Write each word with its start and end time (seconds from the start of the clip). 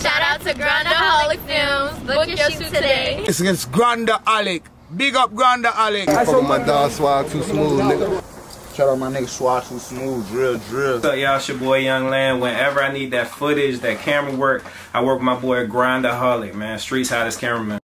Shout 0.00 0.22
out 0.22 0.40
to 0.40 0.54
Grandaholic 0.54 1.38
Films. 1.40 2.06
Book 2.06 2.26
your 2.26 2.50
shoot 2.50 2.72
today. 2.72 3.22
It's 3.28 3.40
against 3.40 3.70
Granda 3.70 4.22
Alec. 4.26 4.64
Big 4.96 5.14
up 5.14 5.34
Granda 5.34 5.74
Alec. 5.74 6.06
Fuck 6.06 6.26
with 6.28 6.44
my 6.44 6.58
dog 6.58 6.90
Swag 6.90 7.28
Too 7.28 7.42
Smooth, 7.42 7.80
nigga. 7.80 8.74
Shout 8.74 8.88
out 8.88 8.98
my 8.98 9.10
nigga 9.10 9.28
Swag 9.28 9.62
Too 9.64 9.78
Smooth, 9.78 10.26
drill, 10.28 10.58
drill. 10.70 10.94
What's 10.94 11.04
up, 11.04 11.16
y'all? 11.16 11.36
It's 11.36 11.48
your 11.48 11.58
boy 11.58 11.80
Young 11.80 12.08
Land. 12.08 12.40
Whenever 12.40 12.82
I 12.82 12.90
need 12.90 13.10
that 13.10 13.28
footage, 13.28 13.80
that 13.80 13.98
camera 13.98 14.34
work, 14.34 14.64
I 14.94 15.04
work 15.04 15.18
with 15.18 15.24
my 15.24 15.38
boy 15.38 15.66
Grindaholic, 15.66 16.54
man. 16.54 16.78
Streets 16.78 17.10
hottest 17.10 17.38
cameraman. 17.38 17.78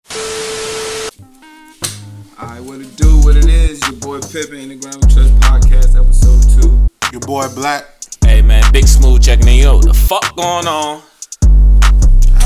Alright, 2.40 2.62
what 2.62 2.80
it 2.80 2.94
do, 2.94 3.18
what 3.22 3.36
it 3.36 3.46
is, 3.46 3.80
your 3.88 3.96
boy 3.98 4.20
Pippin 4.20 4.60
in 4.60 4.68
the 4.68 4.76
Ground 4.76 5.02
Trust 5.10 5.34
Podcast, 5.40 6.00
episode 6.00 6.62
2. 6.62 6.88
Your 7.10 7.20
boy 7.22 7.48
Black. 7.56 7.86
Hey 8.24 8.40
man, 8.40 8.62
Big 8.72 8.86
Smooth 8.86 9.20
checking 9.20 9.48
in. 9.48 9.58
Yo, 9.58 9.80
the 9.80 9.92
fuck 9.92 10.36
going 10.36 10.68
on? 10.68 11.02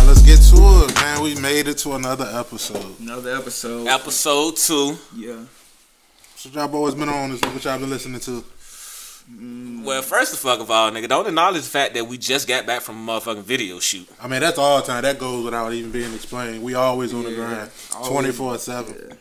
Now 0.08 0.14
let's 0.14 0.24
get 0.26 0.40
to 0.56 0.84
it, 0.86 0.94
man. 0.94 1.22
We 1.22 1.34
made 1.34 1.68
it 1.68 1.76
to 1.78 1.92
another 1.92 2.24
episode. 2.32 2.98
Another 2.98 3.36
episode. 3.36 3.86
Episode 3.88 4.56
two. 4.56 4.96
yeah. 5.14 5.44
So 6.34 6.48
y'all 6.48 6.66
boys 6.66 6.94
been 6.94 7.10
on 7.10 7.32
this, 7.32 7.42
what 7.42 7.62
y'all 7.62 7.78
been 7.78 7.90
listening 7.90 8.18
to? 8.20 8.42
Well, 9.84 10.00
first 10.00 10.32
of 10.32 10.38
fuck 10.38 10.60
of 10.60 10.70
all, 10.70 10.90
nigga, 10.90 11.10
don't 11.10 11.26
acknowledge 11.26 11.64
the 11.64 11.68
fact 11.68 11.92
that 11.92 12.06
we 12.06 12.16
just 12.16 12.48
got 12.48 12.64
back 12.64 12.80
from 12.80 13.06
a 13.06 13.12
motherfucking 13.12 13.42
video 13.42 13.80
shoot. 13.80 14.08
I 14.18 14.28
mean, 14.28 14.40
that's 14.40 14.56
all 14.56 14.80
the 14.80 14.86
time. 14.86 15.02
That 15.02 15.18
goes 15.18 15.44
without 15.44 15.74
even 15.74 15.90
being 15.90 16.14
explained. 16.14 16.62
We 16.62 16.72
always 16.72 17.12
on 17.12 17.24
the 17.24 17.32
Yeah, 17.32 17.36
grind, 17.36 17.70
twenty 18.06 18.32
four 18.32 18.56
seven. 18.56 19.12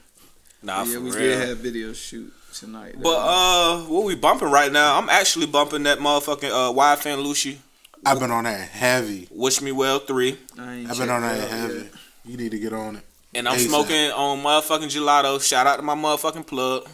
Nah, 0.63 0.85
yeah, 0.85 0.93
for 0.93 1.01
we 1.01 1.11
real. 1.11 1.19
did 1.19 1.49
have 1.49 1.57
video 1.57 1.91
shoot 1.91 2.31
tonight. 2.53 2.95
but 2.97 3.17
uh, 3.17 3.81
what 3.87 4.05
we 4.05 4.15
bumping 4.15 4.51
right 4.51 4.71
now? 4.71 4.97
I'm 4.97 5.09
actually 5.09 5.47
bumping 5.47 5.83
that 5.83 5.99
motherfucking 5.99 6.49
uh, 6.49 6.71
YFN 6.71 7.25
Lucci. 7.25 7.57
I've 8.05 8.19
been 8.19 8.31
on 8.31 8.43
that 8.45 8.59
heavy. 8.69 9.27
Wish 9.31 9.61
Me 9.61 9.71
Well 9.71 9.99
three, 9.99 10.37
I 10.59 10.73
ain't 10.75 10.89
I've 10.91 10.97
been 10.97 11.09
on 11.09 11.21
that 11.21 11.49
heavy. 11.49 11.73
yet. 11.75 11.91
You 12.25 12.37
need 12.37 12.51
to 12.51 12.59
get 12.59 12.73
on 12.73 12.97
it. 12.97 13.03
and 13.35 13.47
I'm 13.47 13.55
ASAP. 13.57 13.67
smoking 13.67 14.11
on 14.11 14.39
motherfucking 14.43 14.89
gelato. 14.95 15.41
Shout 15.41 15.67
out 15.67 15.77
to 15.77 15.81
my 15.81 15.95
motherfucking 15.95 16.45
plug. 16.47 16.87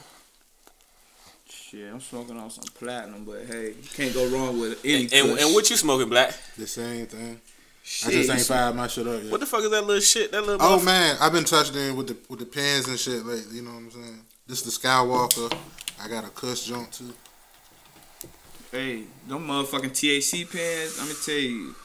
Shit, 1.50 1.92
I'm 1.92 2.00
smoking 2.02 2.38
on 2.38 2.50
some 2.52 2.66
platinum, 2.76 3.26
but 3.26 3.46
hey, 3.46 3.70
you 3.70 3.90
can't 3.96 4.14
go 4.14 4.28
wrong 4.28 4.60
with 4.60 4.80
any 4.86 5.04
And, 5.06 5.14
and, 5.14 5.40
and 5.40 5.54
what 5.56 5.70
you 5.70 5.76
smoking, 5.76 6.08
Black? 6.10 6.34
The 6.58 6.68
same 6.68 7.08
thing. 7.08 7.42
Shit, 7.84 8.10
I 8.10 8.12
just 8.14 8.30
ain't 8.30 8.42
fired 8.42 8.76
my 8.76 8.88
shit 8.88 9.06
up 9.08 9.22
yet. 9.24 9.32
What 9.32 9.40
the 9.42 9.46
fuck 9.46 9.62
is 9.64 9.72
that 9.72 9.82
little 9.84 10.00
shit? 10.02 10.32
That 10.32 10.42
little 10.46 10.60
Oh 10.62 10.82
man, 10.84 11.18
I've 11.20 11.34
been 11.34 11.44
touched 11.44 11.76
in 11.76 11.96
with 11.98 12.08
the 12.08 12.18
with 12.30 12.40
the 12.40 12.46
pens 12.46 12.88
and 12.88 12.98
shit 12.98 13.26
lately. 13.26 13.58
You 13.58 13.64
know 13.64 13.72
what 13.72 13.78
I'm 13.78 13.92
saying? 13.92 14.20
This 14.48 14.66
is 14.66 14.74
the 14.80 14.88
Skywalker. 14.88 15.54
I 16.02 16.08
got 16.08 16.24
a 16.26 16.30
cuss 16.30 16.64
joint 16.66 16.92
too. 16.94 17.14
Hey, 18.74 19.04
them 19.28 19.46
motherfucking 19.48 19.92
THC 19.92 20.52
pens, 20.52 20.98
let 20.98 21.08
me 21.08 21.14
tell 21.24 21.36
you, 21.36 21.76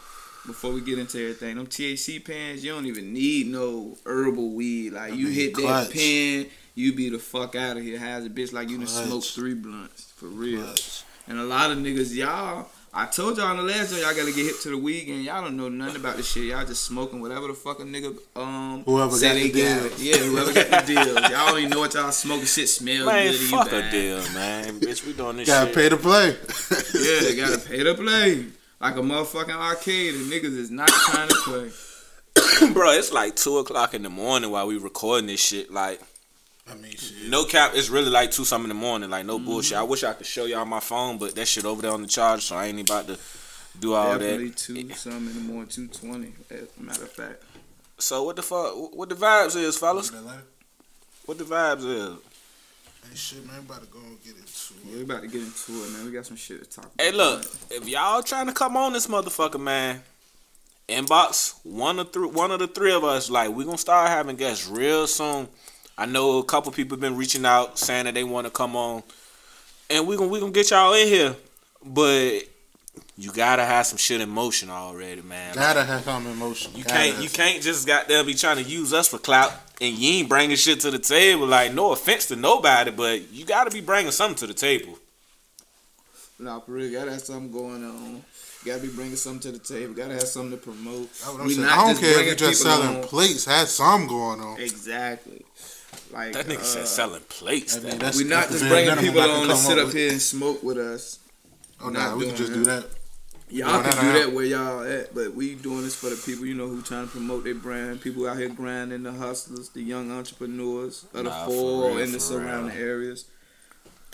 before 0.47 0.73
we 0.73 0.81
get 0.81 0.99
into 0.99 1.21
everything, 1.21 1.57
them 1.57 1.67
THC 1.67 2.25
pens, 2.25 2.65
you 2.65 2.73
don't 2.73 2.87
even 2.87 3.13
need 3.13 3.49
no 3.49 3.99
herbal 4.07 4.53
weed. 4.55 4.95
Like, 4.95 5.13
I 5.13 5.15
you 5.15 5.27
mean, 5.27 5.35
hit 5.35 5.53
clutch. 5.55 5.89
that 5.89 5.95
pen, 5.95 6.47
you 6.75 6.95
be 6.95 7.11
the 7.11 7.19
fuck 7.19 7.55
out 7.55 7.77
of 7.77 7.83
here. 7.83 7.99
Has 7.99 8.25
a 8.25 8.31
bitch 8.31 8.55
like 8.55 8.71
you 8.71 8.79
done 8.79 8.87
Clutch. 8.87 9.07
smoked 9.07 9.27
three 9.33 9.53
blunts, 9.53 10.13
for 10.17 10.29
real. 10.29 10.63
Clutch. 10.65 11.03
And 11.27 11.39
a 11.39 11.45
lot 11.45 11.71
of 11.71 11.77
niggas, 11.77 12.15
y'all, 12.15 12.71
I 12.93 13.07
told 13.07 13.37
y'all 13.37 13.51
in 13.51 13.59
the 13.59 13.63
last 13.63 13.91
show, 13.93 13.97
y'all 14.01 14.15
gotta 14.15 14.33
get 14.33 14.47
hip 14.47 14.61
to 14.63 14.71
the 14.71 14.79
weed, 14.79 15.09
and 15.09 15.23
y'all 15.23 15.43
don't 15.43 15.57
know 15.57 15.69
nothing 15.69 15.97
about 15.97 16.17
this 16.17 16.31
shit. 16.31 16.45
Y'all 16.45 16.65
just 16.65 16.85
smoking 16.85 17.21
whatever 17.21 17.47
the 17.49 17.55
fuck 17.55 17.81
a 17.81 17.83
nigga, 17.83 18.17
um, 18.35 18.83
Whoever 18.85 19.15
say 19.15 19.29
got 19.29 19.35
they 19.35 19.51
the 19.51 19.63
got 19.63 19.77
deal. 19.77 19.85
it. 19.87 19.99
Yeah, 19.99 20.17
whoever 20.17 20.53
got 20.55 20.87
the 20.87 20.95
deal. 20.95 21.15
Y'all 21.15 21.49
don't 21.49 21.59
even 21.59 21.71
know 21.71 21.81
what 21.81 21.95
y'all 21.95 22.11
smoking. 22.13 22.47
Shit 22.47 22.69
smells 22.69 23.07
Man, 23.07 23.27
good. 23.27 23.35
and 23.35 23.41
you 23.41 23.49
fuck 23.49 23.73
a 23.73 23.91
deal, 23.91 24.17
man. 24.33 24.81
Bitch, 24.81 25.07
we 25.07 25.13
doing 25.13 25.37
this 25.37 25.47
Gotta 25.49 25.67
shit. 25.67 25.75
pay 25.75 25.89
to 25.91 25.97
play. 25.97 26.29
Yeah, 26.29 27.21
they 27.21 27.37
gotta 27.37 27.59
pay 27.59 27.83
to 27.85 27.95
play. 27.95 28.47
Like 28.81 28.97
a 28.97 29.01
motherfucking 29.01 29.51
arcade, 29.51 30.15
and 30.15 30.33
niggas 30.33 30.57
is 30.57 30.71
not 30.71 30.89
trying 30.89 31.29
to 31.29 31.35
play. 31.45 31.71
Bro, 32.73 32.93
it's 32.93 33.13
like 33.13 33.37
two 33.37 33.59
o'clock 33.59 33.93
in 33.95 34.03
the 34.03 34.11
morning 34.11 34.51
while 34.51 34.67
we 34.67 34.79
recording 34.79 35.27
this 35.27 35.41
shit. 35.45 35.71
Like, 35.73 36.01
I 36.71 36.75
mean, 36.75 36.93
shit. 36.93 37.29
no 37.29 37.45
cap, 37.45 37.73
it's 37.75 37.89
really 37.89 38.11
like 38.11 38.31
two 38.31 38.45
something 38.45 38.71
in 38.71 38.77
the 38.77 38.81
morning. 38.81 39.11
Like, 39.11 39.21
Mm-hmm. 39.21 39.29
no 39.29 39.39
bullshit. 39.39 39.79
I 39.79 39.83
wish 39.83 40.05
I 40.05 40.13
could 40.13 40.27
show 40.27 40.45
y'all 40.45 40.65
my 40.65 40.81
phone, 40.81 41.19
but 41.19 41.35
that 41.35 41.47
shit 41.49 41.65
over 41.65 41.83
there 41.83 41.93
on 41.93 42.03
the 42.03 42.09
charge, 42.09 42.43
so 42.45 42.57
I 42.57 42.67
ain't 42.67 42.81
about 42.89 43.07
to 43.09 43.19
do 43.81 43.95
all 43.95 44.13
Definitely 44.19 44.49
that. 44.49 44.57
two 44.57 44.93
something 44.95 45.27
in 45.29 45.35
the 45.35 45.41
morning, 45.53 45.69
two 45.69 45.87
twenty. 45.89 46.33
As 46.51 46.69
a 46.79 46.83
matter 46.83 47.03
of 47.05 47.11
fact, 47.13 47.43
So 47.99 48.23
what 48.25 48.37
the 48.37 48.43
fuck? 48.43 48.95
What 48.95 49.09
the 49.09 49.15
vibes 49.15 49.57
is, 49.57 49.77
fellas? 49.79 50.11
What 51.27 51.39
the 51.39 51.45
vibes 51.45 51.85
is? 51.85 52.19
Hey, 53.09 53.15
shit, 53.15 53.47
man, 53.47 53.61
about 53.61 53.81
to 53.81 53.87
go 53.87 54.01
and 54.01 54.23
get 54.23 54.35
into 54.37 54.43
it. 54.45 54.95
we 54.95 55.01
it. 55.01 55.05
about 55.05 55.23
to 55.23 55.29
get 55.29 55.43
into 55.43 55.73
it, 55.73 55.91
man. 55.93 56.05
We 56.07 56.11
got 56.13 56.27
some 56.27 56.37
shit 56.37 56.63
to 56.63 56.69
talk 56.69 56.85
about. 56.93 57.01
Hey, 57.01 57.13
look, 57.13 57.45
if 57.71 57.89
y'all 57.89 58.23
trying 58.23 58.47
to 58.49 58.53
come 58.53 58.77
on 58.77 58.93
this 58.93 59.07
motherfucker, 59.07 59.61
man, 59.61 60.03
inbox 60.89 61.55
one 61.65 61.99
of 61.99 62.13
three, 62.13 62.29
one 62.29 62.51
of 62.51 62.59
the 62.59 62.67
three 62.67 62.93
of 62.93 63.05
us. 63.05 63.31
Like, 63.31 63.51
we 63.51 63.65
gonna 63.65 63.79
start 63.79 64.09
having 64.11 64.37
guests 64.37 64.69
real 64.69 65.07
soon. 65.07 65.49
I 65.99 66.07
know 66.07 66.39
a 66.39 66.45
couple 66.45 66.71
people 66.73 66.97
been 66.97 67.17
reaching 67.17 67.45
out 67.45 67.79
saying 67.79 68.05
that 68.05 68.15
they 68.15 68.23
want 68.25 68.47
to 68.47 68.51
come 68.53 68.77
on, 68.77 69.03
and 69.91 70.07
we 70.07 70.17
gonna 70.17 70.31
we 70.31 70.39
gonna 70.41 70.53
get 70.53 70.71
y'all 70.71 70.95
in 70.95 71.09
here, 71.09 71.35
but 71.85 72.43
you 73.17 73.33
gotta 73.33 73.65
have 73.65 73.85
some 73.85 73.99
shit 73.99 74.21
in 74.21 74.29
motion 74.29 74.71
already, 74.71 75.23
man. 75.23 75.55
Gotta 75.57 75.83
have 75.85 76.05
some 76.05 76.27
emotion. 76.29 76.71
You 76.77 76.85
Gotta 76.85 76.97
can't 76.99 77.23
you 77.23 77.29
some- 77.29 77.37
can't 77.37 77.63
just 77.63 77.87
goddamn 77.87 78.27
be 78.27 78.35
trying 78.35 78.57
to 78.59 78.63
use 78.63 78.93
us 78.93 79.09
for 79.09 79.19
clout 79.19 79.53
and 79.81 79.93
you 79.99 80.21
ain't 80.21 80.29
bringing 80.29 80.57
shit 80.57 80.81
to 80.81 80.91
the 80.93 80.99
table. 81.01 81.47
Like 81.47 81.75
no 81.75 81.91
offense 81.93 82.27
to 82.27 82.37
nobody, 82.37 82.93
but 82.93 83.33
you 83.33 83.45
got 83.45 83.65
to 83.65 83.71
be 83.71 83.81
bringing 83.81 84.13
something 84.13 84.37
to 84.37 84.47
the 84.47 84.55
table. 84.55 84.99
Nah, 86.39 86.61
for 86.61 86.73
real, 86.73 86.93
gotta 86.93 87.11
have 87.13 87.21
something 87.23 87.51
going 87.51 87.85
on. 87.85 88.23
Gotta 88.65 88.83
be 88.83 88.89
bringing 88.89 89.17
something 89.17 89.53
to 89.53 89.59
the 89.59 89.65
table. 89.65 89.95
Gotta 89.95 90.15
have 90.15 90.23
something 90.29 90.53
to 90.53 90.57
promote. 90.65 91.09
I'm 91.27 91.45
We 91.47 91.57
not 91.57 91.75
don't 91.77 91.89
just 91.91 92.01
care 92.01 92.21
if 92.21 92.27
you're 92.27 92.35
just 92.37 92.63
selling 92.63 92.99
on- 92.99 93.05
plates. 93.05 93.45
Have 93.47 93.69
some 93.69 94.07
going 94.07 94.41
on. 94.41 94.61
Exactly. 94.61 95.45
Like 96.13 96.33
That 96.33 96.47
nigga 96.47 96.59
uh, 96.59 96.63
said 96.63 96.87
selling 96.87 97.23
plates. 97.29 97.77
I 97.77 97.81
mean, 97.81 97.99
We're 97.99 98.27
not 98.29 98.49
just 98.49 98.61
bringing 98.69 98.87
minimum 98.97 99.05
people 99.05 99.21
on 99.21 99.43
to 99.43 99.49
come 99.49 99.57
sit 99.57 99.79
up 99.79 99.87
with. 99.87 99.95
here 99.95 100.11
and 100.13 100.21
smoke 100.23 100.63
with 100.63 100.79
us. 100.79 101.19
Oh, 101.81 101.91
not 101.91 102.11
nah, 102.13 102.17
we 102.17 102.27
can 102.27 102.35
doing 102.35 102.37
just 102.37 102.53
do 102.55 102.65
that. 102.65 102.83
that. 102.91 102.95
Y'all 103.51 103.71
Doing 103.71 103.83
can 103.85 103.91
that 103.93 104.01
do 104.03 104.09
out. 104.09 104.27
that 104.27 104.33
where 104.35 104.45
y'all 104.45 104.83
at, 104.83 105.15
but 105.15 105.35
we 105.35 105.55
doing 105.55 105.83
this 105.83 105.95
for 105.95 106.11
the 106.11 106.17
people, 106.17 106.45
you 106.45 106.55
know, 106.55 106.67
who 106.69 106.83
trying 106.83 107.07
to 107.07 107.11
promote 107.11 107.45
their 107.45 107.55
brand. 107.55 108.01
People 108.01 108.29
out 108.29 108.37
here 108.37 108.49
grinding, 108.51 109.03
the 109.05 109.13
hustlers, 109.13 109.71
the 109.71 109.81
young 109.83 110.11
entrepreneurs 110.11 111.05
of 111.15 111.25
the 111.25 111.31
Nah, 111.31 111.45
for 111.47 111.51
four 111.53 111.89
real, 111.93 111.99
and 111.99 112.13
the 112.13 112.21
surrounding 112.21 112.77
real. 112.77 112.87
areas. 112.89 113.25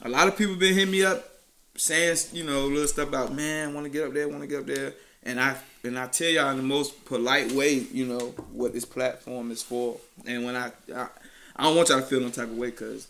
A 0.03 0.09
lot 0.09 0.29
of 0.29 0.37
people 0.37 0.55
been 0.57 0.75
hitting 0.75 0.93
me 0.93 1.03
up 1.05 1.29
saying, 1.77 2.17
you 2.33 2.45
know, 2.45 2.67
little 2.67 2.87
stuff 2.87 3.09
about, 3.09 3.35
man, 3.35 3.75
want 3.75 3.85
to 3.87 3.91
get 3.91 4.07
up 4.07 4.13
there, 4.15 4.29
want 4.29 4.43
to 4.43 4.47
get 4.47 4.61
up 4.61 4.67
there, 4.67 4.95
and 5.25 5.41
I 5.41 5.57
and 5.83 5.99
I 5.99 6.07
tell 6.07 6.29
y'all 6.29 6.51
in 6.51 6.57
the 6.59 6.63
most 6.63 7.05
polite 7.05 7.51
way, 7.53 7.75
you 7.75 8.07
know, 8.07 8.35
what 8.53 8.73
this 8.73 8.85
platform 8.85 9.51
is 9.51 9.63
for. 9.65 9.99
And 10.27 10.45
when 10.45 10.55
I 10.55 10.71
I, 10.95 11.09
I 11.57 11.65
don't 11.65 11.77
want 11.77 11.89
y'all 11.89 12.01
to 12.01 12.07
feel 12.07 12.21
no 12.21 12.31
type 12.31 12.49
of 12.49 12.57
way, 12.57 12.71
cause 12.73 13.09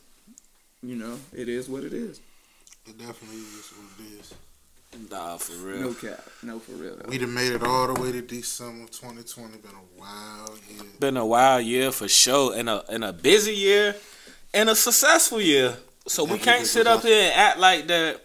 you 0.82 0.96
know, 0.96 1.18
it 1.34 1.48
is 1.48 1.68
what 1.68 1.82
it 1.84 1.92
is. 1.92 2.20
It 2.86 2.98
definitely 2.98 3.36
is 3.38 3.72
what 3.76 4.06
it 4.06 4.20
is. 4.20 4.34
Nah, 5.10 5.36
for 5.38 5.54
real. 5.66 5.80
No 5.80 5.94
cap, 5.94 6.22
no 6.42 6.58
for 6.60 6.72
real. 6.72 6.96
though. 6.96 7.08
We 7.08 7.18
done 7.18 7.34
made 7.34 7.52
it 7.52 7.62
all 7.64 7.92
the 7.92 8.00
way 8.00 8.12
to 8.12 8.20
December 8.22 8.86
2020. 8.86 9.56
Been 9.58 9.70
a 9.72 9.98
wild 10.00 10.60
year. 10.70 10.82
Been 11.00 11.16
a 11.16 11.26
wild 11.26 11.64
year 11.64 11.90
for 11.90 12.06
sure, 12.06 12.54
and 12.56 12.68
a 12.68 12.84
and 12.90 13.02
a 13.02 13.12
busy 13.12 13.54
year, 13.54 13.96
and 14.52 14.68
a 14.68 14.76
successful 14.76 15.40
year. 15.40 15.76
So 16.06 16.24
we 16.24 16.38
can't 16.38 16.66
sit 16.66 16.86
up 16.86 17.02
here 17.02 17.24
and 17.30 17.34
act 17.34 17.58
like 17.58 17.86
that. 17.88 18.20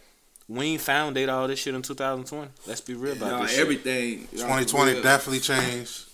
We 0.50 0.66
ain't 0.66 0.82
founded 0.82 1.30
all 1.30 1.48
this 1.48 1.60
shit 1.60 1.74
in 1.76 1.82
2020. 1.82 2.50
Let's 2.68 2.82
be 2.82 2.94
real 2.96 3.14
about 3.14 3.32
Nah, 3.32 3.42
this. 3.44 3.52
shit. 3.52 3.60
everything. 3.62 4.20
y'all, 4.34 4.42
2020 4.58 5.02
definitely 5.02 5.40
changed. 5.40 6.06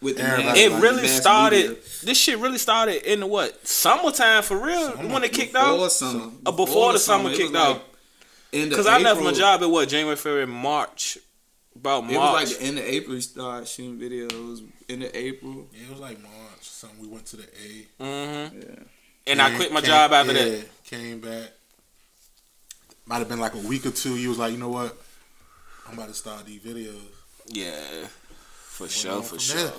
With 0.00 0.16
the 0.16 0.22
Everybody- 0.24 0.60
It 0.60 0.72
like 0.72 0.82
really 0.82 1.02
the 1.02 1.08
started. 1.08 1.68
media. 1.70 1.82
This 2.02 2.18
shit 2.18 2.38
really 2.38 2.58
started 2.58 3.10
in 3.10 3.20
the 3.20 3.26
what 3.26 3.66
summertime 3.66 4.42
for 4.42 4.56
real 4.58 4.90
when 4.92 5.24
it 5.24 5.32
kicked 5.32 5.52
before 5.54 5.68
off. 5.86 5.92
summer. 5.92 6.30
Uh, 6.44 6.52
before 6.52 6.92
the 6.92 6.98
summer 6.98 7.26
it 7.28 7.30
was 7.30 7.38
kicked 7.38 7.56
off. 7.56 7.80
end 8.52 8.64
of 8.64 8.70
Because 8.70 8.86
I 8.86 8.98
left 8.98 9.20
my 9.22 9.32
job 9.32 9.62
at 9.62 9.70
what 9.70 9.88
January, 9.88 10.16
February, 10.16 10.46
March. 10.46 11.18
About 11.76 12.04
It 12.04 12.06
was 12.08 12.14
March. 12.16 12.34
like 12.50 12.58
the 12.58 12.62
end 12.64 12.78
of 12.78 12.84
April. 12.84 13.14
We 13.16 13.20
started 13.20 13.66
shooting 13.68 13.98
videos. 13.98 14.64
End 14.88 15.02
of 15.02 15.10
April. 15.14 15.66
Yeah, 15.72 15.84
it 15.86 15.90
was 15.90 16.00
like 16.00 16.22
March. 16.22 16.60
Something 16.60 17.00
we 17.00 17.08
went 17.08 17.26
to 17.26 17.36
the 17.36 17.42
A. 17.44 17.86
hmm 17.98 18.58
Yeah. 18.60 18.74
And 19.26 19.42
I 19.42 19.56
quit 19.56 19.72
my 19.72 19.80
came- 19.80 19.88
job 19.88 20.12
after 20.12 20.32
yeah, 20.34 20.44
that. 20.44 20.84
Came 20.84 21.20
back. 21.20 21.50
Might 23.06 23.18
have 23.18 23.28
been 23.28 23.40
like 23.40 23.54
a 23.54 23.58
week 23.58 23.86
or 23.86 23.90
two. 23.90 24.16
You 24.16 24.28
was 24.28 24.38
like, 24.38 24.52
you 24.52 24.58
know 24.58 24.68
what? 24.68 24.96
I'm 25.88 25.94
about 25.94 26.08
to 26.08 26.14
start 26.14 26.46
these 26.46 26.60
videos. 26.60 27.00
Yeah, 27.46 28.06
for 28.74 28.88
sure, 28.88 29.22
for 29.22 29.38
sure. 29.38 29.56
there. 29.56 29.72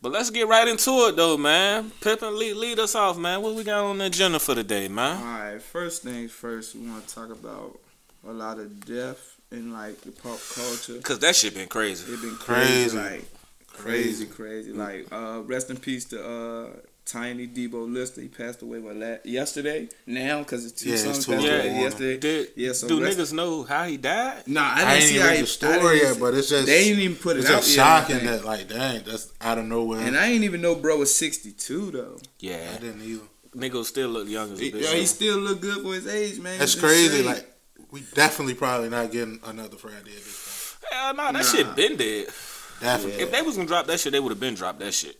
But 0.00 0.10
let's 0.10 0.30
get 0.30 0.48
right 0.48 0.66
into 0.66 0.90
it 1.06 1.16
though, 1.16 1.36
man. 1.36 1.92
Pippin, 2.00 2.36
lead, 2.36 2.56
lead 2.56 2.78
us 2.80 2.94
off, 2.96 3.16
man. 3.16 3.40
What 3.42 3.54
we 3.54 3.62
got 3.62 3.84
on 3.84 3.98
the 3.98 4.06
agenda 4.06 4.40
for 4.40 4.54
today, 4.56 4.88
All 4.88 4.92
man? 4.94 5.16
All 5.18 5.24
right. 5.52 5.62
First 5.62 6.02
things 6.02 6.32
first. 6.32 6.74
We 6.74 6.88
want 6.90 7.06
to 7.06 7.14
talk 7.14 7.30
about 7.30 7.78
a 8.26 8.32
lot 8.32 8.58
of 8.58 8.84
death 8.84 9.36
in 9.52 9.72
like 9.72 10.00
the 10.00 10.10
pop 10.10 10.40
culture. 10.54 10.98
Cause 11.02 11.20
that 11.20 11.36
shit 11.36 11.54
been 11.54 11.68
crazy. 11.68 12.12
It 12.12 12.20
been 12.20 12.34
crazy, 12.34 12.96
Crazy. 12.96 12.98
like 12.98 13.24
crazy, 13.68 14.26
crazy. 14.26 14.72
Like 14.72 15.06
uh, 15.12 15.42
rest 15.44 15.70
in 15.70 15.76
peace 15.76 16.04
to 16.06 16.18
uh, 16.24 16.70
Tiny 17.04 17.46
Deebo 17.48 17.92
Lister. 17.92 18.20
He 18.20 18.28
passed 18.28 18.62
away 18.62 18.78
what, 18.78 18.96
la- 18.96 19.16
yesterday. 19.24 19.88
Now, 20.06 20.38
because 20.38 20.64
it's 20.64 20.80
two 20.80 20.88
Yeah, 20.88 20.94
it's 20.94 21.02
songs 21.04 21.26
two 21.26 21.32
passed 21.32 21.44
away 21.46 21.68
them. 21.68 21.80
yesterday. 21.80 22.16
Did, 22.18 22.48
yeah, 22.56 22.72
so 22.72 22.88
do 22.88 23.02
rest- 23.02 23.18
niggas 23.18 23.32
know 23.32 23.62
how 23.64 23.84
he 23.84 23.96
died? 23.96 24.44
Nah, 24.46 24.60
I 24.62 24.72
I 24.72 24.76
didn't 24.76 24.90
ain't 24.92 25.02
see 25.04 25.10
even 25.14 25.22
how 25.22 25.28
read 25.28 25.34
he, 25.36 25.40
the 25.42 25.46
story 25.48 25.96
yet, 26.02 26.20
but 26.20 26.34
it's 26.34 26.48
just 26.48 26.66
they 26.66 26.78
ain't 26.90 26.98
even 27.00 27.16
put 27.16 27.36
it 27.36 27.40
it's 27.40 27.50
out 27.50 27.62
just 27.62 27.76
yet, 27.76 27.86
I 27.86 28.00
shocking 28.00 28.26
that 28.26 28.44
like 28.44 28.68
dang, 28.68 29.02
that's 29.04 29.32
out 29.40 29.58
of 29.58 29.64
nowhere. 29.66 30.00
And 30.00 30.16
I 30.16 30.26
ain't 30.28 30.44
even 30.44 30.60
know 30.60 30.74
bro 30.76 30.98
was 30.98 31.14
62 31.14 31.90
though. 31.90 32.18
Yeah, 32.38 32.72
I 32.74 32.78
didn't 32.80 33.02
either. 33.02 33.22
niggas 33.56 33.86
still 33.86 34.08
look 34.08 34.28
young 34.28 34.52
as 34.52 34.60
a 34.60 34.62
bitch. 34.62 34.80
yo, 34.82 34.92
he 34.94 35.06
still 35.06 35.38
look 35.38 35.60
good 35.60 35.82
for 35.82 35.94
his 35.94 36.06
age, 36.06 36.38
man. 36.40 36.58
That's 36.58 36.74
It's 36.74 36.80
crazy. 36.80 37.18
insane. 37.18 37.26
Like 37.26 37.48
we 37.90 38.02
definitely 38.14 38.54
probably 38.54 38.88
not 38.88 39.10
getting 39.10 39.40
another 39.44 39.76
Friday 39.76 39.96
at 39.98 40.04
this 40.04 40.76
Hell 40.90 41.14
nah, 41.14 41.32
that 41.32 41.32
Nah. 41.32 41.42
shit 41.42 41.74
been 41.76 41.96
dead. 41.96 42.26
point. 42.26 42.36
Definitely. 42.80 43.22
If 43.22 43.30
they 43.32 43.42
was 43.42 43.56
gonna 43.56 43.68
drop 43.68 43.86
that 43.86 44.00
shit, 44.00 44.12
they 44.12 44.18
would 44.20 44.30
have 44.30 44.40
been 44.40 44.54
dropped 44.54 44.80
that 44.80 44.92
shit. 44.92 45.16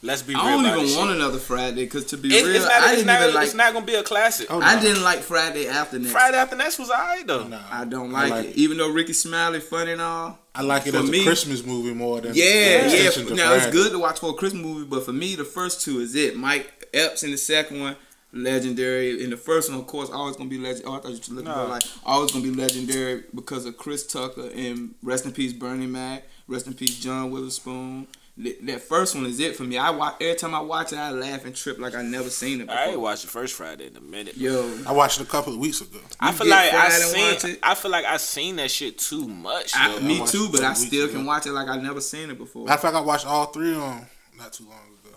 Let's 0.00 0.22
be 0.22 0.32
real. 0.32 0.42
I 0.44 0.50
don't 0.52 0.64
even 0.64 0.96
want 0.96 1.10
shit. 1.10 1.16
another 1.16 1.38
Friday 1.38 1.82
because 1.84 2.04
to 2.06 2.16
be 2.16 2.28
It- 2.28 2.44
real, 2.46 2.54
it's 2.54 2.64
not, 2.64 2.72
I 2.82 2.90
didn't 2.94 3.06
not, 3.06 3.20
even 3.22 3.34
like. 3.34 3.44
it's 3.46 3.54
not 3.54 3.72
gonna 3.72 3.84
be 3.84 3.94
a 3.96 4.02
classic. 4.04 4.46
Oh, 4.48 4.60
I 4.60 4.80
didn't 4.80 5.02
like 5.02 5.20
Friday 5.22 5.66
after 5.66 5.98
next. 5.98 6.12
Friday 6.12 6.36
after 6.36 6.54
next 6.54 6.78
was 6.78 6.88
alright 6.88 7.26
though. 7.26 7.48
No, 7.48 7.60
I 7.68 7.84
don't 7.84 8.14
I 8.14 8.22
like, 8.22 8.30
like 8.30 8.44
it. 8.46 8.48
it. 8.50 8.56
even 8.58 8.78
though 8.78 8.90
Rickey 8.92 9.12
Smiley 9.12 9.58
funny 9.58 9.92
and 9.92 10.00
all. 10.00 10.38
I 10.54 10.62
like 10.62 10.86
it 10.86 10.92
For 10.92 10.98
as 10.98 11.10
me- 11.10 11.22
a 11.22 11.24
Christmas 11.24 11.64
movie 11.64 11.94
more 11.94 12.20
than 12.20 12.32
Yeah, 12.34 12.44
an 12.44 12.90
yeah. 12.90 13.10
to 13.10 13.34
Now 13.34 13.54
it's 13.54 13.66
good 13.66 13.90
to 13.90 13.98
watch 13.98 14.20
for 14.20 14.30
a 14.30 14.34
Christmas 14.34 14.62
movie, 14.64 14.84
but 14.86 15.04
for 15.04 15.12
me, 15.12 15.34
the 15.34 15.44
first 15.44 15.82
two 15.82 16.00
is 16.00 16.14
it. 16.14 16.36
Mike 16.36 16.88
Epps 16.94 17.22
in 17.24 17.32
the 17.32 17.36
second 17.36 17.80
one, 17.80 17.96
legendary. 18.32 19.22
In 19.22 19.30
the 19.30 19.36
first 19.36 19.68
one, 19.70 19.78
of 19.80 19.86
course, 19.88 20.10
always 20.10 20.36
gonna 20.36 20.48
be 20.48 20.58
legend. 20.58 20.84
Oh, 20.86 20.94
I 20.94 20.98
thought 21.00 21.10
you 21.10 21.18
were 21.34 21.34
looking 21.42 21.44
Nah. 21.50 21.64
for 21.64 21.70
like 21.70 21.82
always 22.06 22.30
gonna 22.30 22.44
be 22.44 22.52
legendary 22.52 23.24
because 23.34 23.66
of 23.66 23.76
Chris 23.76 24.06
Tucker 24.06 24.48
and 24.54 24.94
rest 25.02 25.24
in 25.26 25.32
peace 25.32 25.52
Bernie 25.52 25.86
Mac, 25.86 26.24
rest 26.46 26.66
in 26.68 26.74
peace 26.74 26.96
John 26.98 27.30
Witherspoon. 27.32 28.06
That 28.38 28.66
that 28.66 28.80
first 28.82 29.16
one 29.16 29.26
is 29.26 29.40
it 29.40 29.56
for 29.56 29.64
me. 29.64 29.78
I 29.78 29.90
watch 29.90 30.14
every 30.20 30.36
time 30.36 30.54
I 30.54 30.60
watch 30.60 30.92
it, 30.92 30.96
I 30.96 31.10
laugh 31.10 31.44
and 31.44 31.54
trip 31.54 31.78
like 31.80 31.96
I 31.96 32.02
never 32.02 32.30
seen 32.30 32.60
it 32.60 32.66
before. 32.68 32.80
I 32.80 32.86
ain't 32.90 33.00
watched 33.00 33.22
the 33.22 33.28
first 33.28 33.54
Friday 33.54 33.88
in 33.88 33.96
a 33.96 34.00
minute. 34.00 34.36
Yo, 34.36 34.78
I 34.86 34.92
watched 34.92 35.20
it 35.20 35.24
a 35.24 35.30
couple 35.30 35.52
of 35.54 35.58
weeks 35.58 35.80
ago. 35.80 35.98
I 36.20 36.30
feel 36.32 36.46
like 36.46 36.72
I 36.72 36.88
Friday 36.88 37.30
and 37.30 37.40
seen. 37.40 37.50
it. 37.50 37.58
I 37.64 37.74
feel 37.74 37.90
like 37.90 38.04
I 38.04 38.16
seen 38.16 38.56
that 38.56 38.70
shit 38.70 38.96
too 38.98 39.26
much. 39.26 39.72
I, 39.74 39.92
though. 39.92 40.00
me 40.00 40.20
watched 40.20 40.32
too, 40.32 40.48
but 40.52 40.62
I 40.62 40.74
two 40.74 40.80
weeks 40.80 40.86
still 40.86 41.04
ago. 41.06 41.14
can 41.14 41.26
watch 41.26 41.46
it 41.46 41.52
like 41.52 41.68
I 41.68 41.78
never 41.78 42.00
seen 42.00 42.30
it 42.30 42.38
before. 42.38 42.64
Matter 42.66 42.74
of 42.76 42.80
fact, 42.80 42.94
I 42.94 43.00
watched 43.00 43.26
all 43.26 43.46
three 43.46 43.72
of 43.74 43.80
them 43.80 44.06
not 44.38 44.52
too 44.52 44.64
long 44.64 44.74
ago. 45.04 45.16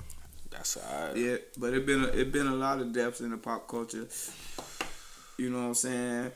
That's 0.50 0.78
alright. 0.78 1.16
Yeah, 1.16 1.38
but 1.58 1.74
it 1.76 1.86
been 1.86 2.04
a, 2.04 2.08
it 2.08 2.32
been 2.32 2.48
a 2.48 2.56
lot 2.56 2.80
of 2.80 2.92
depths 2.92 3.22
in 3.22 3.30
the 3.30 3.38
pop 3.38 3.68
culture. 3.68 4.08
You 5.38 5.52
know 5.52 5.60
what 5.60 5.68
I'm 5.68 5.74
saying? 5.76 6.32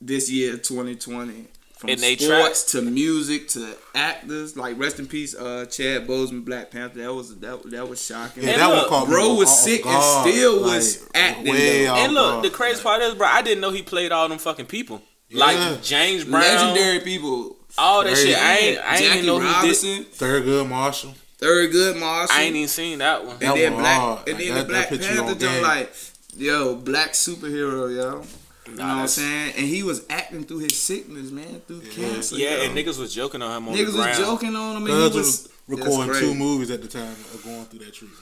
This 0.00 0.30
year, 0.30 0.56
2020, 0.56 1.46
from 1.76 1.90
And 1.90 2.00
they 2.00 2.16
sports 2.16 2.72
to 2.72 2.80
music 2.82 3.48
to 3.50 3.74
actors, 3.94 4.56
like 4.56 4.78
rest 4.78 4.98
in 4.98 5.06
peace, 5.06 5.34
uh, 5.34 5.66
Chad 5.66 6.06
Boseman, 6.06 6.44
Black 6.44 6.70
Panther. 6.70 7.00
That 7.00 7.12
was 7.14 7.36
that 7.40 7.62
that 7.70 7.88
was 7.88 8.04
shocking. 8.04 8.44
Yeah, 8.44 8.50
And 8.50 8.60
that 8.62 8.68
look, 8.68 8.90
one 8.90 9.00
caught 9.00 9.08
me 9.08 9.14
bro 9.14 9.34
was 9.34 9.48
off 9.48 9.54
sick 9.56 9.84
and 9.84 9.94
guard, 9.94 10.28
still 10.30 10.62
was 10.62 11.08
acting, 11.14 11.52
Way 11.52 11.84
though. 11.84 11.92
off 11.92 11.98
And 11.98 12.12
look, 12.14 12.32
guard. 12.32 12.44
the 12.44 12.50
crazy 12.50 12.82
part 12.82 13.02
is, 13.02 13.14
bro, 13.14 13.26
I 13.26 13.42
didn't 13.42 13.60
know 13.60 13.70
he 13.70 13.82
played 13.82 14.10
all 14.12 14.28
them 14.28 14.38
fucking 14.38 14.66
people. 14.66 15.02
Yeah. 15.28 15.44
Like 15.44 15.82
James 15.82 16.24
Brown, 16.24 16.40
Legendary 16.42 17.00
people. 17.00 17.56
all 17.76 18.02
that 18.04 18.10
Crazy. 18.14 18.28
shit. 18.28 18.38
I 18.38 18.56
ain't, 18.56 18.78
I 18.78 18.90
ain't 18.96 19.04
Jackie 19.04 19.14
even 19.18 19.26
know 19.26 19.38
who 19.40 19.46
did. 19.46 19.52
Robinson, 19.54 20.04
Thurgood 20.04 20.68
Marshall. 20.68 21.14
Thurgood 21.40 21.98
Marshall. 22.00 22.34
I 22.36 22.42
ain't 22.44 22.56
even 22.56 22.68
seen 22.68 22.98
that 23.00 23.22
one. 23.22 23.32
and 23.32 23.40
That 23.40 23.54
then 23.56 23.72
one 23.74 23.82
Black, 23.82 24.00
hard. 24.00 24.18
and 24.28 24.38
Like, 24.38 24.46
then 24.46 24.54
that- 24.54 24.60
the 24.62 24.68
Black 24.68 24.88
that 24.90 25.00
Panther 25.00 25.22
on 25.24 25.38
joint, 25.38 25.62
like, 25.62 25.92
yo, 26.38 26.74
black 26.76 27.12
superhero, 27.12 27.94
yo. 27.94 28.22
You 28.66 28.74
know 28.74 28.84
what 28.84 28.96
I'm 28.96 29.08
saying? 29.08 29.52
And 29.56 29.66
he 29.66 29.82
was 29.82 30.04
acting 30.10 30.44
through 30.44 30.58
his 30.60 30.76
sickness, 30.80 31.30
man, 31.30 31.60
through 31.66 31.80
cancer. 31.82 32.36
Yeah, 32.36 32.56
yo. 32.56 32.62
and 32.64 32.76
niggas 32.76 32.98
was 32.98 33.14
joking 33.14 33.42
on 33.42 33.56
him 33.58 33.68
on 33.68 33.74
niggas 33.76 33.92
the 33.92 33.98
was 33.98 34.18
joking 34.18 34.56
on 34.56 34.76
him, 34.76 34.82
and 34.86 34.92
he 34.92 35.02
was 35.02 35.14
was 35.14 35.48
recording 35.68 36.14
two 36.14 36.34
movies 36.34 36.70
at 36.70 36.82
the 36.82 36.88
time 36.88 37.12
of 37.12 37.42
going 37.44 37.64
through 37.66 37.80
that 37.80 37.94
treatment. 37.94 38.20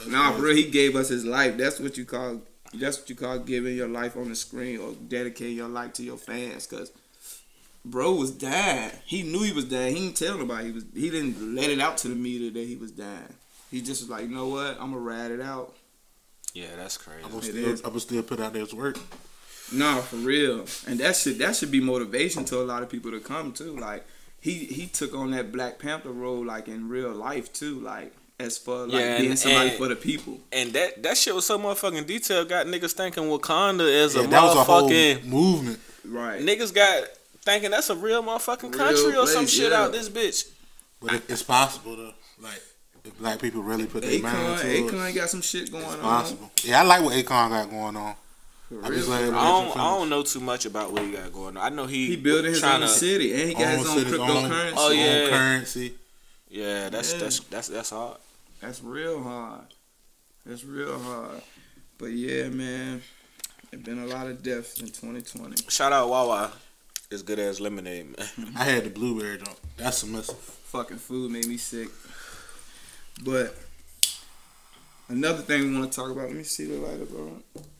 Like, 0.00 0.08
Nah, 0.08 0.28
crazy. 0.30 0.40
bro, 0.40 0.54
he 0.54 0.64
gave 0.70 0.96
us 0.96 1.08
his 1.08 1.24
life. 1.24 1.56
That's 1.56 1.78
what 1.80 1.96
you 1.98 2.04
call. 2.04 2.40
That's 2.74 2.98
what 2.98 3.08
you 3.10 3.16
call 3.16 3.38
giving 3.40 3.76
your 3.76 3.88
life 3.88 4.16
on 4.16 4.28
the 4.28 4.34
screen 4.34 4.78
or 4.80 4.92
dedicating 4.92 5.56
your 5.56 5.68
life 5.68 5.92
to 5.94 6.02
your 6.02 6.16
fans. 6.16 6.66
Cause 6.66 6.90
bro 7.84 8.14
was 8.14 8.30
dying. 8.30 8.90
He 9.04 9.22
knew 9.22 9.42
he 9.42 9.52
was 9.52 9.64
dying. 9.66 9.94
He 9.94 10.02
didn't 10.02 10.16
tell 10.16 10.38
nobody. 10.38 10.66
He 10.68 10.72
was. 10.72 10.84
He 10.94 11.10
didn't 11.10 11.54
let 11.54 11.70
it 11.70 11.80
out 11.80 11.98
to 11.98 12.08
the 12.08 12.14
media 12.14 12.50
that 12.50 12.66
he 12.66 12.76
was 12.76 12.90
dying. 12.92 13.34
He 13.70 13.80
just 13.80 14.02
was 14.02 14.10
like, 14.10 14.22
you 14.28 14.34
know 14.34 14.48
what? 14.48 14.72
I'm 14.80 14.92
gonna 14.92 14.98
ride 14.98 15.30
it 15.30 15.40
out. 15.40 15.74
Yeah, 16.54 16.74
that's 16.76 16.96
crazy. 16.96 17.22
I 17.22 17.28
will 17.28 17.38
It 17.40 17.44
still, 17.44 17.68
is. 17.68 17.82
I 17.84 17.88
will 17.88 18.00
still 18.00 18.22
put 18.22 18.40
out 18.40 18.54
there 18.54 18.64
work. 18.74 18.98
No, 19.72 20.00
for 20.02 20.16
real. 20.16 20.66
And 20.86 21.00
that 21.00 21.16
should 21.16 21.38
that 21.38 21.56
should 21.56 21.70
be 21.70 21.80
motivation 21.80 22.44
to 22.46 22.60
a 22.60 22.64
lot 22.64 22.82
of 22.82 22.88
people 22.88 23.10
to 23.10 23.20
come 23.20 23.52
too. 23.52 23.76
Like 23.76 24.06
he 24.40 24.64
he 24.66 24.86
took 24.86 25.14
on 25.14 25.30
that 25.32 25.52
Black 25.52 25.78
Panther 25.78 26.10
role 26.12 26.44
like 26.44 26.68
in 26.68 26.88
real 26.88 27.12
life 27.12 27.52
too. 27.52 27.80
Like 27.80 28.14
as 28.38 28.58
for 28.58 28.86
like 28.86 28.92
Yeah, 29.00 29.18
being 29.18 29.30
and- 29.30 29.38
somebody 29.38 29.70
and- 29.70 29.78
for 29.78 29.88
the 29.88 29.96
people. 29.96 30.38
And 30.52 30.72
that 30.74 31.02
that 31.02 31.16
shit 31.16 31.34
was 31.34 31.46
so 31.46 31.58
motherfucking 31.58 32.06
detailed. 32.06 32.48
Got 32.48 32.66
niggas 32.66 32.92
thinking 32.92 33.24
Wakanda 33.24 33.80
is 33.80 34.14
Yeah, 34.14 34.22
a 34.22 34.26
that 34.28 34.42
was 34.42 34.56
a 34.56 34.64
whole 34.64 34.88
movement. 35.24 35.80
Right. 36.04 36.40
Niggas 36.40 36.72
got 36.72 37.04
thinking 37.44 37.70
that's 37.70 37.90
a 37.90 37.96
real 37.96 38.22
motherfucking 38.22 38.62
Real 38.72 38.72
country 38.72 39.16
or 39.16 39.26
some 39.26 39.46
shit 39.46 39.70
yeah. 39.72 39.82
out 39.82 39.92
this 39.92 40.08
bitch. 40.08 40.48
But 41.00 41.14
it, 41.14 41.22
it's 41.30 41.42
possible 41.42 41.96
though. 41.96 42.12
Like 42.40 42.62
if 43.04 43.18
black 43.18 43.40
people 43.40 43.62
really 43.62 43.86
put 43.86 44.02
their 44.02 44.20
mind 44.20 44.36
Akon, 44.36 44.60
to 44.60 44.68
it, 44.76 44.92
Akon 44.92 45.14
got 45.14 45.28
some 45.30 45.42
shit 45.42 45.70
going 45.72 45.84
it's 45.84 45.94
on. 45.94 46.00
possible. 46.00 46.50
Yeah, 46.62 46.80
I 46.80 46.84
like 46.84 47.02
what 47.02 47.14
Akon 47.14 47.48
got 47.50 47.70
going 47.70 47.96
on. 47.96 48.14
For 48.68 48.84
I 48.84 48.88
just 48.88 49.08
I 49.08 49.20
don't, 49.22 49.76
I 49.76 49.96
don't 49.96 50.08
know 50.10 50.22
too 50.22 50.40
much 50.40 50.66
about 50.66 50.92
what 50.92 51.02
he 51.02 51.12
got 51.12 51.32
going 51.32 51.56
on. 51.56 51.62
I 51.72 51.74
know 51.74 51.86
he 51.86 52.06
He 52.08 52.16
building 52.16 52.50
his 52.52 52.64
own 52.64 52.80
to. 52.80 52.88
city 52.88 53.32
and 53.32 53.48
he 53.48 53.54
got 53.54 53.78
his 53.78 53.86
own 53.88 53.98
city's 53.98 54.12
cryptocurrency. 54.14 54.72
Oh, 54.76 54.90
own 54.90 54.98
yeah. 54.98 55.28
currency. 55.28 55.94
Yeah, 56.48 56.88
that's 56.88 57.12
Yeah. 57.12 57.18
that's 57.20 57.38
that's 57.40 57.68
that's 57.68 57.90
hard. 57.90 58.18
That's 58.60 58.82
real 58.82 59.22
hard. 59.22 59.66
That's 60.44 60.64
real 60.64 60.98
hard. 60.98 61.42
But 61.98 62.06
yeah, 62.06 62.48
man, 62.48 63.02
it 63.72 63.84
been 63.84 63.98
a 64.02 64.06
lot 64.06 64.26
of 64.26 64.42
deaths 64.42 64.80
in 64.80 64.86
2020. 64.86 65.62
Shout 65.68 65.92
out 65.92 66.08
Wawa. 66.08 66.52
It's 67.10 67.22
good 67.22 67.38
as 67.38 67.60
lemonade, 67.60 68.16
man. 68.18 68.52
I 68.56 68.64
had 68.64 68.84
the 68.84 68.90
blueberry 68.90 69.38
jump. 69.38 69.56
That's 69.76 70.02
a 70.02 70.06
mess. 70.06 70.28
Fucking 70.32 70.96
food 70.98 71.30
made 71.30 71.46
me 71.46 71.56
sick. 71.56 71.88
But 73.24 73.56
another 75.08 75.42
thing 75.42 75.72
we 75.72 75.78
want 75.78 75.90
to 75.92 75.96
talk 76.00 76.10
about. 76.10 76.26
Let 76.28 76.36
me 76.36 76.42
see 76.42 76.64
the 76.66 76.76
lighter, 76.76 77.04
bro. 77.06 77.32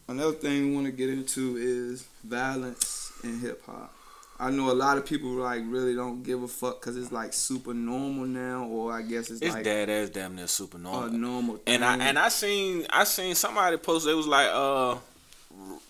Another 0.08 0.32
thing 0.32 0.68
we 0.70 0.74
want 0.74 0.86
to 0.86 0.92
get 0.92 1.08
into 1.10 1.56
is 1.56 2.06
violence 2.24 3.12
in 3.24 3.40
hip 3.40 3.62
hop. 3.66 3.92
I 4.38 4.50
know 4.50 4.70
a 4.70 4.74
lot 4.74 4.98
of 4.98 5.06
people 5.06 5.30
like 5.30 5.62
really 5.66 5.94
don't 5.94 6.22
give 6.22 6.42
a 6.42 6.48
fuck 6.48 6.80
because 6.80 6.96
it's 6.98 7.10
like 7.10 7.32
super 7.32 7.72
normal 7.72 8.26
now, 8.26 8.66
or 8.66 8.92
I 8.92 9.00
guess 9.02 9.30
it's, 9.30 9.40
It's 9.40 9.54
like 9.54 9.64
dead 9.64 9.88
ass 9.88 10.10
damn 10.10 10.36
near 10.36 10.46
super 10.46 10.76
a 10.76 10.80
normal. 10.80 11.08
normal 11.10 11.56
thing. 11.56 11.74
And 11.76 11.84
I 11.84 11.96
and 11.96 12.18
I 12.18 12.28
seen 12.28 12.86
I 12.90 13.04
seen 13.04 13.34
somebody 13.34 13.78
post 13.78 14.06
it 14.06 14.12
was 14.14 14.26
like 14.26 14.48
uh 14.52 14.96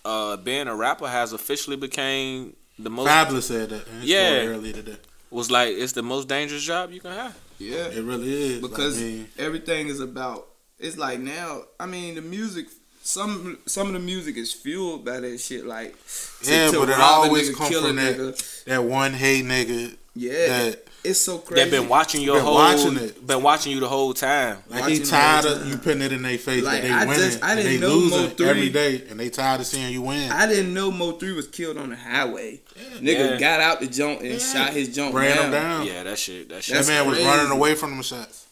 uh 0.04 0.36
being 0.36 0.68
a 0.68 0.76
rapper 0.76 1.08
has 1.08 1.32
officially 1.32 1.76
became 1.76 2.54
the 2.78 2.88
most 2.90 3.08
Fabolous 3.08 3.42
said 3.42 3.70
that. 3.70 3.86
in 3.88 4.02
Yeah. 4.04 4.38
story 4.42 4.46
earlier 4.54 4.72
today. 4.74 4.96
was 5.30 5.50
like 5.50 5.70
it's 5.70 5.92
the 5.92 6.02
most 6.04 6.28
dangerous 6.28 6.62
job 6.62 6.92
you 6.92 7.00
can 7.00 7.10
have. 7.12 7.36
yeah, 7.58 7.88
It 7.88 8.04
really 8.04 8.32
is 8.32 8.62
because 8.62 8.96
I 8.96 9.00
mean, 9.04 9.28
everything 9.38 9.88
is 9.88 9.98
about. 10.00 10.46
It's 10.78 10.96
like 10.96 11.18
now. 11.20 11.62
I 11.80 11.86
mean, 11.86 12.14
the 12.16 12.22
music. 12.22 12.66
Some 13.02 13.58
some 13.66 13.86
of 13.86 13.92
the 13.92 14.00
music 14.00 14.36
is 14.36 14.52
fueled 14.52 15.04
by 15.04 15.20
that 15.20 15.38
shit. 15.38 15.64
Like 15.64 15.94
Yeah, 16.42 16.72
but 16.72 16.88
it 16.88 16.98
always 16.98 17.50
nigga, 17.50 17.54
come 17.56 17.68
kill 17.68 17.84
a 17.84 17.88
from 17.88 17.96
that- 17.96 18.16
nigga. 18.18 18.64
that 18.64 18.82
one 18.82 19.12
hey 19.12 19.42
nigga 19.42 19.94
Yeah, 20.16 20.32
that 20.48 20.88
it's 21.04 21.20
so 21.20 21.38
crazy. 21.38 21.62
They've 21.62 21.70
been 21.70 21.88
watching 21.88 22.22
your 22.22 22.34
Been 22.38 22.44
whole 22.44 22.54
watching 22.56 22.96
it. 22.96 23.24
been 23.24 23.44
watching 23.44 23.70
you 23.70 23.78
the 23.78 23.86
whole 23.88 24.12
time. 24.12 24.58
like 24.68 24.80
Watching 24.80 24.96
he 24.98 25.04
tired 25.04 25.44
of 25.44 25.68
you 25.68 25.76
putting 25.78 26.02
it 26.02 26.10
in 26.10 26.22
their 26.22 26.36
face 26.36 26.64
Like, 26.64 26.82
that 26.82 26.88
they 26.88 26.92
I 26.94 27.04
winning 27.04 27.30
just- 27.30 27.44
I 27.44 27.54
didn't 27.54 27.72
they 27.74 27.78
know 27.78 27.94
losing 27.94 28.30
Mo3- 28.30 28.46
every 28.48 28.70
day 28.70 29.04
and 29.08 29.20
they 29.20 29.30
tired 29.30 29.60
of 29.60 29.68
seeing 29.68 29.92
you 29.92 30.02
win. 30.02 30.32
I 30.32 30.48
didn't 30.48 30.74
know 30.74 30.90
Mo3 30.90 31.36
was 31.36 31.46
killed 31.46 31.78
on 31.78 31.90
the 31.90 31.96
highway. 31.96 32.60
Nigga 32.98 33.30
Yeah. 33.34 33.38
got 33.38 33.60
out 33.60 33.78
the 33.78 33.86
joint 33.86 34.22
and 34.22 34.32
Yeah. 34.32 34.38
shot 34.52 34.72
his 34.72 34.92
joint 34.92 35.14
Ran 35.14 35.36
down. 35.36 35.44
him 35.44 35.50
down. 35.52 35.86
Yeah, 35.86 36.02
that 36.02 36.18
shit 36.18 36.48
that 36.48 36.64
shit. 36.64 36.72
that 36.74 36.78
That's 36.86 36.88
man 36.88 37.06
was 37.08 37.20
running 37.20 37.52
away 37.52 37.76
from 37.76 37.90
them 37.90 38.02
shots. 38.02 38.45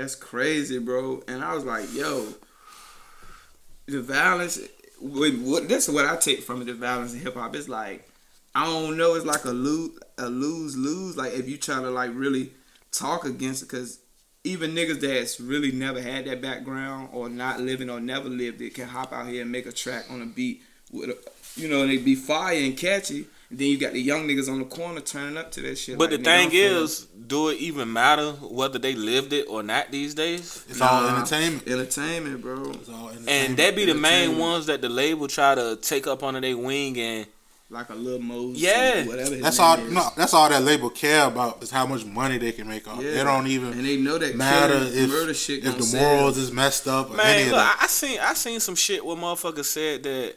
That's 0.00 0.14
crazy, 0.14 0.78
bro. 0.78 1.22
And 1.28 1.44
I 1.44 1.54
was 1.54 1.66
like, 1.66 1.92
yo, 1.92 2.26
the 3.84 4.00
violence. 4.00 4.58
What, 4.98 5.34
what, 5.34 5.68
that's 5.68 5.90
what 5.90 6.06
I 6.06 6.16
take 6.16 6.40
from. 6.40 6.64
The 6.64 6.72
violence 6.72 7.12
in 7.12 7.20
hip 7.20 7.34
hop. 7.34 7.54
It's 7.54 7.68
like 7.68 8.08
I 8.54 8.64
don't 8.64 8.96
know. 8.96 9.14
It's 9.14 9.26
like 9.26 9.44
a 9.44 9.50
lose, 9.50 9.98
a 10.16 10.26
lose, 10.26 10.74
lose. 10.74 11.18
Like 11.18 11.34
if 11.34 11.50
you 11.50 11.58
try 11.58 11.82
to 11.82 11.90
like 11.90 12.12
really 12.14 12.50
talk 12.92 13.26
against 13.26 13.62
it, 13.62 13.66
because 13.66 13.98
even 14.42 14.70
niggas 14.70 15.02
that's 15.02 15.38
really 15.38 15.70
never 15.70 16.00
had 16.00 16.24
that 16.24 16.40
background 16.40 17.10
or 17.12 17.28
not 17.28 17.60
living 17.60 17.90
or 17.90 18.00
never 18.00 18.30
lived 18.30 18.62
it 18.62 18.74
can 18.74 18.88
hop 18.88 19.12
out 19.12 19.28
here 19.28 19.42
and 19.42 19.52
make 19.52 19.66
a 19.66 19.72
track 19.72 20.06
on 20.08 20.22
a 20.22 20.26
beat 20.26 20.62
with, 20.90 21.10
a, 21.10 21.18
you 21.60 21.68
know, 21.68 21.86
they 21.86 21.98
be 21.98 22.14
fire 22.14 22.56
and 22.56 22.78
catchy. 22.78 23.26
And 23.50 23.58
then 23.58 23.68
you 23.68 23.78
got 23.78 23.92
the 23.92 24.00
young 24.00 24.28
niggas 24.28 24.48
on 24.48 24.60
the 24.60 24.64
corner 24.64 25.00
turning 25.00 25.36
up 25.36 25.50
to 25.52 25.60
that 25.62 25.76
shit. 25.76 25.98
But 25.98 26.10
like, 26.12 26.22
the 26.22 26.30
nigga, 26.30 26.50
thing 26.50 26.76
I'm 26.76 26.82
is, 26.84 27.06
do 27.26 27.48
it 27.48 27.58
even 27.58 27.92
matter 27.92 28.30
whether 28.32 28.78
they 28.78 28.94
lived 28.94 29.32
it 29.32 29.46
or 29.48 29.62
not 29.64 29.90
these 29.90 30.14
days? 30.14 30.64
It's 30.68 30.80
all 30.80 31.08
entertainment. 31.08 31.66
entertainment, 31.66 32.40
bro. 32.40 32.70
It's 32.70 32.88
all 32.88 33.08
entertainment. 33.08 33.28
And 33.28 33.56
that 33.56 33.74
be 33.74 33.86
the 33.86 33.94
main 33.94 34.38
ones 34.38 34.66
that 34.66 34.80
the 34.80 34.88
label 34.88 35.26
try 35.26 35.56
to 35.56 35.76
take 35.82 36.06
up 36.06 36.22
under 36.22 36.40
their 36.40 36.56
wing 36.56 36.96
and 36.98 37.26
like 37.70 37.88
a 37.90 37.94
little 37.94 38.20
Moses. 38.20 38.62
Yeah. 38.62 39.06
whatever. 39.06 39.36
That's 39.36 39.58
all. 39.58 39.78
is. 39.78 39.92
No, 39.92 40.08
that's 40.16 40.34
all 40.34 40.48
that 40.48 40.62
label 40.62 40.90
care 40.90 41.26
about 41.26 41.62
is 41.62 41.70
how 41.70 41.86
much 41.86 42.04
money 42.04 42.36
they 42.38 42.52
can 42.52 42.68
make 42.68 42.88
off. 42.88 43.02
Yeah. 43.02 43.12
They 43.12 43.24
don't 43.24 43.46
even 43.46 43.72
and 43.72 43.84
they 43.84 43.96
know 43.96 44.18
that 44.18 44.34
matter 44.36 44.78
if 44.80 45.08
murder 45.08 45.34
shit 45.34 45.58
if 45.58 45.64
gonna 45.64 45.76
the 45.76 45.82
sell. 45.84 46.16
morals 46.16 46.36
is 46.36 46.50
messed 46.50 46.88
up 46.88 47.10
or 47.10 47.20
any 47.20 47.22
Man, 47.22 47.40
of 47.42 47.46
look, 47.46 47.56
that. 47.56 47.78
I, 47.80 47.84
I 47.84 47.86
seen 47.86 48.18
I 48.20 48.34
seen 48.34 48.60
some 48.60 48.74
shit 48.74 49.04
where 49.04 49.16
motherfuckers 49.16 49.66
said 49.66 50.02
that 50.02 50.34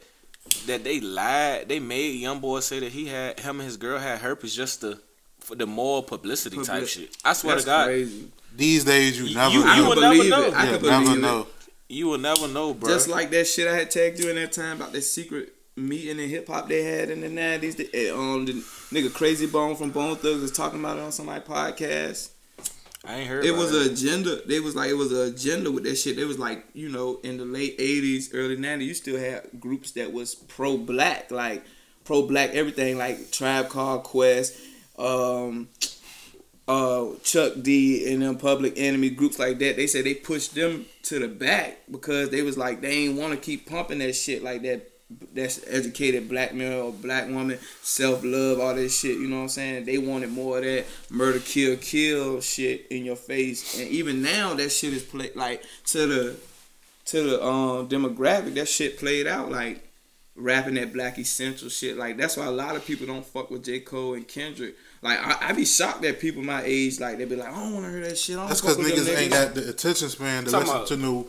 that 0.65 0.83
they 0.83 0.99
lied. 0.99 1.67
They 1.69 1.79
made 1.79 2.11
young 2.19 2.39
boy 2.39 2.59
say 2.61 2.79
that 2.79 2.91
he 2.91 3.07
had 3.07 3.39
him 3.39 3.59
and 3.59 3.65
his 3.67 3.77
girl 3.77 3.99
had 3.99 4.19
herpes 4.19 4.55
just 4.55 4.81
to 4.81 4.99
for 5.39 5.55
the 5.55 5.65
more 5.65 6.01
publicity 6.03 6.61
type 6.63 6.87
shit. 6.87 7.15
I 7.25 7.33
swear 7.33 7.55
That's 7.55 7.65
to 7.65 7.69
God, 7.69 7.85
crazy. 7.87 8.31
These 8.55 8.83
days, 8.85 9.17
you 9.19 9.25
You- 9.25 9.35
never 9.35 9.53
you 9.55 9.63
I 9.63 9.77
know. 9.77 9.83
will 9.89 9.93
could 9.95 10.01
never 10.01 10.29
know. 10.29 10.43
it. 10.43 10.53
I 10.53 10.65
yeah, 10.65 10.71
could 10.77 10.83
never 10.83 11.05
believe 11.05 11.21
know. 11.21 11.39
it. 11.41 11.47
you 11.89 12.07
will 12.07 12.17
never 12.17 12.47
know, 12.47 12.73
bro. 12.73 12.89
Just 12.89 13.07
like 13.07 13.29
that 13.31 13.45
shit 13.47 13.67
I 13.67 13.75
had 13.75 13.91
tagged 13.91 14.19
you 14.19 14.29
in 14.29 14.35
that 14.37 14.51
time 14.53 14.77
about 14.77 14.93
that 14.93 15.01
secret 15.01 15.53
meeting 15.75 16.19
in 16.19 16.29
hip 16.29 16.47
hop 16.47 16.69
they 16.69 16.83
had 16.83 17.09
in 17.09 17.21
the 17.21 17.29
nineties. 17.29 17.75
Um, 18.13 18.45
the 18.45 18.53
nigga 18.91 19.09
Krayzie 19.09 19.51
Bone 19.51 19.75
from 19.75 19.89
Bone 19.89 20.15
Thugs 20.15 20.41
was 20.41 20.51
talking 20.51 20.79
about 20.79 20.97
it 20.97 21.01
on 21.01 21.11
somebody's 21.11 21.47
podcast. 21.47 22.29
I 23.05 23.15
ain't 23.15 23.27
heard. 23.27 23.43
It 23.43 23.51
was 23.51 23.75
an 23.75 23.91
agenda. 23.91 24.41
They 24.45 24.61
was 24.61 24.75
like 24.75 24.89
it 24.89 24.93
was 24.93 25.11
an 25.11 25.33
agenda 25.33 25.71
with 25.71 25.83
that 25.83 25.95
shit. 25.95 26.15
They 26.15 26.23
was 26.23 26.39
like 26.39 26.65
you 26.73 26.89
know 26.89 27.19
in 27.23 27.37
the 27.37 27.45
late 27.45 27.75
eighties, 27.77 28.33
early 28.33 28.55
nineties, 28.55 28.87
you 28.87 28.93
still 28.93 29.19
had 29.19 29.59
groups 29.59 29.91
that 29.91 30.13
was 30.13 30.35
pro 30.35 30.77
black, 30.77 31.29
like 31.29 31.65
pro 32.05 32.25
black 32.25 32.51
everything, 32.51 32.97
like 32.97 33.31
Tribe 33.31 33.67
Called 33.67 34.03
Quest, 34.03 34.57
um, 34.97 35.67
uh, 36.67 37.07
Chuck 37.23 37.53
D, 37.61 38.11
and 38.11 38.21
them 38.21 38.37
Public 38.37 38.73
Enemy 38.77 39.09
groups 39.09 39.37
like 39.37 39.59
that. 39.59 39.75
They 39.75 39.87
said 39.87 40.05
they 40.05 40.13
pushed 40.13 40.55
them 40.55 40.85
to 41.03 41.19
the 41.19 41.27
back 41.27 41.79
because 41.91 42.29
they 42.29 42.41
was 42.41 42.57
like 42.57 42.79
they 42.79 42.91
ain't 42.91 43.19
want 43.19 43.33
to 43.33 43.39
keep 43.39 43.69
pumping 43.69 43.99
that 43.99 44.13
shit 44.13 44.43
like 44.43 44.61
that. 44.61 44.92
That's 45.33 45.61
educated 45.67 46.29
black 46.29 46.53
man 46.53 46.73
or 46.73 46.91
black 46.91 47.27
woman, 47.27 47.59
self 47.81 48.23
love, 48.23 48.59
all 48.59 48.75
that 48.75 48.89
shit. 48.89 49.17
You 49.17 49.27
know 49.27 49.37
what 49.37 49.41
I'm 49.43 49.49
saying? 49.49 49.85
They 49.85 49.97
wanted 49.97 50.31
more 50.31 50.57
of 50.59 50.63
that 50.63 50.85
murder, 51.09 51.39
kill, 51.39 51.77
kill 51.77 52.41
shit 52.41 52.87
in 52.89 53.05
your 53.05 53.15
face. 53.15 53.79
And 53.79 53.87
even 53.89 54.21
now, 54.21 54.53
that 54.55 54.69
shit 54.71 54.93
is 54.93 55.03
played 55.03 55.35
like 55.35 55.63
to 55.87 56.07
the 56.07 56.35
to 57.05 57.23
the 57.23 57.43
um 57.45 57.87
demographic. 57.89 58.53
That 58.55 58.67
shit 58.67 58.97
played 58.97 59.27
out 59.27 59.51
like 59.51 59.87
rapping 60.35 60.73
that 60.75 60.91
Black 60.93 61.19
Essential 61.19 61.69
shit. 61.69 61.97
Like 61.97 62.17
that's 62.17 62.37
why 62.37 62.45
a 62.45 62.51
lot 62.51 62.75
of 62.75 62.85
people 62.85 63.05
don't 63.05 63.25
fuck 63.25 63.51
with 63.51 63.63
J 63.65 63.79
Cole 63.81 64.13
and 64.15 64.27
Kendrick. 64.27 64.75
Like 65.01 65.19
I, 65.19 65.49
I 65.49 65.53
be 65.53 65.65
shocked 65.65 66.01
that 66.03 66.19
people 66.19 66.41
my 66.43 66.61
age 66.63 66.99
like 66.99 67.17
they 67.17 67.25
be 67.25 67.35
like 67.35 67.49
I 67.49 67.51
don't 67.63 67.73
want 67.73 67.85
to 67.85 67.91
hear 67.91 68.01
that 68.01 68.17
shit. 68.17 68.35
I 68.37 68.39
don't 68.39 68.47
That's 68.47 68.61
fuck 68.61 68.77
because 68.77 68.95
with 68.95 69.05
them 69.05 69.15
niggas 69.15 69.19
ain't 69.21 69.31
got 69.31 69.53
the 69.53 69.69
attention 69.69 70.09
span 70.09 70.45
to 70.45 70.51
Talking 70.51 70.67
listen 70.67 70.75
about- 70.77 70.87
to 70.87 70.97
new 70.97 71.23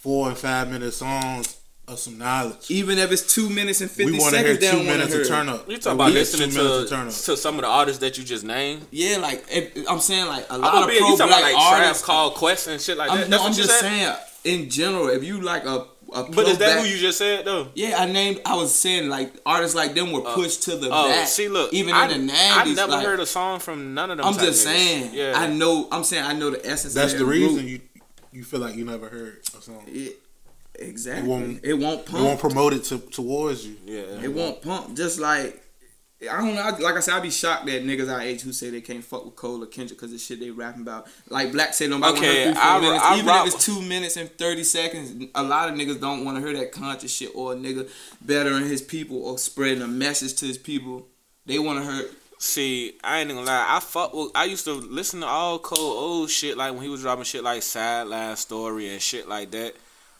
four 0.00 0.28
and 0.28 0.38
five 0.38 0.70
minute 0.70 0.92
songs 0.92 1.56
of 1.88 1.98
some 1.98 2.18
knowledge. 2.18 2.70
Even 2.70 2.98
if 2.98 3.10
it's 3.12 3.34
two 3.34 3.48
minutes 3.50 3.80
and 3.80 3.90
fifty 3.90 4.12
We 4.12 4.18
want 4.18 4.34
to 4.34 4.38
hear 4.40 4.54
seconds, 4.54 4.60
they 4.60 4.70
two 4.70 4.76
don't 4.78 4.86
want 4.86 5.00
to 5.00 5.06
minutes 5.08 5.12
hear. 5.12 5.20
of 5.22 5.26
it. 5.26 5.30
turn 5.30 5.48
up. 5.48 5.70
You 5.70 5.76
talking 5.78 5.92
about 5.92 6.12
listening 6.12 6.50
two 6.50 6.56
to, 6.84 6.86
turn 6.88 7.06
up. 7.08 7.12
to 7.14 7.36
some 7.36 7.54
of 7.56 7.62
the 7.62 7.66
artists 7.68 8.00
that 8.00 8.18
you 8.18 8.24
just 8.24 8.44
named? 8.44 8.86
Yeah, 8.90 9.16
like 9.18 9.44
if, 9.50 9.88
I'm 9.88 10.00
saying, 10.00 10.26
like 10.26 10.44
a 10.50 10.54
I'm 10.54 10.60
lot 10.60 10.72
gonna 10.72 10.84
of 10.86 10.88
be, 10.90 10.94
you 10.96 11.00
pro 11.00 11.16
black 11.16 11.28
about 11.28 11.42
like 11.42 11.56
artists. 11.56 12.04
Call 12.04 12.30
Quest 12.32 12.68
and 12.68 12.80
shit 12.80 12.96
like 12.96 13.08
that. 13.10 13.24
I'm, 13.24 13.30
That's 13.30 13.42
no, 13.42 13.48
I'm 13.48 13.54
just 13.54 13.70
said? 13.70 13.80
saying, 13.80 14.16
in 14.62 14.70
general, 14.70 15.08
if 15.08 15.24
you 15.24 15.40
like 15.40 15.64
a, 15.64 15.84
a 16.14 16.24
But 16.24 16.46
is 16.48 16.58
that 16.58 16.74
black- 16.74 16.78
who 16.80 16.84
you 16.92 16.98
just 16.98 17.18
said 17.18 17.44
though? 17.44 17.68
Yeah, 17.74 17.96
I 17.98 18.06
named. 18.06 18.40
I 18.46 18.54
was 18.56 18.74
saying 18.74 19.08
like 19.08 19.32
artists 19.44 19.74
like 19.76 19.94
them 19.94 20.12
were 20.12 20.26
uh, 20.26 20.34
pushed 20.34 20.62
to 20.64 20.76
the 20.76 20.88
Oh, 20.90 21.08
back. 21.08 21.26
see, 21.28 21.48
look, 21.48 21.72
even 21.74 21.94
I, 21.94 22.04
in 22.04 22.10
the 22.26 22.32
name 22.32 22.36
I 22.52 22.56
nineties. 22.58 22.76
never 22.76 22.92
like, 22.92 23.04
heard 23.06 23.20
a 23.20 23.26
song 23.26 23.60
from 23.60 23.94
none 23.94 24.10
of 24.10 24.16
them. 24.18 24.26
I'm 24.26 24.34
just 24.34 24.66
niggas. 24.66 24.70
saying. 24.70 25.10
Yeah, 25.14 25.32
I 25.36 25.48
know. 25.48 25.88
I'm 25.92 26.04
saying 26.04 26.24
I 26.24 26.32
know 26.34 26.50
the 26.50 26.64
essence. 26.66 26.94
That's 26.94 27.12
of 27.14 27.18
the 27.18 27.24
reason 27.26 27.58
group. 27.66 27.68
you 27.68 27.80
you 28.32 28.44
feel 28.44 28.60
like 28.60 28.76
you 28.76 28.84
never 28.84 29.08
heard 29.08 29.40
a 29.58 29.60
song. 29.62 29.84
It, 29.88 30.16
exactly. 30.78 31.24
It 31.26 31.30
won't- 31.30 31.64
it 31.64 31.74
won't 31.74 32.06
They 32.06 32.12
won't 32.22 32.40
promote 32.40 32.72
it 32.72 32.84
to, 32.84 32.98
towards 32.98 33.66
you. 33.66 33.76
yeah. 33.86 34.22
It 34.22 34.32
won't 34.32 34.62
pump. 34.62 34.96
Just 34.96 35.18
like 35.18 35.64
I 36.20 36.36
don't 36.38 36.56
know. 36.56 36.62
I- 36.62 36.76
Like 36.78 36.96
I 36.96 37.00
said, 37.00 37.14
I'd 37.14 37.22
be 37.22 37.30
shocked 37.30 37.66
that 37.66 37.84
niggas 37.86 38.12
our 38.12 38.20
age 38.20 38.40
who 38.40 38.52
say 38.52 38.70
they 38.70 38.80
can't 38.80 39.04
fuck 39.04 39.24
with 39.24 39.36
Cole 39.36 39.62
or 39.62 39.66
Kendrick 39.66 40.00
because 40.00 40.10
the 40.10 40.18
shit 40.18 40.40
they 40.40 40.50
rapping 40.50 40.82
about. 40.82 41.06
Like 41.28 41.52
Black 41.52 41.72
said, 41.74 41.90
nobody 41.90 42.18
Okay, 42.18 42.44
want 42.46 42.56
to 42.56 42.64
I- 42.64 42.72
hear 42.72 42.80
minutes. 42.82 43.04
I 43.04 43.14
Even 43.14 43.26
rock- 43.26 43.46
if 43.46 43.54
it's 43.54 43.64
two 43.64 43.80
minutes 43.82 44.16
and 44.16 44.28
thirty 44.36 44.64
seconds, 44.64 45.26
a 45.36 45.42
lot 45.44 45.68
of 45.68 45.76
niggas 45.76 46.00
don't 46.00 46.24
want 46.24 46.36
to 46.36 46.42
hear 46.44 46.58
that 46.58 46.72
conscious 46.72 47.12
shit 47.14 47.30
or 47.36 47.52
a 47.52 47.56
nigga 47.56 47.88
bettering 48.20 48.66
his 48.66 48.82
people 48.82 49.18
or 49.24 49.38
spreading 49.38 49.80
a 49.80 49.86
message 49.86 50.34
to 50.40 50.46
his 50.46 50.58
people. 50.58 51.06
They 51.46 51.60
want 51.60 51.84
to 51.84 51.92
hear. 51.92 52.06
See, 52.40 52.94
I 53.04 53.20
ain't 53.20 53.28
gonna 53.28 53.42
lie. 53.42 53.66
I 53.68 53.78
fuck 53.78 54.12
with. 54.12 54.32
I 54.34 54.44
used 54.46 54.64
to 54.64 54.72
listen 54.72 55.20
to 55.20 55.26
all 55.26 55.60
Cole 55.60 55.78
old 55.78 56.30
shit 56.30 56.56
like 56.56 56.72
when 56.72 56.82
he 56.82 56.88
was 56.88 57.00
dropping 57.02 57.24
shit 57.24 57.44
like 57.44 57.62
Sideline 57.62 58.34
Story 58.36 58.88
and 58.88 59.00
shit 59.00 59.28
like 59.28 59.52
that. 59.52 59.74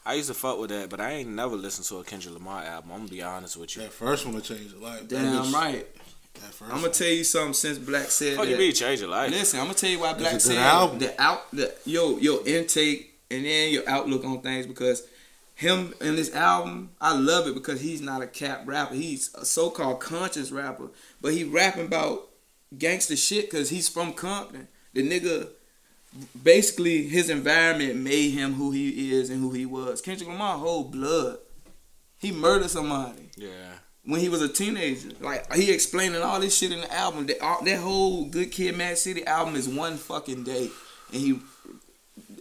I 0.09 0.13
used 0.13 0.27
to 0.29 0.33
fuck 0.33 0.57
with 0.59 0.71
that, 0.71 0.89
but 0.89 0.99
I 0.99 1.11
ain't 1.11 1.29
never 1.29 1.55
listened 1.55 1.85
to 1.87 1.97
a 1.97 2.03
Kendrick 2.03 2.33
Lamar 2.33 2.63
album. 2.63 2.91
I'm 2.91 2.97
gonna 3.01 3.11
be 3.11 3.21
honest 3.21 3.57
with 3.57 3.75
you. 3.75 3.83
That 3.83 3.91
first 3.93 4.25
one 4.25 4.33
will 4.33 4.41
change 4.41 4.71
your 4.71 4.81
life. 4.81 5.01
That 5.01 5.09
Damn 5.09 5.43
bitch- 5.45 5.53
right. 5.53 5.87
That 6.33 6.41
first 6.45 6.61
I'm 6.63 6.69
gonna 6.69 6.81
one. 6.83 6.91
tell 6.91 7.07
you 7.09 7.23
something. 7.23 7.53
Since 7.53 7.77
Black 7.77 8.05
said 8.09 8.35
Fuck 8.37 8.45
that, 8.45 8.51
you 8.51 8.57
be 8.57 8.71
change 8.73 9.01
your 9.01 9.09
life. 9.09 9.29
Listen, 9.29 9.59
I'm 9.59 9.65
gonna 9.67 9.77
tell 9.77 9.89
you 9.91 9.99
why 9.99 10.13
Black 10.13 10.31
a 10.31 10.35
good 10.35 10.41
said 10.41 10.57
album. 10.57 10.99
the 10.99 11.21
out 11.21 11.51
the 11.51 11.73
yo 11.85 12.17
your 12.17 12.45
intake 12.47 13.19
and 13.29 13.45
then 13.45 13.71
your 13.71 13.87
outlook 13.87 14.23
on 14.25 14.41
things 14.41 14.65
because 14.65 15.03
him 15.53 15.93
in 16.01 16.15
this 16.15 16.33
album, 16.33 16.89
I 16.99 17.13
love 17.15 17.45
it 17.47 17.53
because 17.53 17.81
he's 17.81 18.01
not 18.01 18.21
a 18.23 18.27
cap 18.27 18.63
rapper. 18.65 18.95
He's 18.95 19.29
a 19.35 19.45
so-called 19.45 19.99
conscious 19.99 20.49
rapper, 20.51 20.87
but 21.21 21.33
he 21.33 21.43
rapping 21.43 21.85
about 21.85 22.29
gangster 22.77 23.15
shit 23.15 23.51
because 23.51 23.69
he's 23.69 23.89
from 23.89 24.13
Compton. 24.13 24.69
The 24.93 25.07
nigga, 25.07 25.49
basically, 26.43 27.07
his 27.07 27.29
environment 27.29 27.95
made 27.97 28.31
him 28.31 28.53
who 28.53 28.71
he 28.71 29.13
is 29.13 29.29
and 29.29 29.39
who 29.41 29.51
he 29.51 29.65
was. 29.65 30.01
Kendrick 30.01 30.29
Lamar, 30.29 30.57
whole 30.57 30.83
blood. 30.83 31.37
He 32.17 32.31
murdered 32.31 32.69
somebody 32.69 33.29
Yeah. 33.37 33.49
when 34.03 34.19
he 34.19 34.27
was 34.29 34.41
a 34.41 34.49
teenager. 34.49 35.09
Like 35.21 35.53
he 35.53 35.71
explaining 35.71 36.21
all 36.21 36.39
this 36.39 36.57
shit 36.57 36.71
in 36.71 36.81
the 36.81 36.93
album. 36.93 37.27
That, 37.27 37.41
all, 37.41 37.63
that 37.63 37.77
whole 37.79 38.25
Good 38.25 38.51
Kid, 38.51 38.75
Mad 38.77 38.97
City 38.97 39.25
album 39.25 39.55
is 39.55 39.69
one 39.69 39.97
fucking 39.97 40.43
day, 40.43 40.69
and 41.13 41.21
he 41.21 41.39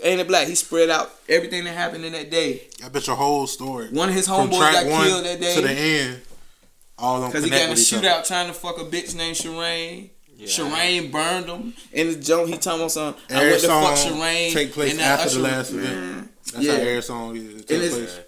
ain't 0.03 0.21
it 0.21 0.27
black. 0.27 0.49
He 0.49 0.55
spread 0.57 0.91
out 0.91 1.13
everything 1.29 1.65
that 1.65 1.75
happened 1.75 2.05
in 2.05 2.13
that 2.13 2.31
day. 2.31 2.63
I 2.85 2.89
bet 2.89 3.07
your 3.07 3.17
whole 3.17 3.47
story. 3.47 3.89
One 3.91 4.09
of 4.09 4.15
his 4.15 4.27
homeboys 4.27 4.51
got 4.73 4.87
one 4.87 5.07
killed 5.07 5.25
that 5.25 5.41
day 5.41 5.55
to 5.55 5.61
the 5.63 5.71
end. 5.73 6.21
All 7.01 7.21
them 7.21 7.31
because 7.31 7.45
he 7.45 7.51
got 7.51 7.61
in 7.61 7.67
a 7.69 7.71
with 7.71 7.93
other. 7.93 8.07
shootout 8.09 8.27
trying 8.27 8.49
to 8.49 8.53
fuck 8.55 8.79
a 8.81 8.85
bitch 8.85 9.15
named 9.15 9.37
Shireen. 9.37 10.11
Yeah. 10.39 10.47
Shireen 10.47 11.11
burned 11.11 11.47
him. 11.47 11.75
And 11.93 12.11
the 12.11 12.15
joke 12.21 12.49
he 12.49 12.57
talking 12.57 12.81
about 12.81 12.93
some. 12.93 13.15
I 13.29 13.35
Every 13.35 13.51
went 13.51 13.61
to 13.63 13.67
fuck 13.69 13.97
song 13.97 14.13
Shireen. 14.21 14.53
take 14.53 14.73
place 14.73 14.93
and 14.93 15.01
that 15.01 15.21
after 15.21 15.31
the 15.41 15.45
Usher- 15.45 15.57
last 15.57 15.71
event. 15.73 15.95
Man, 16.01 16.29
That's 16.53 16.65
yeah. 16.65 16.73
how 16.73 16.79
every 16.79 17.03
song 17.03 17.37
is. 17.37 17.43
It 17.43 17.51
And 17.53 17.67
takes 17.67 17.85
it's- 17.85 17.95
place 18.15 18.21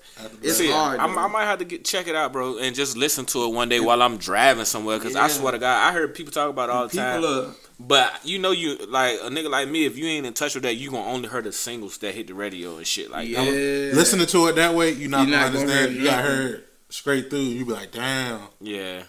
it's 0.42 0.58
See, 0.58 0.70
hard, 0.70 1.00
I'm. 1.00 1.16
I 1.18 1.28
might 1.28 1.44
have 1.44 1.60
to 1.60 1.64
get 1.64 1.82
check 1.82 2.06
it 2.06 2.14
out, 2.14 2.30
bro, 2.32 2.58
and 2.58 2.76
just 2.76 2.94
listen 2.94 3.24
to 3.26 3.44
it 3.44 3.54
one 3.54 3.70
day 3.70 3.80
while 3.80 4.02
I'm 4.02 4.18
driving 4.18 4.66
somewhere. 4.66 4.98
Cause 4.98 5.16
I 5.16 5.28
swear 5.28 5.52
to 5.52 5.58
God, 5.58 5.88
I 5.88 5.92
heard 5.94 6.14
people 6.14 6.30
talk 6.30 6.50
about 6.50 6.68
it 6.68 6.72
all 6.72 6.88
the 6.88 6.94
time. 6.96 7.24
Are 7.24 7.54
But 7.78 8.20
you 8.22 8.38
know, 8.38 8.50
you 8.50 8.76
like 8.88 9.14
a 9.22 9.30
nigga 9.30 9.48
like 9.48 9.68
me. 9.68 9.86
If 9.86 9.96
you 9.96 10.04
ain't 10.06 10.26
in 10.26 10.34
touch 10.34 10.54
with 10.56 10.64
that, 10.64 10.74
you 10.74 10.90
gonna 10.90 11.06
only 11.08 11.26
hear 11.30 11.40
the 11.40 11.52
singles 11.52 11.96
that 11.98 12.14
hit 12.14 12.26
the 12.26 12.34
radio 12.34 12.76
and 12.76 12.86
shit 12.86 13.10
like 13.10 13.30
yeah. 13.30 13.44
that. 13.44 13.92
Listening 13.94 14.26
to 14.26 14.46
it 14.48 14.56
that 14.56 14.74
way, 14.74 14.90
you're 14.90 15.08
not 15.08 15.26
You're 15.26 15.38
gonna 15.38 15.52
not 15.52 15.52
gonna 15.54 15.72
understand. 15.72 15.92
hear 15.92 16.00
you 16.02 16.10
got 16.10 16.24
heard 16.24 16.64
straight 16.90 17.30
through. 17.30 17.38
You 17.40 17.64
be 17.64 17.72
like, 17.72 17.90
damn, 17.92 18.40
Yeah, 18.60 19.04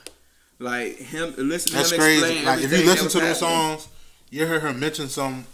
Like 0.61 0.97
him, 0.97 1.33
listen 1.37 1.71
to 1.71 1.77
that's 1.77 1.91
him 1.91 1.99
crazy. 1.99 2.23
explain 2.23 2.45
Like 2.45 2.63
if 2.63 2.71
you 2.71 2.85
listen 2.85 3.09
to 3.09 3.19
them 3.19 3.35
songs, 3.35 3.87
you 4.29 4.45
hear 4.45 4.59
her 4.59 4.73
mention 4.73 5.09
some 5.09 5.45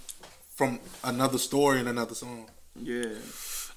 from 0.55 0.79
another 1.03 1.37
story 1.37 1.79
in 1.79 1.87
another 1.87 2.13
song. 2.15 2.49
Yeah. 2.75 3.05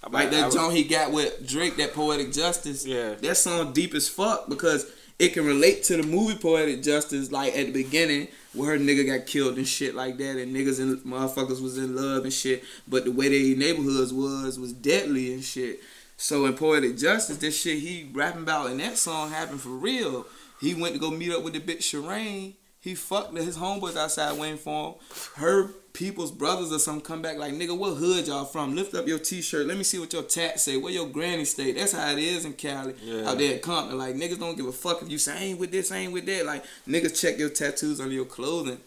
I 0.02 0.10
Like 0.10 0.30
that 0.32 0.44
I- 0.46 0.50
song 0.50 0.72
he 0.74 0.84
got 0.84 1.12
with 1.12 1.46
Drake, 1.46 1.76
that 1.76 1.94
Poetic 1.94 2.32
Justice. 2.32 2.84
Yeah. 2.86 3.14
That 3.14 3.36
song 3.36 3.72
deep 3.72 3.94
as 3.94 4.08
fuck 4.08 4.48
because 4.48 4.90
it 5.18 5.34
can 5.34 5.46
relate 5.46 5.84
to 5.84 5.96
the 5.98 6.02
movie 6.02 6.36
Poetic 6.36 6.82
Justice, 6.82 7.30
like 7.30 7.56
at 7.56 7.66
the 7.66 7.72
beginning 7.72 8.28
where 8.54 8.70
her 8.72 8.78
nigga 8.78 9.06
got 9.06 9.26
killed 9.26 9.56
and 9.58 9.68
shit 9.68 9.94
like 9.94 10.16
that, 10.18 10.36
and 10.36 10.56
niggas 10.56 10.80
and 10.80 10.98
motherfuckers 11.04 11.60
was 11.62 11.78
in 11.78 11.94
love 11.94 12.24
and 12.24 12.32
shit. 12.32 12.64
But 12.88 13.04
the 13.04 13.12
way 13.12 13.28
their 13.28 13.56
neighborhoods 13.56 14.12
was 14.12 14.58
was 14.58 14.72
deadly 14.72 15.32
and 15.32 15.44
shit. 15.44 15.80
So 16.16 16.46
in 16.46 16.54
Poetic 16.54 16.96
Justice, 16.98 17.36
this 17.36 17.60
shit 17.60 17.78
he 17.78 18.10
rapping 18.12 18.42
about 18.42 18.70
in 18.70 18.78
that 18.78 18.98
song 18.98 19.30
happened 19.30 19.60
for 19.60 19.68
real. 19.70 20.26
He 20.60 20.74
went 20.74 20.94
to 20.94 21.00
go 21.00 21.10
meet 21.10 21.32
up 21.32 21.42
with 21.42 21.54
the 21.54 21.60
bitch 21.60 21.78
Shireen. 21.78 22.54
He 22.80 22.94
fucked 22.94 23.36
his 23.36 23.58
homeboys 23.58 23.96
outside 23.96 24.38
waiting 24.38 24.56
for 24.56 24.92
him. 24.92 24.94
Her 25.36 25.68
people's 25.92 26.30
brothers 26.30 26.72
or 26.72 26.78
something 26.78 27.04
come 27.04 27.20
back 27.20 27.36
like, 27.36 27.52
nigga, 27.52 27.76
what 27.76 27.96
hood 27.96 28.26
y'all 28.26 28.44
from? 28.44 28.74
Lift 28.74 28.94
up 28.94 29.06
your 29.06 29.18
t-shirt. 29.18 29.66
Let 29.66 29.76
me 29.76 29.82
see 29.82 29.98
what 29.98 30.12
your 30.12 30.22
tat 30.22 30.60
say. 30.60 30.76
Where 30.76 30.92
your 30.92 31.06
granny 31.06 31.44
stay? 31.44 31.72
That's 31.72 31.92
how 31.92 32.10
it 32.10 32.18
is 32.18 32.44
in 32.44 32.54
Cali. 32.54 32.94
Yeah. 33.02 33.28
Out 33.28 33.38
there 33.38 33.54
in 33.54 33.60
Compton. 33.60 33.98
Like, 33.98 34.14
niggas 34.14 34.38
don't 34.38 34.56
give 34.56 34.66
a 34.66 34.72
fuck 34.72 35.02
if 35.02 35.10
you 35.10 35.18
say, 35.18 35.32
I 35.32 35.42
ain't 35.42 35.60
with 35.60 35.72
this, 35.72 35.92
I 35.92 35.98
ain't 35.98 36.12
with 36.12 36.24
that. 36.26 36.46
Like, 36.46 36.64
niggas 36.88 37.20
check 37.20 37.38
your 37.38 37.50
tattoos 37.50 38.00
on 38.00 38.10
your 38.10 38.24
clothing 38.24 38.78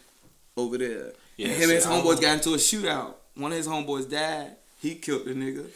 over 0.58 0.78
there. 0.78 1.14
Yeah, 1.38 1.48
and 1.48 1.56
him 1.56 1.70
and 1.70 1.72
his 1.72 1.86
homeboys 1.86 2.22
got 2.22 2.36
into 2.36 2.54
a 2.54 2.58
shootout. 2.58 3.16
One 3.36 3.52
of 3.52 3.58
his 3.58 3.68
homeboys 3.68 4.10
died. 4.10 4.56
He 4.80 4.96
killed 4.96 5.26
the 5.26 5.34
nigga. 5.34 5.68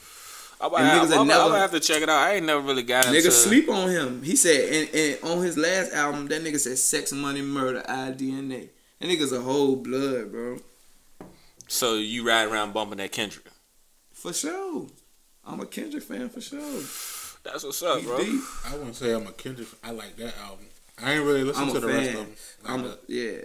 I 0.59 0.69
might, 0.69 0.79
and 0.81 0.87
I, 0.87 0.93
niggas 1.05 1.19
I'm, 1.19 1.27
that 1.27 1.39
I'm 1.39 1.47
gonna 1.49 1.59
have 1.59 1.71
to 1.71 1.79
check 1.79 2.01
it 2.01 2.09
out. 2.09 2.17
I 2.19 2.33
ain't 2.35 2.45
never 2.45 2.61
really 2.61 2.83
got 2.83 3.05
into. 3.05 3.19
Niggas 3.19 3.31
sleep 3.31 3.69
on 3.69 3.89
him. 3.89 4.23
He 4.23 4.35
said, 4.35 4.73
and, 4.73 4.95
and 4.95 5.23
on 5.31 5.43
his 5.43 5.57
last 5.57 5.93
album, 5.93 6.27
that 6.27 6.43
nigga 6.43 6.59
said 6.59 6.77
sex, 6.77 7.11
money, 7.11 7.41
murder, 7.41 7.83
IDNA. 7.87 8.67
That 8.99 9.07
nigga's 9.07 9.31
a 9.31 9.41
whole 9.41 9.75
blood, 9.75 10.31
bro. 10.31 10.57
So 11.67 11.95
you 11.95 12.27
ride 12.27 12.47
around 12.47 12.73
bumping 12.73 12.97
that 12.97 13.11
Kendrick. 13.11 13.45
For 14.13 14.33
sure. 14.33 14.87
I'm 15.45 15.59
a 15.59 15.65
Kendrick 15.65 16.03
fan 16.03 16.29
for 16.29 16.41
sure. 16.41 16.59
That's 17.43 17.63
what's 17.63 17.81
up, 17.83 17.99
He 17.99 18.05
bro. 18.05 18.17
deep. 18.17 18.41
I 18.65 18.75
wouldn't 18.75 18.95
say 18.95 19.13
I'm 19.13 19.27
a 19.27 19.31
Kendrick. 19.31 19.67
I 19.83 19.91
like 19.91 20.15
that 20.17 20.33
album. 20.39 20.65
I 21.01 21.13
ain't 21.13 21.23
really 21.25 21.43
listen 21.43 21.67
to 21.67 21.77
a 21.77 21.79
the 21.79 21.87
rest 21.87 22.09
of 22.09 22.15
them. 22.15 22.27
I'm 22.65 22.85
a, 22.85 22.97
yeah, 23.07 23.37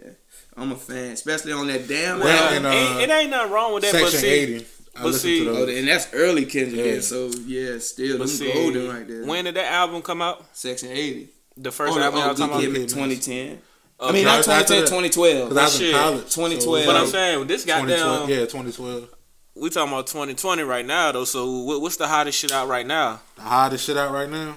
I'm 0.57 0.73
a 0.73 0.76
fan, 0.76 1.12
especially 1.12 1.52
on 1.52 1.66
that 1.66 1.87
damn 1.87 2.21
Well, 2.21 2.54
and, 2.54 2.64
album. 2.64 2.73
uh, 2.73 3.00
ain't, 3.00 3.11
it 3.11 3.12
ain't 3.12 3.31
nothing 3.31 3.52
wrong 3.52 3.75
with 3.75 3.83
that, 3.83 3.92
but 3.92 4.09
see, 4.11 4.26
80. 4.26 4.66
I 4.94 5.02
but 5.02 5.06
listen 5.06 5.20
see- 5.20 5.44
to 5.44 5.50
Oh, 5.50 5.66
those. 5.66 5.78
and 5.78 5.88
that's 5.88 6.08
early 6.12 6.44
Kendrick. 6.46 6.84
Yeah. 6.84 6.92
Yeah. 6.94 7.00
So 7.00 7.30
yeah, 7.46 7.78
still 7.78 8.18
but 8.18 8.28
see, 8.28 8.52
golden 8.52 8.88
right 8.88 9.08
there. 9.08 9.25
when 9.25 9.44
did 9.44 9.54
that 9.56 9.72
album 9.72 10.02
come 10.02 10.20
out? 10.22 10.44
Section 10.54 10.90
80. 10.90 11.28
The 11.56 11.72
first 11.72 11.96
oh, 11.96 12.00
album 12.00 12.20
oh, 12.20 12.25
y'all 12.26 12.34
talking 12.34 12.66
about? 12.66 12.75
Kid, 12.75 12.88
2010. 12.88 13.58
I 14.00 14.11
mean, 14.12 14.25
not 14.25 14.38
After 14.46 14.50
2010, 14.75 14.80
that- 14.80 14.87
2012. 14.87 15.49
Because 15.49 15.56
I 15.58 15.64
was 15.64 15.78
shit, 15.78 15.88
in 15.90 15.94
college. 15.94 16.34
2012. 16.34 16.87
But 16.87 16.92
Yeah. 16.94 17.00
I'm 17.00 17.06
saying 17.06 17.46
this 17.46 17.64
2012. 17.64 18.20
goddamn. 18.20 18.38
Yeah, 18.38 18.44
2012. 18.46 19.08
We 19.54 19.70
talking 19.70 19.92
about 19.92 20.06
2020 20.08 20.62
right 20.62 20.84
now 20.84 21.12
though. 21.12 21.25
So 21.25 21.50
what, 21.62 21.80
what's 21.82 21.96
the 21.96 22.08
hottest 22.08 22.38
shit 22.38 22.52
out 22.52 22.68
right 22.68 22.87
now? 22.87 23.20
The 23.37 23.42
hottest 23.42 23.84
shit 23.87 23.96
out 23.96 24.12
right 24.12 24.28
now. 24.28 24.56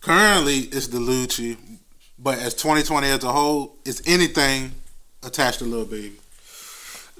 Currently, 0.00 0.58
it's 0.58 0.88
the 0.88 0.98
Lucci. 0.98 1.56
but 2.18 2.38
as 2.38 2.54
2020 2.54 3.06
as 3.08 3.22
a 3.24 3.32
whole, 3.32 3.76
it's 3.84 4.02
anything 4.06 4.72
attached 5.22 5.58
to 5.60 5.64
Lil 5.64 5.84
Baby. 5.86 6.14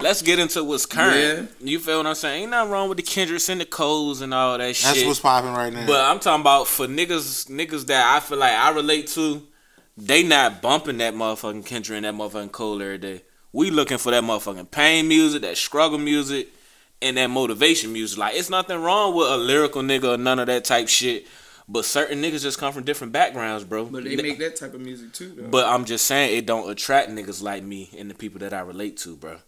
Let's 0.00 0.22
get 0.22 0.38
into 0.38 0.62
what's 0.62 0.86
current. 0.86 1.50
You 1.60 1.80
feel 1.80 1.98
what 1.98 2.06
I'm 2.06 2.14
saying? 2.14 2.42
Ain't 2.42 2.50
nothing 2.52 2.70
wrong 2.70 2.88
with 2.88 2.98
the 2.98 3.02
Kendricks 3.02 3.48
and 3.48 3.60
the 3.60 3.66
Coles 3.66 4.20
and 4.20 4.32
all 4.32 4.56
that 4.56 4.64
That's 4.64 4.78
shit. 4.78 4.94
That's 4.94 5.06
what's 5.06 5.20
popping 5.20 5.52
right 5.52 5.72
now. 5.72 5.86
But 5.86 6.04
I'm 6.04 6.20
talking 6.20 6.40
about 6.40 6.68
for 6.68 6.86
niggas, 6.86 7.50
niggas 7.50 7.86
that 7.86 8.14
I 8.14 8.20
feel 8.20 8.38
like 8.38 8.52
I 8.52 8.70
relate 8.70 9.08
to. 9.08 9.42
They 9.96 10.22
not 10.22 10.62
bumping 10.62 10.98
that 10.98 11.14
motherfucking 11.14 11.66
Kendrick 11.66 11.96
and 11.96 12.04
that 12.04 12.14
motherfucking 12.14 12.52
Cole 12.52 12.80
every 12.80 12.98
day. 12.98 13.22
We 13.52 13.70
looking 13.70 13.98
for 13.98 14.12
that 14.12 14.22
motherfucking 14.22 14.70
pain 14.70 15.08
music, 15.08 15.42
that 15.42 15.56
struggle 15.56 15.98
music, 15.98 16.48
and 17.02 17.16
that 17.16 17.28
motivation 17.28 17.92
music. 17.92 18.18
Like 18.18 18.36
it's 18.36 18.50
nothing 18.50 18.80
wrong 18.80 19.16
with 19.16 19.28
a 19.28 19.36
lyrical 19.36 19.82
nigga 19.82 20.14
or 20.14 20.16
none 20.16 20.38
of 20.38 20.46
that 20.46 20.64
type 20.64 20.88
shit. 20.88 21.26
But 21.68 21.84
certain 21.84 22.22
niggas 22.22 22.42
just 22.42 22.58
come 22.58 22.72
from 22.72 22.84
different 22.84 23.12
backgrounds, 23.12 23.64
bro. 23.64 23.84
But 23.86 24.04
they 24.04 24.16
make 24.16 24.38
that 24.38 24.56
type 24.56 24.72
of 24.72 24.80
music 24.80 25.12
too, 25.12 25.34
though. 25.36 25.48
But 25.48 25.66
I'm 25.66 25.84
just 25.84 26.06
saying 26.06 26.38
it 26.38 26.46
don't 26.46 26.70
attract 26.70 27.10
niggas 27.10 27.42
like 27.42 27.62
me 27.62 27.90
and 27.98 28.08
the 28.08 28.14
people 28.14 28.38
that 28.40 28.54
I 28.54 28.60
relate 28.60 28.96
to, 28.98 29.16
bro. 29.16 29.38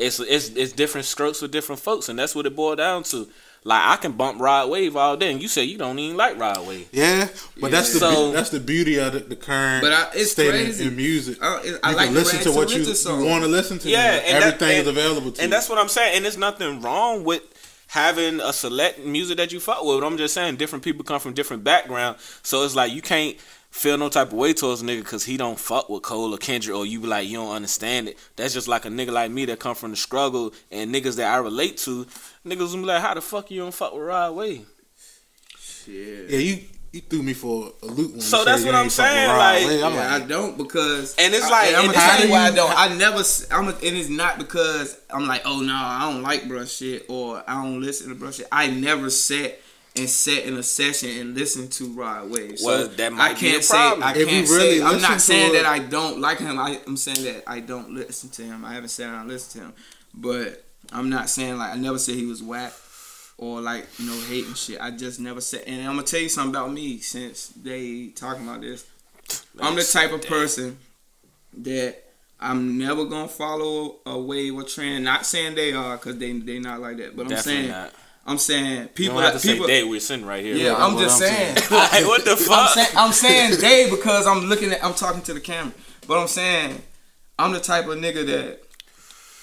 It's 0.00 0.18
it's 0.20 0.48
it's 0.50 0.72
different 0.72 1.06
strokes 1.06 1.40
for 1.40 1.48
different 1.48 1.80
folks, 1.80 2.08
and 2.08 2.18
that's 2.18 2.34
what 2.34 2.46
it 2.46 2.56
boiled 2.56 2.78
down 2.78 3.02
to. 3.04 3.28
Like 3.62 3.82
I 3.84 3.96
can 3.96 4.12
bump 4.12 4.40
Rod 4.40 4.70
Wave 4.70 4.96
all 4.96 5.18
day, 5.18 5.30
and 5.30 5.42
you 5.42 5.46
say 5.46 5.64
you 5.64 5.76
don't 5.76 5.98
even 5.98 6.16
like 6.16 6.38
Rod 6.38 6.66
Wave. 6.66 6.88
yeah, 6.92 7.28
but 7.60 7.70
that's 7.70 7.92
the 7.92 7.98
So- 7.98 8.32
that's 8.32 8.48
the 8.48 8.58
beauty 8.60 8.96
of 8.98 9.12
the, 9.12 9.18
the 9.20 9.36
current 9.36 9.82
But 9.82 9.92
I- 9.92 10.08
it's 10.14 10.32
state 10.32 10.54
in- 10.54 10.64
crazy. 10.64 10.86
in 10.86 10.96
music. 10.96 11.36
I- 11.42 11.62
you 11.64 11.78
I 11.82 11.92
like 11.92 12.06
can 12.06 12.14
listen 12.14 12.38
to 12.38 12.44
to 12.44 12.52
what 12.52 12.70
you, 12.70 12.82
you 12.82 13.26
want 13.26 13.44
to 13.44 13.48
listen 13.50 13.78
to. 13.80 13.88
Yeah, 13.90 14.12
and 14.14 14.24
and 14.26 14.42
that- 14.42 14.54
everything 14.54 14.78
is 14.80 14.86
available 14.86 15.30
to 15.32 15.42
And 15.42 15.50
you. 15.50 15.54
that's 15.54 15.68
what 15.68 15.76
I'm 15.78 15.88
saying. 15.90 16.16
And 16.16 16.24
there's 16.24 16.38
nothing 16.38 16.80
wrong 16.80 17.22
with 17.24 17.42
having 17.88 18.40
a 18.40 18.52
select 18.54 19.00
music 19.04 19.36
that 19.36 19.52
you 19.52 19.60
fuck 19.60 19.84
with. 19.84 20.02
I'm 20.04 20.16
just 20.16 20.32
saying 20.32 20.56
different 20.56 20.82
people 20.82 21.04
come 21.04 21.20
from 21.20 21.34
different 21.34 21.62
backgrounds, 21.62 22.22
so 22.42 22.62
it's 22.64 22.74
like 22.74 22.92
you 22.92 23.02
can't 23.02 23.36
feel 23.70 23.96
no 23.96 24.08
type 24.08 24.28
of 24.28 24.32
way 24.34 24.52
towards 24.52 24.82
a 24.82 24.84
nigga 24.84 24.98
because 24.98 25.24
he 25.24 25.36
don't 25.36 25.58
fuck 25.58 25.88
with 25.88 26.02
Cole 26.02 26.34
or 26.34 26.38
Kendrick 26.38 26.76
or 26.76 26.84
you 26.84 27.00
be 27.00 27.06
like 27.06 27.28
you 27.28 27.36
don't 27.38 27.54
understand 27.54 28.08
it. 28.08 28.18
That's 28.36 28.52
just 28.52 28.68
like 28.68 28.84
a 28.84 28.88
nigga 28.88 29.12
like 29.12 29.30
me 29.30 29.44
that 29.46 29.58
come 29.60 29.74
from 29.74 29.90
the 29.90 29.96
struggle 29.96 30.52
and 30.70 30.92
niggas 30.94 31.16
that 31.16 31.32
I 31.32 31.36
relate 31.38 31.76
to. 31.78 32.04
Niggas 32.44 32.72
will 32.74 32.80
be 32.82 32.86
like, 32.86 33.00
how 33.02 33.14
the 33.14 33.20
fuck 33.20 33.50
you 33.50 33.60
don't 33.60 33.72
fuck 33.74 33.92
with 33.94 34.02
Rod 34.02 34.34
Wave? 34.34 34.66
Shit. 35.58 36.30
Yeah, 36.30 36.38
you 36.38 36.58
you 36.92 37.00
threw 37.02 37.22
me 37.22 37.34
for 37.34 37.72
a 37.82 37.86
loop. 37.86 38.08
When 38.10 38.14
you 38.16 38.20
So 38.20 38.38
said 38.38 38.46
that's 38.46 38.64
what 38.64 38.74
I'm 38.74 38.84
ain't 38.84 38.92
fuck 38.92 39.04
with 39.06 39.12
saying, 39.14 39.28
Rod 39.30 39.38
like- 39.38 39.66
Wave. 39.66 39.82
I'm 39.84 39.94
yeah, 39.94 40.12
like, 40.12 40.22
I 40.22 40.26
don't 40.26 40.58
because 40.58 41.14
And 41.18 41.32
it's 41.34 41.44
I- 41.46 41.50
like- 41.50 41.66
and 41.68 41.76
I'm 41.76 41.86
gonna 41.86 41.96
tell 41.98 42.24
you 42.24 42.30
why 42.32 42.46
I 42.46 42.50
don't. 42.50 42.76
I 42.76 42.94
never. 42.96 43.18
s- 43.20 43.46
I'm. 43.50 43.68
A, 43.68 43.70
and 43.70 43.96
it's 43.96 44.08
not 44.08 44.38
because 44.38 44.98
I'm 45.08 45.26
like, 45.28 45.42
oh 45.44 45.60
no, 45.60 45.74
I 45.74 46.10
don't 46.10 46.22
like 46.22 46.48
brush 46.48 46.72
shit 46.72 47.06
or 47.08 47.44
I 47.46 47.62
don't 47.62 47.80
listen 47.80 48.08
to 48.08 48.14
brush 48.16 48.36
shit. 48.38 48.48
I 48.50 48.66
never 48.68 49.08
sat 49.10 49.60
and 49.96 50.08
sat 50.08 50.44
in 50.44 50.56
a 50.56 50.62
session 50.62 51.10
and 51.18 51.34
listen 51.34 51.68
to 51.68 51.86
Rod 51.92 52.30
Wave. 52.30 52.58
So 52.58 52.66
Well, 52.66 52.88
that 52.88 53.12
might 53.12 53.32
I 53.32 53.34
can't 53.34 53.56
the 53.58 53.62
say. 53.62 53.74
problem. 53.74 54.02
I 54.02 54.14
If 54.14 54.28
can't 54.28 54.48
really 54.48 54.78
say. 54.78 54.82
I'm 54.84 55.00
not 55.02 55.20
saying 55.20 55.52
that 55.54 55.66
I 55.66 55.78
don't 55.80 56.20
like 56.20 56.38
him. 56.38 56.58
I, 56.58 56.80
I'm 56.86 56.96
saying 56.96 57.24
that 57.24 57.42
I 57.46 57.60
don't 57.60 57.90
listen 57.94 58.30
to 58.30 58.42
him. 58.42 58.64
I 58.64 58.74
haven't 58.74 58.88
sat 58.90 59.06
down 59.06 59.20
and 59.22 59.28
listen 59.28 59.60
to 59.60 59.66
him, 59.66 59.74
but 60.14 60.64
I'm 60.92 61.08
not 61.10 61.28
saying 61.28 61.58
like 61.58 61.72
I 61.72 61.76
never 61.76 61.98
said 61.98 62.14
he 62.14 62.26
was 62.26 62.42
whack 62.42 62.72
or 63.36 63.60
like 63.60 63.86
you 63.98 64.06
know 64.06 64.20
hating 64.28 64.54
shit. 64.54 64.80
I 64.80 64.90
just 64.92 65.18
never 65.20 65.40
said. 65.40 65.64
And 65.66 65.80
I'm 65.88 65.94
gonna 65.96 66.02
tell 66.06 66.20
you 66.20 66.28
something 66.28 66.54
about 66.54 66.72
me 66.72 66.98
since 66.98 67.48
they 67.48 68.08
talking 68.14 68.44
about 68.48 68.60
this. 68.60 68.86
I'm 69.60 69.74
the 69.76 69.82
type 69.84 70.12
of 70.12 70.22
person 70.26 70.78
that 71.58 72.04
I'm 72.38 72.78
never 72.78 73.04
gonna 73.04 73.28
follow 73.28 73.96
a 74.06 74.18
wave 74.18 74.54
or 74.54 74.62
trend. 74.62 75.04
Not 75.04 75.26
saying 75.26 75.54
they 75.56 75.72
are, 75.72 75.98
cause 75.98 76.16
they 76.18 76.32
they 76.32 76.58
not 76.58 76.80
like 76.80 76.96
that. 76.98 77.16
But 77.16 77.22
I'm 77.24 77.28
Definitely 77.30 77.62
saying 77.62 77.68
not. 77.70 77.92
I'm 78.30 78.38
saying 78.38 78.88
people 78.88 79.16
You 79.16 79.22
don't 79.22 79.32
have 79.32 79.40
to 79.42 79.46
people. 79.48 79.66
say 79.66 79.80
day. 79.82 79.84
We're 79.88 80.00
sitting 80.00 80.24
right 80.26 80.44
here. 80.44 80.54
yeah. 80.56 80.76
I'm 80.76 80.96
just 80.98 81.20
I'm 81.20 81.28
saying. 81.28 81.54
like, 81.70 82.06
what 82.06 82.24
the 82.24 82.30
I'm 82.50 82.68
fuck? 82.76 82.96
I'm 82.96 83.12
saying 83.12 83.60
day 83.60 83.88
because 83.90 84.26
I'm 84.26 84.44
looking 84.46 84.72
at 84.72 84.84
I'm 84.84 84.94
talking 84.94 85.22
to 85.22 85.34
the 85.34 85.40
camera. 85.40 85.72
But 86.06 86.18
I'm 86.20 86.28
saying 86.28 86.80
I'm 87.38 87.52
the 87.52 87.60
type 87.60 87.86
of 87.86 87.98
nigga 87.98 88.26
that 88.26 88.60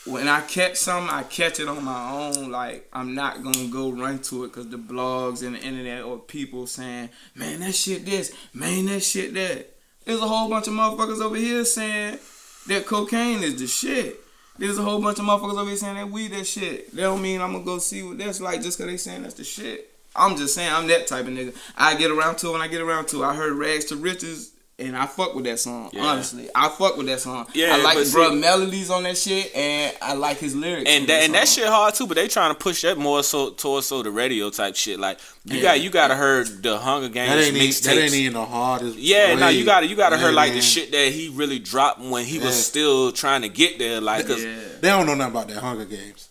when 0.06 0.28
I 0.30 0.40
catch 0.42 0.78
something, 0.78 1.14
I 1.14 1.24
catch 1.24 1.60
it 1.60 1.68
on 1.68 1.84
my 1.84 2.12
own. 2.12 2.50
Like 2.50 2.88
I'm 2.94 3.14
not 3.14 3.44
gonna 3.44 3.68
go 3.68 3.92
run 3.92 4.20
to 4.24 4.46
it 4.46 4.48
because 4.50 4.70
the 4.70 4.78
blogs 4.78 5.46
and 5.46 5.56
the 5.56 5.60
internet 5.60 6.04
or 6.04 6.18
people 6.20 6.66
saying, 6.66 7.10
"Man, 7.36 7.60
that 7.60 7.76
shit 7.76 8.06
this, 8.06 8.32
man, 8.54 8.86
that 8.86 9.02
shit 9.02 9.34
that." 9.34 9.74
There's 10.06 10.22
a 10.22 10.28
whole 10.28 10.48
bunch 10.50 10.68
of 10.68 10.74
motherfuckers 10.74 11.20
over 11.22 11.36
here 11.36 11.66
saying 11.66 12.20
that 12.68 12.86
cocaine 12.86 13.44
is 13.44 13.60
the 13.60 13.68
shit. 13.68 14.22
There's 14.60 14.78
a 14.78 14.84
whole 14.84 15.02
bunch 15.02 15.20
of 15.20 15.26
motherfuckers 15.26 15.58
over 15.58 15.70
here 15.70 15.78
saying 15.78 15.96
that 15.96 16.10
weed 16.10 16.30
that 16.30 16.46
shit. 16.46 16.96
That 16.96 17.04
don't 17.04 17.22
mean 17.22 17.42
I'm 17.42 17.54
gonna 17.54 17.64
go 17.64 17.78
see 17.78 18.04
what 18.04 18.18
that's 18.18 18.42
like 18.42 18.62
just 18.62 18.78
cause 18.78 18.88
they 18.88 18.98
saying 18.98 19.24
that's 19.24 19.36
the 19.36 19.44
shit. 19.44 19.92
I'm 20.16 20.36
just 20.36 20.56
saying 20.56 20.72
I'm 20.72 20.88
that 20.88 21.08
type 21.08 21.26
of 21.26 21.32
nigga. 21.34 21.56
I 21.78 21.96
get 21.96 22.10
around 22.10 22.38
to 22.40 22.50
it 22.50 22.52
when 22.54 22.62
I 22.62 22.68
get 22.68 22.82
around 22.82 23.08
to 23.10 23.24
it. 23.24 23.26
I 23.28 23.36
heard 23.36 23.54
Rags 23.54 23.86
to 23.86 23.96
Riches 23.96 24.52
and 24.80 24.96
I 24.96 25.08
fuck 25.08 25.34
with 25.34 25.46
that 25.46 25.60
song. 25.60 25.90
Yeah. 25.92 26.04
Honestly, 26.06 26.50
I 26.54 26.70
fuck 26.70 26.98
with 26.98 27.08
that 27.08 27.20
song. 27.20 27.48
Yeah, 27.54 27.76
I 27.76 27.82
like 27.82 27.98
the 27.98 28.10
bro 28.12 28.30
see- 28.30 28.36
melodies 28.36 28.90
on 28.92 29.04
that 29.04 29.18
shit, 29.18 29.54
and 29.56 29.96
I 30.02 30.14
like 30.14 30.38
his 30.38 30.56
lyrics. 30.56 30.88
and 30.90 31.02
on 31.02 31.08
that 31.08 31.24
and 31.24 31.34
that 31.34 31.48
shit 31.48 31.66
hard 31.68 31.96
too. 31.96 32.06
But 32.06 32.16
they 32.16 32.28
trying 32.28 32.52
to 32.54 32.60
push 32.60 32.84
that 32.84 32.98
more 32.98 33.24
so 33.24 33.50
towards 33.50 33.88
so 33.88 34.04
the 34.04 34.12
radio 34.12 34.50
type 34.52 34.76
shit. 34.76 35.00
Like 35.00 35.20
you 35.46 35.58
Yeah. 35.58 35.62
got 35.64 35.82
you 35.82 35.90
got 35.90 36.08
to 36.10 36.16
heard 36.16 36.62
the 36.62 36.78
Hunger 36.78 37.10
Games 37.10 37.30
that 37.30 37.40
ain't 37.44 37.56
even, 37.58 37.82
that 37.84 38.04
ain't 38.04 38.14
even 38.14 38.34
the 38.34 38.46
hardest. 38.46 38.98
Yeah, 38.98 39.34
no, 39.36 39.48
you 39.48 39.66
got 39.66 39.80
to 39.80 39.88
you 39.88 39.96
got 39.96 40.10
to 40.10 40.16
Yeah, 40.18 40.22
heard 40.24 40.36
like 40.36 40.50
man. 40.50 40.58
the 40.58 40.62
shit 40.64 40.92
that 40.92 41.12
he 41.12 41.30
really 41.30 41.58
dropped 41.60 42.00
when 42.00 42.26
he 42.26 42.38
was 42.38 42.56
still 42.66 43.12
trying 43.12 43.42
to 43.42 43.50
get 43.50 43.80
there. 43.80 44.00
Like, 44.00 44.28
cause 44.28 44.44
Yeah. 44.44 44.58
They 44.82 44.90
don't 44.90 45.08
know 45.08 45.16
nothing 45.16 45.32
about 45.32 45.48
that 45.48 45.58
Hunger 45.58 45.86
Games. 45.86 46.30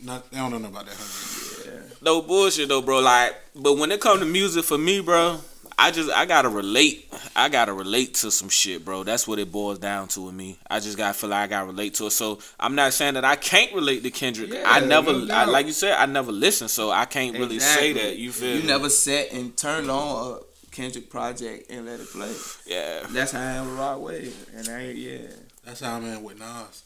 Not, 0.00 0.30
they 0.30 0.36
don't 0.38 0.52
know 0.52 0.58
nothing 0.58 0.76
about 0.76 0.86
that 0.86 0.94
Hunger 0.96 1.80
Games. 1.82 1.94
no 2.00 2.22
bullshit 2.22 2.68
though, 2.68 2.80
bro. 2.80 3.00
Like, 3.00 3.34
but 3.56 3.76
when 3.76 3.90
it 3.90 4.00
come 4.00 4.20
to 4.20 4.24
music 4.24 4.64
for 4.64 4.78
me, 4.78 5.00
bro, 5.00 5.40
I 5.80 5.92
just 5.92 6.10
I 6.10 6.26
gotta 6.26 6.48
relate. 6.48 7.08
I 7.36 7.48
gotta 7.48 7.72
relate 7.72 8.14
to 8.14 8.30
some 8.32 8.48
shit, 8.48 8.84
bro. 8.84 9.04
That's 9.04 9.28
what 9.28 9.38
it 9.38 9.52
boils 9.52 9.78
down 9.78 10.08
to 10.08 10.22
with 10.22 10.34
me. 10.34 10.58
I 10.68 10.80
just 10.80 10.98
gotta 10.98 11.14
feel 11.16 11.30
like 11.30 11.44
I 11.44 11.46
gotta 11.46 11.66
relate 11.66 11.94
to 11.94 12.06
it. 12.06 12.10
So 12.10 12.40
I'm 12.58 12.74
not 12.74 12.92
saying 12.92 13.14
that 13.14 13.24
I 13.24 13.36
can't 13.36 13.72
relate 13.72 14.02
to 14.02 14.10
Kendrick. 14.10 14.52
Yeah, 14.52 14.64
I 14.66 14.80
never, 14.80 15.12
no 15.12 15.32
I, 15.32 15.44
like 15.44 15.66
you 15.66 15.72
said, 15.72 15.96
I 15.96 16.06
never 16.06 16.32
listen, 16.32 16.66
so 16.68 16.90
I 16.90 17.04
can't 17.04 17.38
really 17.38 17.56
Exactly. 17.56 17.94
say 17.94 18.02
that. 18.08 18.16
You 18.18 18.32
feel 18.32 18.56
You 18.56 18.62
me? 18.62 18.66
never 18.66 18.90
sat 18.90 19.32
and 19.32 19.56
turned 19.56 19.88
on 19.90 20.38
a 20.40 20.70
Kendrick 20.74 21.08
project 21.10 21.70
and 21.70 21.86
let 21.86 22.00
it 22.00 22.08
play. 22.08 22.34
Yeah. 22.66 23.04
That's 23.10 23.30
how 23.32 23.40
I 23.40 23.44
am 23.52 23.68
with 23.70 23.78
Rod 23.78 24.00
Wave, 24.00 24.46
and 24.56 24.68
I 24.68 24.90
yeah. 24.90 25.18
That's 25.64 25.80
how 25.80 25.94
I'm 25.96 26.04
in 26.06 26.22
with 26.24 26.38
Nas. 26.40 26.82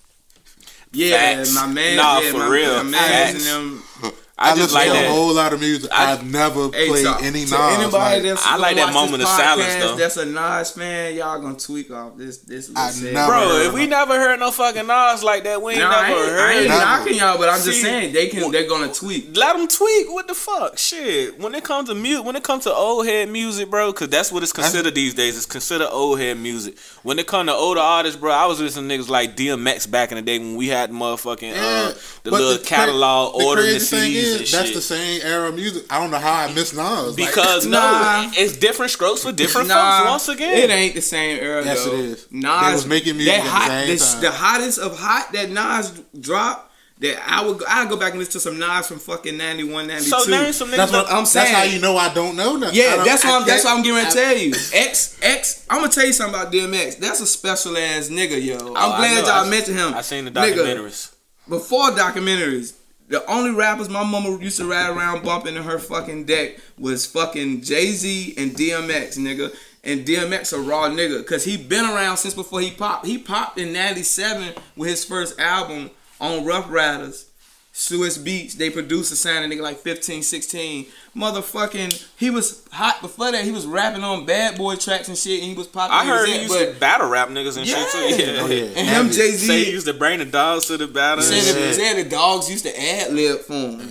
Yeah, 0.93 1.37
Facts. 1.37 1.55
my 1.55 1.67
man. 1.67 1.97
Nah, 1.97 2.21
yeah, 2.21 2.31
for 2.33 2.39
my, 2.39 2.49
real. 2.51 2.77
My 2.77 2.83
man 2.83 2.93
Facts. 2.93 3.47
and 3.49 3.81
them. 4.03 4.13
I, 4.38 4.53
I, 4.53 4.57
just 4.57 4.73
listen 4.73 4.75
like 4.75 4.87
to 4.88 4.92
that. 4.95 5.07
a 5.07 5.11
whole 5.12 5.35
lot 5.35 5.53
of 5.53 5.61
music. 5.61 5.92
Hey, 5.92 6.05
I've 6.05 6.25
never 6.29 6.71
Hey, 6.73 6.88
played 6.88 7.05
so, 7.05 7.16
any 7.21 7.40
Nas. 7.42 7.51
to 7.51 7.59
anybody 7.62 7.92
like, 7.92 8.23
that's 8.23 8.47
I 8.47 8.57
like 8.57 8.77
that 8.77 8.92
moment 8.92 9.18
this 9.21 9.29
of 9.31 9.37
silence, 9.37 9.75
though. 9.77 9.97
That's 9.97 10.16
a 10.16 10.25
Nas 10.27 10.71
fan. 10.71 11.14
Y'all 11.14 11.40
gonna 11.40 11.55
tweak 11.59 11.90
off 11.90 12.16
this 12.16 12.38
this. 12.38 12.71
little 12.71 12.83
I 12.83 13.12
never 13.12 13.27
Bro, 13.31 13.57
if 13.68 13.73
we 13.75 13.87
never 13.87 14.14
heard 14.18 14.40
no 14.40 14.51
fucking 14.51 14.87
Nas 14.87 15.23
like 15.23 15.45
that, 15.45 15.61
we 15.62 15.73
ain't 15.75 15.83
Nah, 15.83 15.90
I 15.90 16.09
never 16.09 16.21
ain't, 16.25 16.33
I 16.40 16.53
ain't. 16.55 16.68
Never. 16.68 16.81
knocking 16.81 17.14
y'all, 17.16 17.38
but 17.38 17.49
I'm 17.51 17.57
just 17.62 17.66
See, 17.77 17.83
saying 17.83 18.12
they 18.14 18.29
can. 18.29 18.51
They're 18.51 18.66
gonna 18.68 18.92
tweak. 18.92 19.37
Let 19.37 19.57
them 19.57 19.68
tweak. 19.68 20.11
What 20.11 20.27
the 20.27 20.35
fuck? 20.35 20.79
Shit. 20.79 21.38
When 21.38 21.55
it 21.55 21.62
comes 21.62 21.90
to 21.90 21.95
music, 21.95 22.25
when 22.25 22.35
it 22.35 22.42
comes 22.42 22.64
to 22.64 22.73
old 22.75 23.07
head 23.07 23.29
music, 23.29 23.68
bro, 23.71 23.92
because 23.92 24.09
that's 24.09 24.33
what 24.33 24.42
it's 24.42 24.53
considered 24.53 24.95
these 24.95 25.12
days. 25.14 25.37
It's 25.37 25.47
considered 25.47 25.88
old 25.90 26.18
head 26.18 26.38
music. 26.38 26.79
When 27.03 27.18
it 27.18 27.27
comes 27.27 27.49
to 27.51 27.55
older 27.55 27.81
artists, 27.81 28.18
bro, 28.18 28.33
I 28.33 28.47
was 28.47 28.61
listening 28.61 28.88
to 28.88 28.97
niggas 29.05 29.09
like 29.11 29.37
DMX 29.37 29.90
back 29.90 30.11
in 30.11 30.16
the 30.16 30.23
day 30.23 30.38
when 30.38 30.57
we 30.57 30.68
had 30.68 30.90
motherfucking 30.90 31.55
Yeah, 31.55 31.90
uh, 31.90 31.95
the 32.23 32.31
little 32.31 32.57
cra- 32.57 32.64
catalog 32.66 33.38
the 33.38 33.45
ordering 33.45 33.66
the 33.66 33.73
crazy 33.75 33.97
thing 33.97 34.12
CDs 34.12 34.22
is, 34.23 34.51
That's 34.53 34.67
shit. 34.67 34.75
the 34.75 34.81
same 34.81 35.21
era 35.23 35.49
of 35.49 35.55
music. 35.55 35.85
I 35.91 35.99
don't 36.01 36.11
know 36.11 36.19
how 36.19 36.45
I 36.47 36.53
miss 36.53 36.73
Nas. 36.73 37.19
Like, 37.19 37.29
because 37.29 37.67
Nah. 37.69 38.23
no, 38.23 38.31
it's 38.35 38.57
different 38.57 38.91
strokes 38.93 39.23
for 39.23 39.33
different 39.33 39.69
Nah, 39.69 39.99
folks. 39.99 40.11
Once 40.11 40.29
again, 40.29 40.57
it 40.59 40.71
ain't 40.71 40.95
the 40.95 41.01
same 41.03 41.39
era. 41.43 41.65
Yes, 41.65 41.85
though. 41.85 41.93
it 41.95 42.01
is. 42.01 42.27
Nas 42.31 42.67
They 42.67 42.73
was 42.75 42.87
making 42.87 43.17
music 43.17 43.35
that 43.35 43.41
at 43.41 43.45
the 43.45 43.51
hot, 43.51 43.69
same 43.69 43.87
this- 43.89 44.13
time. 44.13 44.23
the 44.23 44.31
hottest 44.31 44.79
of 44.79 44.99
hot 44.99 45.33
that 45.33 45.51
Nas 45.51 46.01
dropped. 46.19 46.69
That 46.99 47.19
I 47.27 47.45
would 47.45 47.65
I 47.65 47.89
go 47.89 47.97
back 47.97 48.11
and 48.11 48.21
listen 48.21 48.35
to 48.35 48.41
some 48.41 48.61
Nas 48.61 48.87
from 48.87 49.01
fucking 49.01 49.37
91, 49.37 49.89
92. 49.89 50.09
so 50.09 50.31
name 50.31 50.53
some 50.53 50.69
niggas. 50.69 50.77
that's 50.77 50.93
what 50.93 51.11
I'm 51.11 51.27
saying. 51.27 51.53
That's 51.53 51.57
how 51.57 51.65
you 51.65 51.81
know 51.81 51.97
I 51.97 52.15
don't 52.15 52.37
know 52.37 52.55
nothing. 52.55 52.79
Yeah, 52.79 53.03
that's 53.03 53.25
what 53.25 53.35
I'm. 53.35 53.43
I- 53.43 53.47
That's 53.47 53.65
what 53.65 53.77
I'm 53.77 53.83
getting 53.83 53.97
ready 53.97 54.11
to 54.11 54.17
tell 54.17 54.37
you. 54.37 54.51
X 54.73 55.19
X. 55.21 55.67
I'm 55.69 55.79
gonna 55.81 55.91
tell 55.91 56.07
you 56.07 56.13
something 56.13 56.39
about 56.41 56.53
DMX. 56.53 56.99
That's 56.99 57.21
a 57.21 57.27
special 57.27 57.77
ass 57.77 58.09
nigga, 58.09 58.41
yo. 58.41 58.55
Oh, 58.61 58.67
I'm 58.77 58.93
Oh, 58.93 58.97
glad 58.99 59.23
know. 59.25 59.29
y'all 59.31 59.47
I- 59.47 59.51
mentioned 59.51 59.79
him. 59.79 59.95
I 59.95 60.01
seen 60.03 60.27
the 60.27 60.31
Nigga, 60.31 60.55
documentaries. 60.55 61.13
before 61.49 61.91
documentaries, 61.91 62.75
the 63.12 63.31
only 63.31 63.51
rappers 63.51 63.90
my 63.90 64.03
mama 64.03 64.38
used 64.40 64.57
to 64.57 64.64
ride 64.64 64.88
around 64.88 65.22
bumping 65.22 65.55
in 65.55 65.62
her 65.62 65.79
fucking 65.79 66.25
deck 66.25 66.57
was 66.79 67.05
fucking 67.05 67.61
Jay 67.61 67.88
Z 67.92 68.35
and 68.38 68.53
DMX, 68.53 69.18
nigga. 69.18 69.55
And 69.85 70.07
DMX 70.07 70.53
a 70.57 70.61
raw 70.61 70.88
nigga, 70.88 71.27
cause 71.27 71.44
he 71.44 71.57
been 71.57 71.85
around 71.85 72.16
since 72.16 72.35
before 72.35 72.61
he 72.61 72.70
popped. 72.70 73.05
He 73.05 73.18
popped 73.18 73.59
in 73.59 73.72
'97 73.72 74.55
with 74.77 74.88
his 74.88 75.05
first 75.05 75.38
album 75.38 75.90
on 76.20 76.44
Ruff 76.44 76.70
Ryders. 76.70 77.27
Swizz 77.75 78.19
Beatz, 78.23 78.53
they 78.53 78.69
produced 78.69 79.11
a 79.13 79.17
sound 79.17 79.51
nigga 79.51 79.63
like 79.63 79.79
15, 79.79 80.23
16. 80.23 80.87
Motherfucking, 81.17 82.07
he 82.19 82.29
was 82.29 82.63
hot 82.71 83.01
before 83.01 83.33
that. 83.33 83.45
He 83.45 83.51
was 83.51 83.67
rapping 83.67 84.05
on 84.05 84.27
Bad 84.27 84.59
Boy 84.59 84.77
tracks 84.77 85.09
and 85.09 85.17
shit, 85.17 85.41
and 85.41 85.51
he 85.51 85.55
was 85.57 85.67
popping. 85.69 85.95
I 85.97 86.05
heard 86.05 86.23
was 86.29 86.31
he 86.33 86.43
used 86.43 86.53
but 86.55 86.75
to 86.75 86.79
battle 86.81 87.09
rap 87.09 87.29
niggas 87.29 87.57
and 87.57 87.67
Yeah. 87.67 87.87
shit 87.87 88.17
too. 88.19 88.23
Yeah. 88.25 88.41
Oh, 88.43 88.47
yeah. 88.47 88.65
And 88.77 88.89
him, 88.89 89.11
Jay 89.11 89.31
Say 89.33 89.65
he 89.65 89.71
used 89.71 89.87
to 89.87 89.95
bring 89.95 90.19
the 90.19 90.27
dogs 90.27 90.67
to 90.67 90.77
the 90.77 90.87
battle. 90.87 91.25
and 91.25 91.33
said, 91.33 91.43
shit. 91.43 91.55
the, 91.55 91.73
said 91.73 92.05
the 92.05 92.09
dogs 92.11 92.51
used 92.51 92.65
to 92.67 92.79
ad 92.79 93.13
lib 93.15 93.41
for 93.41 93.53
him. 93.55 93.91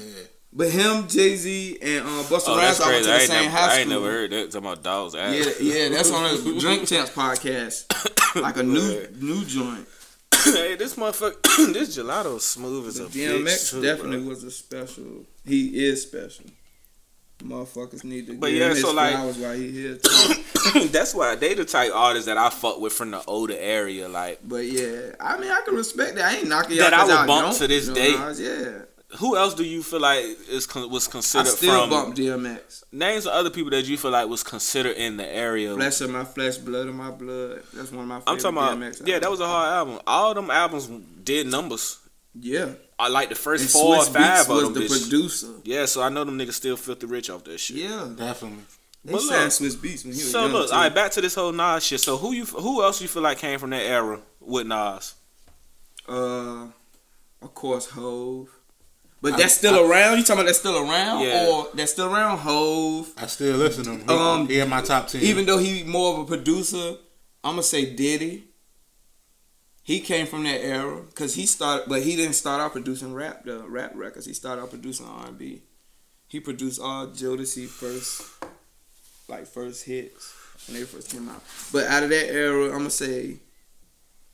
But 0.53 0.69
him, 0.69 1.07
Jay 1.07 1.35
Z, 1.37 1.77
and 1.81 2.05
uh, 2.05 2.09
Busta 2.23 2.49
Oh, 2.49 2.57
Rhymes 2.57 2.79
all 2.81 2.89
went 2.91 3.05
to 3.05 3.09
the 3.09 3.19
same 3.21 3.45
never, 3.45 3.55
high 3.55 3.75
I 3.75 3.79
ain't 3.79 3.89
never 3.89 4.05
heard 4.11 4.31
that. 4.31 4.51
Talking 4.51 4.67
about 4.67 4.83
dogs. 4.83 5.13
Yeah, 5.15 5.31
yeah, 5.61 5.89
that's 5.89 6.11
on 6.11 6.23
the 6.43 6.59
Drink 6.59 6.87
Champs 6.87 7.09
podcast, 7.11 8.41
like 8.41 8.57
a 8.57 8.63
new 8.63 9.07
new 9.19 9.45
joint. 9.45 9.87
hey, 10.43 10.75
this 10.75 10.95
motherfucker, 10.95 11.41
this 11.73 11.97
gelato 11.97 12.39
smooth 12.39 12.87
as 12.87 12.99
a 12.99 13.03
But 13.03 13.11
bitch. 13.11 13.43
DMX 13.43 13.69
too, 13.71 13.81
definitely 13.81 14.19
bro. 14.19 14.29
was 14.29 14.43
a 14.43 14.51
special. 14.51 15.25
He 15.45 15.85
is 15.85 16.01
special. 16.03 16.45
Motherfuckers 17.39 18.03
need 18.03 18.27
to 18.27 18.33
But 18.35 18.51
yeah, 18.51 18.73
so, 18.75 18.93
like- 18.93 19.15
while 19.15 19.53
he 19.55 19.71
here. 19.71 19.97
Too. 20.03 20.87
That's 20.89 21.15
why 21.15 21.33
they 21.35 21.55
the 21.55 21.65
type 21.65 21.91
artists 21.93 22.27
that 22.27 22.37
I 22.37 22.51
fuck 22.51 22.79
with 22.79 22.93
from 22.93 23.09
the 23.09 23.23
older 23.25 23.55
area. 23.57 24.07
Like, 24.07 24.39
but 24.47 24.63
yeah, 24.65 25.13
I 25.19 25.39
mean, 25.39 25.49
I 25.49 25.61
can 25.65 25.73
respect 25.73 26.15
that. 26.17 26.25
I 26.31 26.37
ain't 26.37 26.47
knocking 26.47 26.77
That 26.77 26.91
y'all 26.91 27.09
I 27.11 27.21
would 27.21 27.27
bump 27.27 27.57
to 27.57 27.67
this 27.67 27.87
know 27.87 27.95
day. 27.95 28.11
Nas, 28.11 28.39
Yeah, 28.39 28.81
who 29.19 29.35
else 29.37 29.53
do 29.53 29.63
you 29.63 29.83
feel 29.83 29.99
like 29.99 30.23
is 30.49 30.65
con- 30.65 30.89
was 30.89 31.07
I 31.07 31.11
considered 31.11 31.47
still 31.47 31.81
from? 31.81 31.89
bump 31.89 32.15
DMX. 32.15 32.83
Names 32.91 33.25
of 33.25 33.33
other 33.33 33.49
people 33.49 33.71
that 33.71 33.85
you 33.85 33.97
feel 33.97 34.11
like 34.11 34.27
was 34.29 34.43
considered 34.43 34.95
in 34.97 35.17
the 35.17 35.25
area. 35.27 35.73
Flesh 35.75 36.01
of 36.01 36.09
my 36.09 36.23
flesh, 36.25 36.57
blood 36.57 36.87
of 36.87 36.95
my 36.95 37.11
blood. 37.11 37.63
That's 37.73 37.91
one 37.91 38.01
of 38.03 38.07
my 38.07 38.19
favorite 38.19 38.31
I'm 38.31 38.37
talking 38.55 38.57
about. 38.57 38.77
DMX 38.93 39.07
Yeah, 39.07 39.19
that 39.19 39.29
was 39.31 39.39
a 39.39 39.47
hard 39.47 39.73
album. 39.73 39.99
All 40.07 40.33
them 40.33 40.49
albums 40.51 40.87
did 41.23 41.47
numbers. 41.47 41.99
yeah. 42.39 42.69
I 42.99 43.07
like 43.07 43.29
the 43.29 43.35
first 43.35 43.63
And 43.63 43.71
four 43.71 43.95
or 43.95 44.05
five 44.05 44.13
Beats 44.13 44.41
of 44.43 44.49
was 44.49 44.63
them. 44.65 44.73
the 44.73 44.79
bitches. 44.81 45.01
producer. 45.01 45.47
Yeah, 45.63 45.85
so 45.87 46.03
I 46.03 46.09
know 46.09 46.23
them 46.23 46.37
niggas 46.37 46.53
still 46.53 46.77
filthy 46.77 47.07
rich 47.07 47.31
off 47.31 47.43
that 47.45 47.59
shit. 47.59 47.77
Yeah, 47.77 48.09
Definitely. 48.15 48.59
they 49.03 49.13
But 49.13 49.23
look, 49.23 49.33
Swizz 49.33 49.75
Beatz 49.77 50.03
when 50.05 50.13
he 50.13 50.21
was 50.21 50.31
So 50.31 50.41
young, 50.43 50.51
look, 50.51 50.69
too. 50.69 50.75
all 50.75 50.81
right, 50.83 50.93
back 50.93 51.09
to 51.13 51.21
this 51.21 51.33
whole 51.33 51.51
Nas 51.51 51.83
shit. 51.83 51.99
So 51.99 52.17
who 52.17 52.31
you, 52.33 52.45
who 52.45 52.83
else 52.83 53.01
you 53.01 53.07
feel 53.07 53.23
like 53.23 53.39
came 53.39 53.57
from 53.57 53.71
that 53.71 53.81
era 53.81 54.21
with 54.39 54.67
Nas? 54.67 55.15
Uh, 56.07 56.67
of 57.41 57.53
course, 57.55 57.89
Hove. 57.89 58.49
But 59.21 59.33
I- 59.33 59.37
that's 59.37 59.53
still 59.55 59.79
around. 59.79 60.17
You 60.17 60.23
talking 60.23 60.39
about 60.39 60.45
that's 60.47 60.57
still 60.59 60.77
around, 60.77 61.21
Yeah. 61.23 61.47
or 61.47 61.69
that's 61.75 61.91
still 61.91 62.13
around? 62.13 62.39
Hove. 62.39 63.09
I 63.17 63.27
still 63.27 63.55
listen 63.57 63.83
to 63.85 63.91
him. 63.91 63.99
He, 64.07 64.13
Um, 64.13 64.47
he 64.47 64.59
in 64.59 64.69
my 64.69 64.81
top 64.81 65.07
ten. 65.09 65.21
Even 65.21 65.45
though 65.45 65.57
he 65.59 65.83
more 65.83 66.13
of 66.13 66.19
a 66.19 66.25
producer, 66.25 66.95
I'm 67.43 67.53
gonna 67.53 67.63
say 67.63 67.85
Diddy. 67.93 68.45
He 69.83 69.99
came 69.99 70.27
from 70.27 70.43
that 70.43 70.63
era 70.63 71.01
because 71.07 71.33
he 71.35 71.45
started, 71.45 71.89
but 71.89 72.03
he 72.03 72.15
didn't 72.15 72.33
start 72.33 72.61
out 72.61 72.71
producing 72.71 73.13
rap 73.13 73.45
the 73.45 73.59
rap 73.67 73.91
records. 73.95 74.25
He 74.25 74.33
started 74.33 74.61
out 74.61 74.69
producing 74.69 75.05
R&B. 75.07 75.61
He 76.27 76.39
produced 76.39 76.79
all 76.79 77.07
Jodeci 77.07 77.67
first, 77.67 78.21
like 79.27 79.47
first 79.47 79.83
hits 79.85 80.33
when 80.67 80.79
they 80.79 80.85
first 80.85 81.09
came 81.09 81.27
out. 81.29 81.43
But 81.73 81.85
out 81.87 82.03
of 82.03 82.09
that 82.09 82.31
era, 82.31 82.65
I'm 82.67 82.77
gonna 82.77 82.89
say 82.91 83.39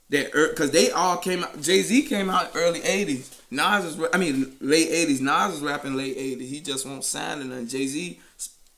that 0.09 0.31
because 0.31 0.71
they 0.71 0.91
all 0.91 1.17
came 1.17 1.43
out. 1.43 1.61
Jay 1.61 1.81
Z 1.81 2.03
came 2.03 2.29
out 2.29 2.51
early 2.55 2.79
'80s. 2.81 3.33
Nas 3.51 3.97
was, 3.97 4.09
I 4.13 4.17
mean, 4.17 4.55
late 4.61 4.89
'80s. 4.89 5.21
Nas 5.21 5.53
was 5.53 5.61
rapping 5.61 5.95
late 5.95 6.17
'80s. 6.17 6.47
He 6.49 6.59
just 6.61 6.85
won't 6.85 7.03
sign 7.03 7.39
to 7.39 7.43
nothing. 7.45 7.67
Jay 7.67 7.87
Z 7.87 8.19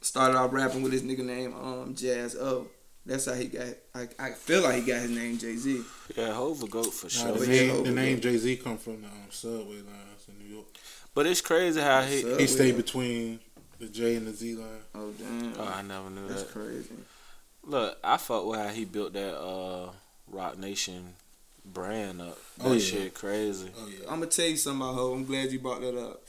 started 0.02 0.38
out 0.38 0.54
rapping 0.54 0.82
with 0.82 0.92
his 0.94 1.04
nigga 1.04 1.26
name 1.26 1.54
um 1.56 1.94
Jaz-O. 1.96 2.68
That's 3.06 3.26
how 3.26 3.34
he 3.34 3.46
got. 3.48 3.68
I, 3.96 4.08
I 4.20 4.32
feel 4.32 4.62
like 4.62 4.76
he 4.76 4.82
got 4.82 5.02
his 5.02 5.12
name 5.12 5.38
Jay 5.38 5.56
Z. 5.56 5.82
Yeah, 6.16 6.32
Hov 6.34 6.62
a 6.64 6.68
goat 6.68 6.94
for 6.94 7.06
Nah, 7.08 7.34
sure. 7.36 7.46
the 7.46 7.48
name, 7.48 7.86
yeah, 7.86 7.92
name 7.92 8.20
Jay 8.22 8.38
Z 8.38 8.58
come 8.58 8.78
from 8.78 9.02
the 9.02 9.08
um, 9.08 9.14
subway 9.30 9.78
lines 9.78 10.28
in 10.28 10.38
New 10.48 10.54
York. 10.56 10.68
But 11.16 11.26
it's 11.26 11.42
crazy 11.42 11.82
how 11.82 12.02
he. 12.02 12.22
So- 12.22 12.38
He 12.38 12.48
stayed 12.48 12.78
between 12.78 13.40
the 13.80 13.88
J 13.88 14.16
and 14.16 14.28
the 14.28 14.32
Z 14.34 14.56
line. 14.56 14.68
Oh 14.96 15.12
damn, 15.12 15.54
Oh, 15.60 15.64
I 15.76 15.82
never 15.82 16.10
knew 16.10 16.28
that's 16.28 16.44
that. 16.44 16.54
That's 16.54 16.54
crazy. 16.54 16.90
Look, 17.64 17.98
I 18.04 18.18
fuck 18.18 18.46
with 18.46 18.60
how 18.60 18.68
he 18.70 18.86
built 18.86 19.14
that 19.14 19.36
uh 19.40 19.90
Roc 20.32 20.58
Nation 20.58 21.14
brand 21.66 22.22
up. 22.22 22.38
Oh, 22.60 22.64
that 22.64 22.70
Oh, 22.70 22.74
yeah. 22.74 22.80
shit 22.80 23.14
crazy. 23.14 23.70
Oh 23.78 23.88
yeah. 23.88 24.06
I'm 24.10 24.20
gonna 24.20 24.28
tell 24.28 24.48
you 24.48 24.58
something 24.58 24.82
about 24.82 24.96
Ho. 24.96 25.14
I'm 25.14 25.26
glad 25.26 25.52
you 25.52 25.60
brought 25.60 25.82
that 25.82 25.98
up. 26.00 26.24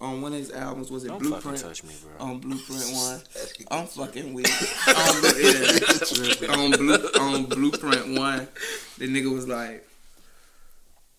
On 0.00 0.20
one 0.20 0.32
of 0.32 0.38
his 0.38 0.50
albums, 0.50 0.90
was 0.90 1.04
it 1.04 1.08
Don't 1.08 1.20
fucking 1.20 1.30
Blueprint? 1.40 1.60
touch 1.62 1.84
me, 1.84 1.94
bro. 2.02 2.26
On 2.26 2.38
Blueprint 2.38 2.82
one, 2.92 3.20
I'm 3.70 3.86
fucking 3.86 4.34
weak. 4.34 4.48
on, 4.88 4.96
um, 4.96 5.22
yeah. 6.42 6.54
on, 6.54 6.70
blue, 6.72 7.08
on 7.20 7.44
Blueprint 7.44 8.18
one, 8.18 8.48
the 8.98 9.06
nigga 9.08 9.32
was 9.32 9.46
like, 9.48 9.88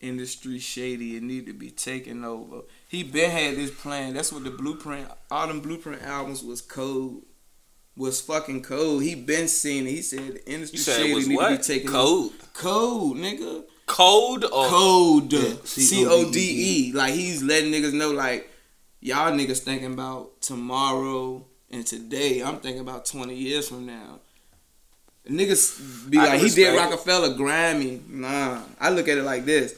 industry 0.01 0.59
shady. 0.59 1.15
It 1.17 1.23
need 1.23 1.45
to 1.47 1.53
be 1.53 1.71
taken 1.71 2.23
over. 2.23 2.61
He 2.87 3.03
been 3.03 3.31
had 3.31 3.55
this 3.55 3.71
plan. 3.71 4.13
That's 4.13 4.31
what 4.31 4.43
the 4.43 4.51
Blueprint. 4.51 5.07
All 5.31 5.47
them 5.47 5.61
Blueprint 5.61 6.03
albums 6.03 6.43
was 6.43 6.61
code. 6.61 7.21
Was 7.97 8.19
fucking 8.19 8.61
cold. 8.63 9.03
He 9.03 9.15
been 9.15 9.47
seeing 9.47 9.85
it. 9.87 9.91
He 9.91 10.01
said 10.01 10.19
the 10.35 10.51
industry 10.51 10.77
You 10.77 10.83
said 10.83 10.97
shady 10.97 11.11
it 11.11 11.15
was 11.15 11.27
need 11.29 11.35
to 11.35 11.47
be 11.47 11.53
what? 11.53 11.63
taken 11.63 11.91
Code. 11.91 12.25
over. 12.25 12.33
Code, 12.53 13.17
nigga. 13.17 13.63
Cold 13.85 14.43
or 14.43 14.67
Code. 14.67 15.31
Yeah, 15.33 15.53
C 15.63 16.05
O 16.05 16.29
D 16.31 16.89
E. 16.89 16.91
Like 16.93 17.13
he's 17.13 17.41
letting 17.41 17.71
niggas 17.71 17.93
know 17.93 18.11
like 18.11 18.49
y'all 18.99 19.31
niggas 19.31 19.59
thinking 19.59 19.93
about 19.93 20.41
tomorrow 20.41 21.45
and 21.71 21.85
today. 21.87 22.41
I'm 22.43 22.57
thinking 22.59 22.81
about 22.81 23.05
20 23.05 23.33
years 23.33 23.69
from 23.69 23.85
now. 23.85 24.19
Niggas 25.29 26.09
be 26.09 26.17
I 26.17 26.25
like, 26.25 26.41
he 26.41 26.49
did 26.49 26.73
respect 26.73 26.75
it. 26.75 26.77
Roc-A-Fella 26.77 27.29
Grammy. 27.35 28.07
Nah, 28.09 28.61
I 28.79 28.89
look 28.89 29.07
at 29.07 29.17
it 29.17 29.23
like 29.23 29.45
this. 29.45 29.73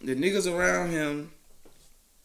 The 0.00 0.14
niggas 0.14 0.52
around 0.52 0.90
him 0.90 1.32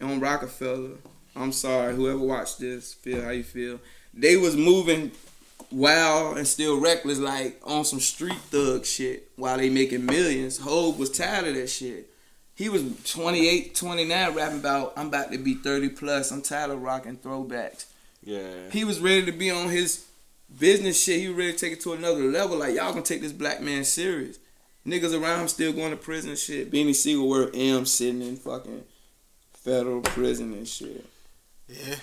on 0.01 0.19
Roc-A-Fella, 0.19 0.89
I'm 1.35 1.51
sorry, 1.51 1.95
whoever 1.95 2.19
watched 2.19 2.59
this, 2.59 2.93
feel 2.93 3.21
how 3.23 3.29
you 3.31 3.43
feel. 3.43 3.79
They 4.13 4.35
was 4.37 4.55
moving 4.55 5.11
wild 5.71 6.37
and 6.37 6.47
still 6.47 6.79
reckless, 6.79 7.19
like 7.19 7.59
on 7.63 7.85
some 7.85 7.99
street 7.99 8.39
thug 8.49 8.85
shit 8.85 9.29
while 9.35 9.57
they 9.57 9.69
making 9.69 10.05
millions. 10.05 10.57
Hope 10.57 10.97
was 10.97 11.11
tired 11.11 11.47
of 11.47 11.55
that 11.55 11.67
shit. 11.69 12.09
He 12.55 12.67
was 12.67 12.83
28, 13.13 13.73
29 13.75 14.33
rapping 14.35 14.59
about, 14.59 14.93
I'm 14.97 15.07
about 15.07 15.31
to 15.31 15.37
be 15.37 15.55
30 15.55 15.89
plus. 15.89 16.31
I'm 16.31 16.41
tired 16.41 16.71
of 16.71 16.81
rocking 16.81 17.17
throwbacks. 17.17 17.85
yeah. 18.23 18.69
He 18.71 18.83
was 18.83 18.99
ready 18.99 19.25
to 19.25 19.31
be 19.31 19.49
on 19.49 19.69
his 19.69 20.05
business 20.59 21.01
shit. 21.01 21.21
He 21.21 21.29
was 21.29 21.37
ready 21.37 21.53
to 21.53 21.57
take 21.57 21.73
it 21.73 21.81
to 21.81 21.93
another 21.93 22.23
level. 22.23 22.57
Like, 22.57 22.75
y'all 22.75 22.91
gonna 22.91 23.01
take 23.03 23.21
this 23.21 23.31
black 23.31 23.61
man 23.61 23.85
serious. 23.85 24.39
Niggas 24.85 25.17
around 25.17 25.41
him 25.41 25.47
still 25.47 25.71
going 25.71 25.91
to 25.91 25.97
prison 25.97 26.31
and 26.31 26.39
shit. 26.39 26.71
Beanie 26.71 26.95
Sigel 26.95 27.27
where 27.29 27.49
M 27.53 27.85
sitting 27.85 28.21
in 28.21 28.35
fucking 28.37 28.83
federal 29.53 30.01
prison 30.01 30.53
and 30.53 30.67
shit. 30.67 31.05
Yeah. 31.67 31.95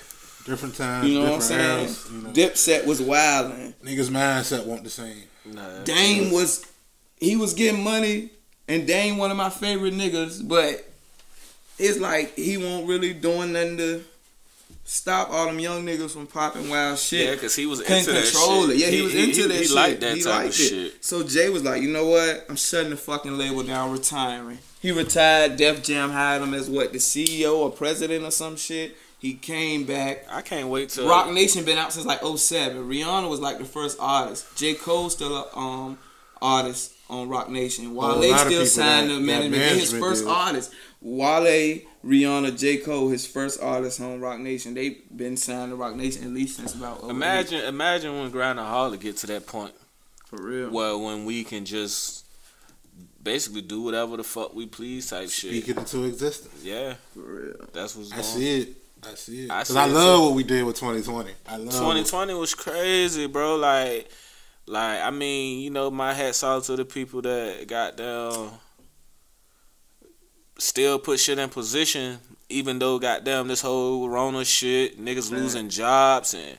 Different 0.46 0.74
times, 0.76 1.08
You 1.08 1.14
know 1.14 1.20
what 1.24 1.32
I'm 1.34 1.38
different 1.40 1.60
saying? 1.62 1.80
eras. 1.80 2.08
You 2.12 2.22
know. 2.22 2.30
Dipset 2.30 2.86
was 2.86 3.00
wildin'. 3.00 3.74
Niggas 3.84 4.08
mindset 4.10 4.64
won't 4.66 4.84
the 4.84 4.90
same. 4.90 5.24
Nah, 5.44 5.82
Dame 5.84 6.30
was 6.32 6.64
he 7.18 7.36
was 7.36 7.54
getting 7.54 7.82
money 7.82 8.30
and 8.68 8.86
Dame 8.86 9.16
one 9.18 9.30
of 9.30 9.36
my 9.36 9.50
favorite 9.50 9.94
niggas, 9.94 10.46
but 10.46 10.84
it's 11.78 11.98
like 11.98 12.34
he 12.36 12.56
won't 12.56 12.88
really 12.88 13.12
doing 13.12 13.52
nothing 13.52 13.76
to 13.78 14.04
stop 14.84 15.30
all 15.30 15.46
them 15.46 15.58
young 15.58 15.84
niggas 15.84 16.12
from 16.12 16.26
popping 16.26 16.68
wild 16.68 16.98
shit. 16.98 17.26
Yeah, 17.26 17.34
because 17.34 17.54
he 17.56 17.66
was 17.66 17.80
Couldn't 17.80 17.98
into 17.98 18.12
that 18.12 18.24
shit. 18.24 18.70
it. 18.70 18.76
Yeah, 18.76 18.86
he, 18.86 19.02
was 19.02 19.14
into 19.14 19.48
that 19.48 19.54
shit. 19.54 19.60
he 19.62 19.66
shit. 19.66 19.74
liked 19.76 20.00
that 20.00 20.16
he 20.16 20.22
type 20.22 20.32
liked 20.32 20.54
of 20.54 20.60
it. 20.60 20.68
shit. 20.68 21.04
So 21.04 21.22
Jay 21.22 21.48
was 21.48 21.64
like, 21.64 21.82
you 21.82 21.90
know 21.90 22.06
what? 22.06 22.46
I'm 22.48 22.56
shutting 22.56 22.90
the 22.90 22.96
fucking 22.96 23.36
label 23.36 23.62
down, 23.62 23.92
retiring. 23.92 24.58
He 24.80 24.92
retired. 24.92 25.56
Def 25.56 25.82
Jam 25.82 26.10
hired 26.10 26.42
him 26.42 26.54
as 26.54 26.70
what 26.70 26.92
the 26.92 26.98
CEO 26.98 27.56
or 27.56 27.70
president 27.70 28.24
or 28.24 28.30
some 28.30 28.56
shit. 28.56 28.96
He 29.26 29.34
came 29.34 29.84
back. 29.84 30.24
I 30.30 30.40
can't 30.42 30.68
wait 30.68 30.90
to 30.90 31.02
Roc 31.08 31.32
Nation 31.32 31.64
been 31.64 31.78
out 31.78 31.92
since 31.92 32.06
like 32.06 32.20
07. 32.22 32.88
Rihanna 32.88 33.28
was 33.28 33.40
like 33.40 33.58
the 33.58 33.64
first 33.64 33.98
artist. 34.00 34.46
J. 34.56 34.74
Cole 34.74 35.10
still 35.10 35.34
a 35.36 35.58
um 35.58 35.98
artist 36.40 36.92
on 37.10 37.28
Roc 37.28 37.48
Nation. 37.50 37.94
Well, 37.94 38.12
a 38.12 38.20
Wale 38.20 38.30
lot 38.30 38.46
of 38.46 38.52
still 38.52 38.66
signed 38.66 39.10
that- 39.10 39.14
to 39.14 39.20
that 39.20 39.26
management. 39.26 39.62
They 39.62 39.78
his 39.80 39.92
first 39.92 40.22
deal. 40.24 40.32
artist. 40.32 40.72
Wale, 41.00 41.80
Rihanna, 42.04 42.56
J. 42.58 42.76
Cole, 42.78 43.08
his 43.08 43.26
first 43.26 43.60
artist 43.60 44.00
on 44.00 44.20
Roc 44.20 44.38
Nation. 44.38 44.74
They've 44.74 44.98
been 45.14 45.36
signed 45.36 45.72
to 45.72 45.76
Rock 45.76 45.96
Nation 45.96 46.22
at 46.24 46.30
least 46.30 46.56
since 46.56 46.74
about 46.74 47.02
08. 47.02 47.10
Imagine, 47.10 47.60
imagine 47.64 48.12
when 48.20 48.30
Grind 48.30 48.58
and 48.60 48.68
Harley 48.68 48.98
get 48.98 49.16
to 49.18 49.26
that 49.28 49.46
point 49.46 49.74
for 50.26 50.40
real. 50.40 50.70
Well, 50.70 51.00
when 51.00 51.24
we 51.24 51.42
can 51.42 51.64
just 51.64 52.24
basically 53.22 53.62
do 53.62 53.82
whatever 53.82 54.16
the 54.16 54.22
fuck 54.24 54.54
we 54.54 54.66
please 54.66 55.10
type 55.10 55.30
shit. 55.30 55.50
Speak 55.50 55.68
it 55.68 55.76
into 55.78 56.04
existence. 56.04 56.62
Yeah, 56.62 56.94
For 57.12 57.20
real. 57.20 57.66
that's 57.72 57.96
what's 57.96 58.12
I 58.12 58.16
going. 58.16 58.24
see 58.24 58.60
it. 58.62 58.76
I 59.06 59.10
it. 59.12 59.48
Cause 59.48 59.68
see 59.68 59.78
I 59.78 59.86
love 59.86 60.22
what 60.24 60.34
we 60.34 60.42
did 60.44 60.64
with 60.64 60.76
2020. 60.76 61.30
I 61.46 61.56
love. 61.56 61.72
2020 61.72 62.34
was 62.34 62.54
crazy, 62.54 63.26
bro. 63.26 63.56
Like, 63.56 64.08
like 64.66 65.00
I 65.00 65.10
mean, 65.10 65.60
you 65.60 65.70
know, 65.70 65.90
my 65.90 66.12
hats 66.12 66.42
off 66.42 66.66
to 66.66 66.76
the 66.76 66.84
people 66.84 67.22
that 67.22 67.66
got 67.68 67.96
down, 67.96 68.50
still 70.58 70.98
put 70.98 71.20
shit 71.20 71.38
in 71.38 71.48
position, 71.48 72.18
even 72.48 72.78
though 72.78 72.98
goddamn 72.98 73.48
this 73.48 73.60
whole 73.60 74.08
Rona 74.08 74.44
shit, 74.44 75.02
niggas 75.02 75.30
Man. 75.30 75.42
losing 75.42 75.68
jobs 75.68 76.34
and 76.34 76.58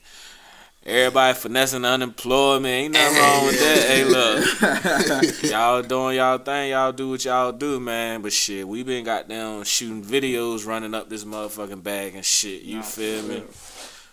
Everybody 0.87 1.37
finessing 1.37 1.83
unemployment. 1.83 2.65
Ain't 2.65 2.93
nothing 2.93 3.21
wrong 3.21 3.45
with 3.45 3.59
that. 3.59 3.87
Hey, 3.89 4.05
look. 4.05 5.43
y'all 5.51 5.83
doing 5.83 6.15
y'all 6.15 6.37
thing. 6.37 6.71
Y'all 6.71 6.93
do 6.93 7.09
what 7.09 7.25
y'all 7.25 7.51
do, 7.51 7.77
man. 7.77 8.21
But 8.21 8.31
shit, 8.31 8.65
we 8.65 8.83
been 8.83 9.03
goddamn 9.03 9.65
shooting 9.65 10.01
videos 10.01 10.65
running 10.65 10.93
up 10.93 11.09
this 11.09 11.25
motherfucking 11.25 11.83
bag 11.83 12.15
and 12.15 12.23
shit. 12.23 12.61
You 12.61 12.81
feel 12.83 13.21
me? 13.23 13.43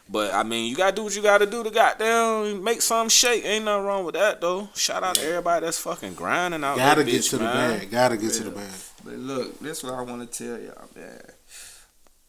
But 0.09 0.35
I 0.35 0.43
mean, 0.43 0.69
you 0.69 0.75
gotta 0.75 0.97
do 0.97 1.05
what 1.05 1.15
you 1.15 1.23
gotta 1.23 1.47
do 1.47 1.63
to 1.63 1.71
goddamn 1.71 2.65
make 2.65 2.83
some 2.83 3.09
shake. 3.09 3.45
Ain't 3.45 3.67
nothing 3.67 3.87
wrong 3.87 4.05
with 4.05 4.17
that 4.17 4.41
though. 4.41 4.69
Shout 4.75 5.05
out 5.05 5.15
to 5.15 5.25
everybody 5.25 5.65
that's 5.65 5.79
fucking 5.79 6.15
grinding 6.15 6.65
out. 6.65 6.77
Gotta 6.77 7.05
get 7.05 7.21
bitch, 7.21 7.31
to 7.31 7.39
the 7.39 7.45
man. 7.45 7.79
bag. 7.79 7.91
Gotta 7.91 8.17
get 8.17 8.33
to 8.33 8.43
the 8.43 8.51
bag. 8.51 8.73
But 9.05 9.15
look, 9.15 9.61
this 9.61 9.79
is 9.79 9.85
what 9.85 9.95
I 9.95 10.03
want 10.03 10.29
to 10.29 10.45
tell 10.45 10.59
y'all, 10.59 10.89
man. 10.97 11.23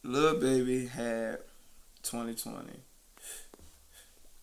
Lil 0.04 0.40
Baby 0.40 0.86
had 0.86 1.38
2020. 2.04 2.85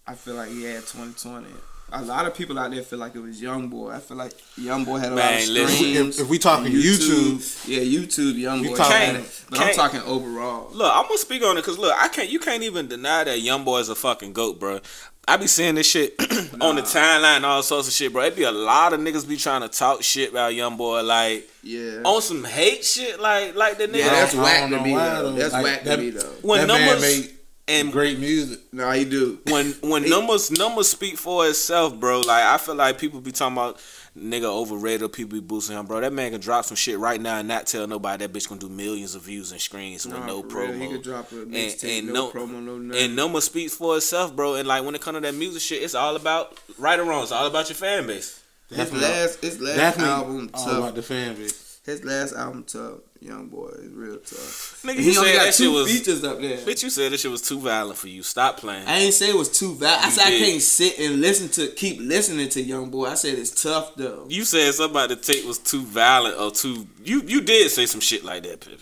I 0.08 0.16
feel 0.16 0.36
like 0.36 0.50
he 0.50 0.63
had 0.63 0.82
2020. 0.82 1.48
A 1.96 2.02
lot 2.02 2.26
of 2.26 2.34
people 2.34 2.58
out 2.58 2.72
there 2.72 2.82
feel 2.82 2.98
like 2.98 3.13
it 3.16 3.20
was 3.22 3.39
Young 3.39 3.68
Boy. 3.68 3.92
I 3.92 4.00
feel 4.00 4.18
like 4.18 4.32
Young 4.58 4.84
Boy 4.84 4.98
had 4.98 5.10
a 5.12 5.16
lot 5.16 5.18
Man, 5.26 5.42
of 5.44 5.48
listen, 5.50 5.76
streams. 5.78 6.16
if- 6.18 6.24
if 6.26 6.30
we 6.30 6.39
talking 6.39 6.72
YouTube, 6.72 7.68
yeah, 7.68 7.82
YouTube, 7.82 8.36
Young 8.38 8.62
We 8.62 8.70
Boy 8.70 8.78
talking- 8.78 8.98
had 8.98 9.16
it. 9.18 9.42
But 9.50 9.60
I'm 9.60 9.76
talking 9.76 10.02
overall. 10.02 10.72
Look, 10.74 10.92
I'm 10.92 11.04
gonna 11.04 11.18
speak 11.20 11.44
on 11.44 11.56
it 11.58 11.62
because 11.62 11.78
look, 11.78 11.94
I 11.96 12.08
can't. 12.08 12.30
You 12.30 12.39
can't 12.39 12.63
even 12.63 12.88
deny 12.88 13.24
that 13.26 13.42
young 13.42 13.63
boy 13.63 13.80
is 13.80 13.89
a 13.89 13.96
fucking 13.96 14.34
goat, 14.34 14.60
bro. 14.60 14.80
I 15.28 15.38
be 15.38 15.46
seeing 15.48 15.76
this 15.76 15.88
shit 15.88 16.16
on 16.62 16.76
the 16.76 16.82
timeline, 16.82 17.44
all 17.44 17.62
sorts 17.62 17.88
of 17.88 17.94
shit, 17.94 18.12
bro. 18.12 18.24
It 18.24 18.36
be 18.36 18.44
a 18.44 18.52
lot 18.52 18.92
of 18.94 19.00
niggas 19.00 19.28
be 19.28 19.38
trying 19.38 19.62
to 19.62 19.70
talk 19.70 20.02
shit 20.04 20.32
about 20.32 20.56
young 20.56 20.76
boy, 20.78 21.02
like 21.04 21.48
Yeah. 21.62 22.02
on 22.04 22.22
some 22.24 22.44
hate 22.44 22.84
shit, 22.84 23.20
like 23.22 23.56
like 23.56 23.78
the 23.78 23.88
nigga. 23.88 23.98
yeah, 23.98 24.10
that's 24.10 24.34
I 24.36 24.42
whack 24.42 24.70
to 24.72 24.80
me 24.82 24.96
though. 24.96 25.24
though. 25.24 25.32
That's 25.34 25.54
Like, 25.54 25.63
whack 25.63 25.84
that- 25.84 25.96
to 25.98 26.02
me 26.02 26.10
though. 26.10 26.34
when 26.42 26.62
that 26.62 26.68
man 26.74 26.86
numbers 26.88 27.02
made 27.04 27.30
and 27.67 27.91
great 27.91 28.19
music. 28.19 28.60
No, 28.71 28.89
he 28.91 29.06
do. 29.06 29.39
when 29.45 29.71
when 29.82 30.10
numbers 30.10 30.52
numbers 30.52 30.89
speak 30.89 31.17
for 31.17 31.47
itself, 31.47 31.97
bro. 31.99 32.19
Like 32.21 32.43
I 32.43 32.58
feel 32.58 32.76
like 32.76 32.97
people 32.99 33.21
be 33.21 33.32
talking 33.32 33.58
about 33.58 33.80
nigga 34.17 34.43
overrated 34.43 35.02
or 35.04 35.10
people 35.10 35.34
be 35.34 35.39
boosting 35.39 35.76
him, 35.78 35.86
bro. 35.86 36.02
That 36.02 36.13
man 36.13 36.32
can 36.32 36.41
drop 36.41 36.65
some 36.65 36.76
shit 36.76 36.99
right 36.99 37.19
now 37.19 37.38
and 37.39 37.47
not 37.47 37.65
tell 37.67 37.88
nobody 37.88 38.26
that 38.26 38.34
bitch 38.34 38.47
gonna 38.49 38.60
do 38.62 38.69
millions 38.69 39.15
of 39.15 39.23
views 39.23 39.52
and 39.52 39.60
screens 39.62 40.06
with 40.06 40.13
Nah, 40.15 40.26
no 40.26 40.41
for 40.43 40.60
real, 40.60 40.69
promo. 40.71 40.82
He 40.82 40.88
could 40.89 41.04
drop 41.04 41.32
a 41.32 41.41
and, 41.41 41.52
mixtape, 41.54 41.99
and 41.99 42.08
no, 42.08 42.13
no, 42.13 42.32
promo, 42.32 42.62
no 42.63 42.78
nothing. 42.78 43.04
and 43.06 43.15
number 43.15 43.41
speaks 43.41 43.76
for 43.76 43.97
itself, 43.97 44.36
bro. 44.36 44.56
And 44.56 44.67
like 44.67 44.84
when 44.84 44.93
it 44.95 45.02
comes 45.02 45.15
to 45.17 45.21
that 45.21 45.34
music 45.36 45.62
shit, 45.62 45.82
it's 45.84 45.95
all 45.95 46.15
about 46.15 46.60
right 46.78 46.99
or 46.99 47.04
wrong. 47.06 47.23
It's 47.23 47.32
all 47.32 47.47
about 47.47 47.69
your 47.69 47.76
fan 47.76 48.06
base. 48.08 48.41
his 48.69 48.78
Definitely- 48.78 49.08
last, 49.08 49.41
his 49.41 49.60
last 49.62 49.76
Definitely 49.78 50.12
album, 50.13 50.49
all 50.54 50.65
tough. 50.65 50.78
about 50.78 50.95
the 50.95 51.02
fan 51.04 51.36
base. 51.36 51.80
His 51.86 52.04
last 52.06 52.34
album, 52.34 52.63
tough. 52.65 52.99
Young 53.23 53.47
boy 53.47 53.69
is 53.79 53.91
real 53.93 54.17
tough. 54.17 54.81
Nigga, 54.86 54.95
he 54.99 55.12
you 55.13 55.17
only 55.19 55.31
said 55.31 55.38
got 55.38 55.45
that 55.45 55.53
two 55.53 55.71
was. 55.71 55.91
features 55.91 56.23
up 56.23 56.39
there. 56.41 56.57
Bitch, 56.57 56.83
you 56.83 56.89
said 56.89 57.12
that 57.12 57.19
shit 57.19 57.31
was 57.31 57.41
too 57.41 57.59
violent 57.59 57.97
for 57.97 58.07
you. 58.09 58.21
Stop 58.23 58.57
playing. 58.57 58.86
I 58.88 58.97
ain't 58.99 59.13
say 59.13 59.29
it 59.29 59.36
was 59.36 59.49
too 59.57 59.75
violent. 59.75 60.01
I 60.03 60.05
You 60.07 60.12
said 60.12 60.27
I 60.27 60.38
can't 60.39 60.62
sit 60.62 60.99
and 60.99 61.21
listen 61.21 61.49
to, 61.49 61.73
keep 61.73 61.99
listening 62.01 62.49
to 62.49 62.62
Young 62.62 62.89
Boy. 62.89 63.05
I 63.07 63.13
said 63.15 63.39
it's 63.39 63.63
tough 63.63 63.95
though. 63.95 64.25
You 64.29 64.43
said 64.43 64.73
somebody 64.73 65.13
about 65.13 65.23
the 65.23 65.33
tape 65.33 65.45
was 65.45 65.57
too 65.59 65.83
violent 65.83 66.38
or 66.38 66.51
too. 66.51 66.88
You 67.03 67.21
you 67.25 67.41
did 67.41 67.71
say 67.71 67.86
some 67.86 68.01
shit 68.01 68.23
like 68.25 68.43
that, 68.43 68.59
Pippin. 68.59 68.79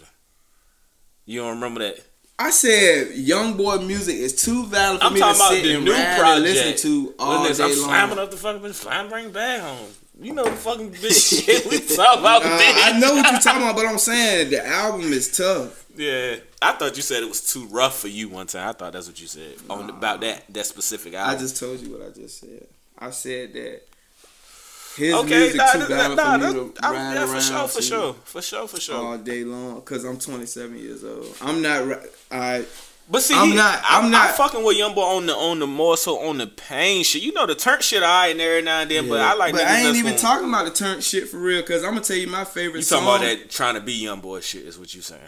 You 1.25 1.41
don't 1.41 1.51
remember 1.55 1.81
that? 1.81 1.99
I 2.39 2.49
said 2.49 3.11
Young 3.15 3.55
Boy 3.55 3.77
music 3.77 4.15
is 4.15 4.41
too 4.43 4.65
valid 4.65 5.01
for 5.01 5.07
I'm 5.07 5.13
me 5.13 5.19
to 5.19 5.25
talking 5.25 5.39
about 5.41 5.51
sit 5.51 5.63
the 5.63 5.75
and 5.75 5.85
new 5.85 5.91
ride 5.91 5.99
and 5.99 6.19
project. 6.19 6.43
listen 6.43 6.77
to 6.91 7.13
all 7.19 7.43
Listen, 7.43 7.67
day 7.67 7.71
I'm 7.73 7.79
long. 7.79 7.89
slamming 7.89 8.17
up 8.19 8.31
the 8.31 8.37
fucking 8.37 8.61
bitch. 8.63 8.73
Slam 8.73 9.09
bring 9.09 9.31
bag 9.31 9.61
home. 9.61 9.87
You 10.21 10.33
know 10.33 10.43
the 10.43 10.51
fucking 10.51 10.91
bitch 10.91 11.45
shit 11.45 11.65
we 11.65 11.79
talk 11.79 12.19
about. 12.19 12.43
Uh. 12.43 12.49
I 12.51 12.99
know 12.99 13.15
what 13.15 13.31
you're 13.31 13.41
talking 13.41 13.63
about, 13.63 13.75
but 13.75 13.87
I'm 13.87 13.97
saying 13.97 14.51
the 14.51 14.65
album 14.65 15.11
is 15.13 15.35
tough. 15.35 15.87
Yeah, 15.95 16.35
I 16.61 16.73
thought 16.73 16.95
you 16.95 17.01
said 17.01 17.23
it 17.23 17.27
was 17.27 17.51
too 17.51 17.65
rough 17.67 17.99
for 17.99 18.07
you 18.07 18.29
one 18.29 18.45
time. 18.45 18.69
I 18.69 18.73
thought 18.73 18.93
that's 18.93 19.07
what 19.07 19.19
you 19.19 19.27
said 19.27 19.55
on 19.69 19.89
about 19.89 20.21
that 20.21 20.45
that 20.53 20.65
specific 20.67 21.15
album. 21.15 21.35
I 21.35 21.39
just 21.39 21.57
told 21.57 21.79
you 21.79 21.93
what 21.93 22.07
I 22.07 22.11
just 22.11 22.39
said. 22.39 22.67
I 22.99 23.09
said 23.09 23.53
that 23.53 23.81
his 24.95 25.13
okay, 25.15 25.39
music 25.39 25.57
nah, 25.57 25.71
too 25.71 25.79
nah, 25.79 25.85
valid 25.87 26.17
nah, 26.17 26.37
for 26.37 26.37
me 26.37 26.53
to 26.53 26.73
I- 26.83 26.91
ride 26.91 27.13
yeah, 27.13 27.19
around 27.23 27.29
for 27.29 27.41
sure, 27.41 27.67
for 27.67 27.81
sure, 27.81 28.13
for 28.13 28.41
sure, 28.41 28.67
for 28.67 28.79
sure. 28.79 28.95
all 28.97 29.17
day 29.17 29.43
long. 29.43 29.81
Cause 29.81 30.03
I'm 30.03 30.19
27 30.19 30.77
years 30.77 31.03
old. 31.03 31.35
I'm 31.41 31.61
not. 31.61 31.99
I 32.29 32.65
But 33.11 33.21
see, 33.21 33.35
I'm 33.35 33.49
he- 33.49 33.55
not- 33.55 33.81
I'm, 33.83 34.05
I'm 34.05 34.11
not 34.11 34.27
not- 34.29 34.35
fucking 34.37 34.63
with 34.63 34.77
Young 34.77 34.95
Boy 34.95 35.01
on 35.03 35.25
the 35.25 35.35
on 35.35 35.59
the 35.59 35.67
more 35.67 35.97
so 35.97 36.17
on 36.19 36.37
the 36.37 36.47
pain 36.47 37.03
shit. 37.03 37.21
You 37.21 37.33
know 37.33 37.45
the 37.45 37.55
turn 37.55 37.81
shit 37.81 38.01
alright 38.03 38.31
and 38.31 38.39
every 38.39 38.61
now 38.61 38.79
and 38.81 38.89
then, 38.89 39.09
but 39.09 39.19
I 39.19 39.33
like. 39.35 39.51
but 39.53 39.61
I 39.65 39.81
ain't 39.81 39.97
even 39.97 40.15
talking 40.15 40.47
about 40.47 40.65
the 40.65 40.71
turn 40.71 41.01
shit 41.01 41.27
for 41.27 41.37
real. 41.37 41.61
Cause 41.63 41.83
I'm 41.83 41.91
gonna 41.91 42.01
tell 42.01 42.15
you 42.17 42.27
my 42.27 42.45
favorite. 42.45 42.79
You 42.79 42.83
song. 42.83 43.03
talking 43.03 43.27
about 43.27 43.39
that 43.41 43.49
trying 43.51 43.75
to 43.75 43.81
be 43.81 43.93
Young 43.93 44.21
Boy 44.21 44.39
shit 44.39 44.63
is 44.65 44.79
what 44.79 44.95
you 44.95 45.01
saying? 45.01 45.21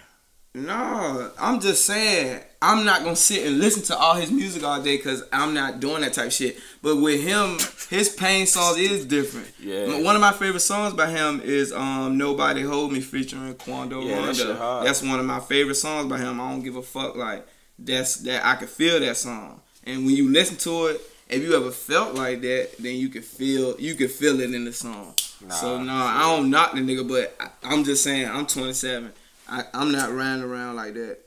No, 0.55 1.31
I'm 1.39 1.59
just 1.59 1.83
saying 1.83 2.39
I'm 2.61 2.85
not 2.85 3.03
gonna 3.03 3.15
sit 3.15 3.45
and 3.47 3.57
listen 3.57 3.81
to 3.85 3.97
all 3.97 4.13
his 4.13 4.31
music 4.31 4.63
all 4.63 4.79
day 4.81 4.97
because 4.97 5.23
I'm 5.33 5.55
not 5.55 5.79
doing 5.79 6.01
that 6.01 6.13
type 6.13 6.31
shit. 6.31 6.59
But 6.83 6.97
with 6.97 7.23
him, 7.23 7.57
his 7.89 8.09
pain 8.09 8.45
songs 8.45 8.77
is 8.77 9.03
different. 9.05 9.47
Yeah. 9.59 9.99
One 10.03 10.13
of 10.15 10.21
my 10.21 10.31
favorite 10.31 10.59
songs 10.59 10.93
by 10.93 11.09
him 11.09 11.41
is 11.43 11.73
um 11.73 12.19
"Nobody 12.19 12.61
Hold 12.61 12.91
Me" 12.93 13.01
featuring 13.01 13.55
Quando 13.55 14.01
Yeah, 14.03 14.17
that 14.17 14.37
Rondo. 14.37 14.55
hard. 14.55 14.85
That's 14.85 15.01
one 15.01 15.19
of 15.19 15.25
my 15.25 15.39
favorite 15.39 15.73
songs 15.75 16.07
by 16.07 16.19
him. 16.19 16.39
I 16.39 16.51
don't 16.51 16.61
give 16.61 16.75
a 16.75 16.83
fuck. 16.83 17.15
Like 17.15 17.47
that's 17.77 18.17
that 18.17 18.45
I 18.45 18.55
can 18.55 18.67
feel 18.67 18.99
that 18.99 19.17
song. 19.17 19.61
And 19.83 20.05
when 20.05 20.15
you 20.15 20.31
listen 20.31 20.57
to 20.57 20.87
it, 20.87 21.01
if 21.29 21.41
you 21.41 21.55
ever 21.55 21.71
felt 21.71 22.15
like 22.15 22.41
that, 22.41 22.77
then 22.79 22.95
you 22.95 23.09
can 23.09 23.21
feel 23.21 23.79
you 23.79 23.95
can 23.95 24.07
feel 24.07 24.39
it 24.39 24.53
in 24.53 24.65
the 24.65 24.73
song. 24.73 25.13
so 25.49 25.81
no, 25.81 25.93
I 25.93 26.21
don't 26.21 26.49
knock 26.49 26.73
the 26.73 26.79
nigga, 26.79 27.07
but 27.07 27.35
I, 27.39 27.73
I'm 27.73 27.83
just 27.83 28.03
saying 28.03 28.29
I'm 28.29 28.45
27. 28.45 29.11
I, 29.49 29.63
I'm 29.73 29.91
not 29.91 30.13
riding 30.13 30.43
around 30.43 30.75
like 30.75 30.93
that. 30.93 31.19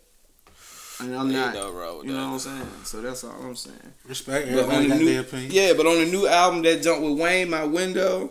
And 0.99 1.15
I'm 1.15 1.31
not, 1.31 1.53
no 1.53 1.73
wrong 1.73 2.07
you 2.07 2.13
know 2.13 2.25
what 2.25 2.33
I'm 2.33 2.39
saying? 2.39 2.69
So 2.85 3.03
that's 3.03 3.23
all 3.23 3.33
I'm 3.33 3.55
saying. 3.55 3.77
Respect. 4.09 4.49
But 4.51 4.65
on 4.65 4.85
the 4.85 4.89
got 4.89 4.99
new, 4.99 5.05
their 5.05 5.21
opinion. 5.21 5.51
yeah, 5.53 5.73
but 5.77 5.87
on 5.87 5.99
the 5.99 6.07
new 6.07 6.27
album 6.27 6.63
that 6.63 6.83
jumped 6.83 7.03
with 7.03 7.21
Wayne, 7.21 7.51
My 7.51 7.65
Window, 7.65 8.31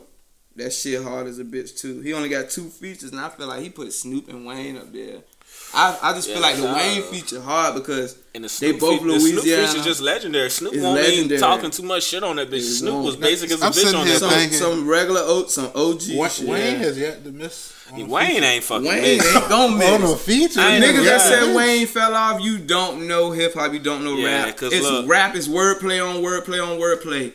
that 0.55 0.73
shit 0.73 1.03
hard 1.03 1.27
as 1.27 1.37
a 1.37 1.43
bitch 1.43 1.79
too. 1.79 2.01
He 2.01 2.13
only 2.13 2.29
got 2.29 2.49
two 2.49 2.69
features, 2.69 3.11
and 3.11 3.19
I 3.19 3.29
feel 3.29 3.47
like 3.47 3.61
he 3.61 3.69
put 3.69 3.93
Snoop 3.93 4.29
and 4.29 4.47
Wayne 4.47 4.77
up 4.77 4.91
there. 4.91 5.19
I, 5.77 5.97
I 6.01 6.13
just 6.13 6.27
Yeah, 6.29 6.35
feel 6.35 6.41
like 6.41 6.55
the 6.55 6.61
that's 6.63 6.75
Wayne 6.77 7.03
feature 7.03 7.41
hard 7.41 7.75
because 7.75 8.15
And 8.33 8.43
the 8.43 8.47
They 8.47 8.69
Snoop 8.71 8.79
both 8.79 8.99
feat- 9.01 9.07
the 9.07 9.19
Snoop 9.19 9.33
Louisiana. 9.35 9.67
feature 9.67 9.83
just 9.83 10.01
legendary. 10.01 10.49
Snoop 10.49 10.73
It's 10.73 10.81
won't 10.83 10.95
legendary. 10.95 11.25
even 11.25 11.39
talking 11.39 11.71
too 11.71 11.83
much 11.83 12.03
shit 12.03 12.23
on 12.23 12.37
that 12.37 12.49
bitch. 12.49 12.59
It 12.59 12.63
Snoop 12.63 12.93
won't. 12.93 13.05
was 13.05 13.15
basic 13.17 13.51
as 13.51 13.61
a 13.61 13.65
I'm 13.65 13.71
bitch 13.73 13.93
on 13.99 14.07
that. 14.07 14.19
some, 14.19 14.29
thinking- 14.29 14.57
some 14.57 14.87
regular 14.87 15.21
oat, 15.23 15.51
some 15.51 15.69
OG 15.75 16.01
Wa- 16.15 16.27
shit. 16.29 16.47
Wayne 16.47 16.75
has 16.77 16.97
yet 16.97 17.23
to 17.25 17.31
miss. 17.31 17.73
Wayne 17.93 18.43
ain't 18.43 18.63
fucking 18.63 18.87
Wayne 18.87 19.01
big. 19.01 19.21
ain't 19.25 19.49
gonna 19.49 19.75
miss. 19.77 19.89
On 19.89 20.03
a 20.13 20.15
feature. 20.17 20.59
I 20.61 20.79
Niggas 20.79 21.03
that 21.03 21.21
said 21.21 21.47
Yeah. 21.49 21.55
Wayne 21.55 21.87
fell 21.87 22.15
off, 22.15 22.41
you 22.41 22.57
don't 22.57 23.07
know 23.07 23.31
hip 23.31 23.53
hop, 23.53 23.73
you 23.73 23.79
don't 23.79 24.03
know 24.03 24.15
Yeah, 24.15 24.45
rap. 24.45 24.57
'cause 24.57 24.73
It's 24.73 24.81
look- 24.83 25.07
rap 25.07 25.35
is 25.35 25.47
wordplay 25.49 25.99
on 26.03 26.21
wordplay 26.23 26.61
on 26.65 26.79
wordplay. 26.79 27.31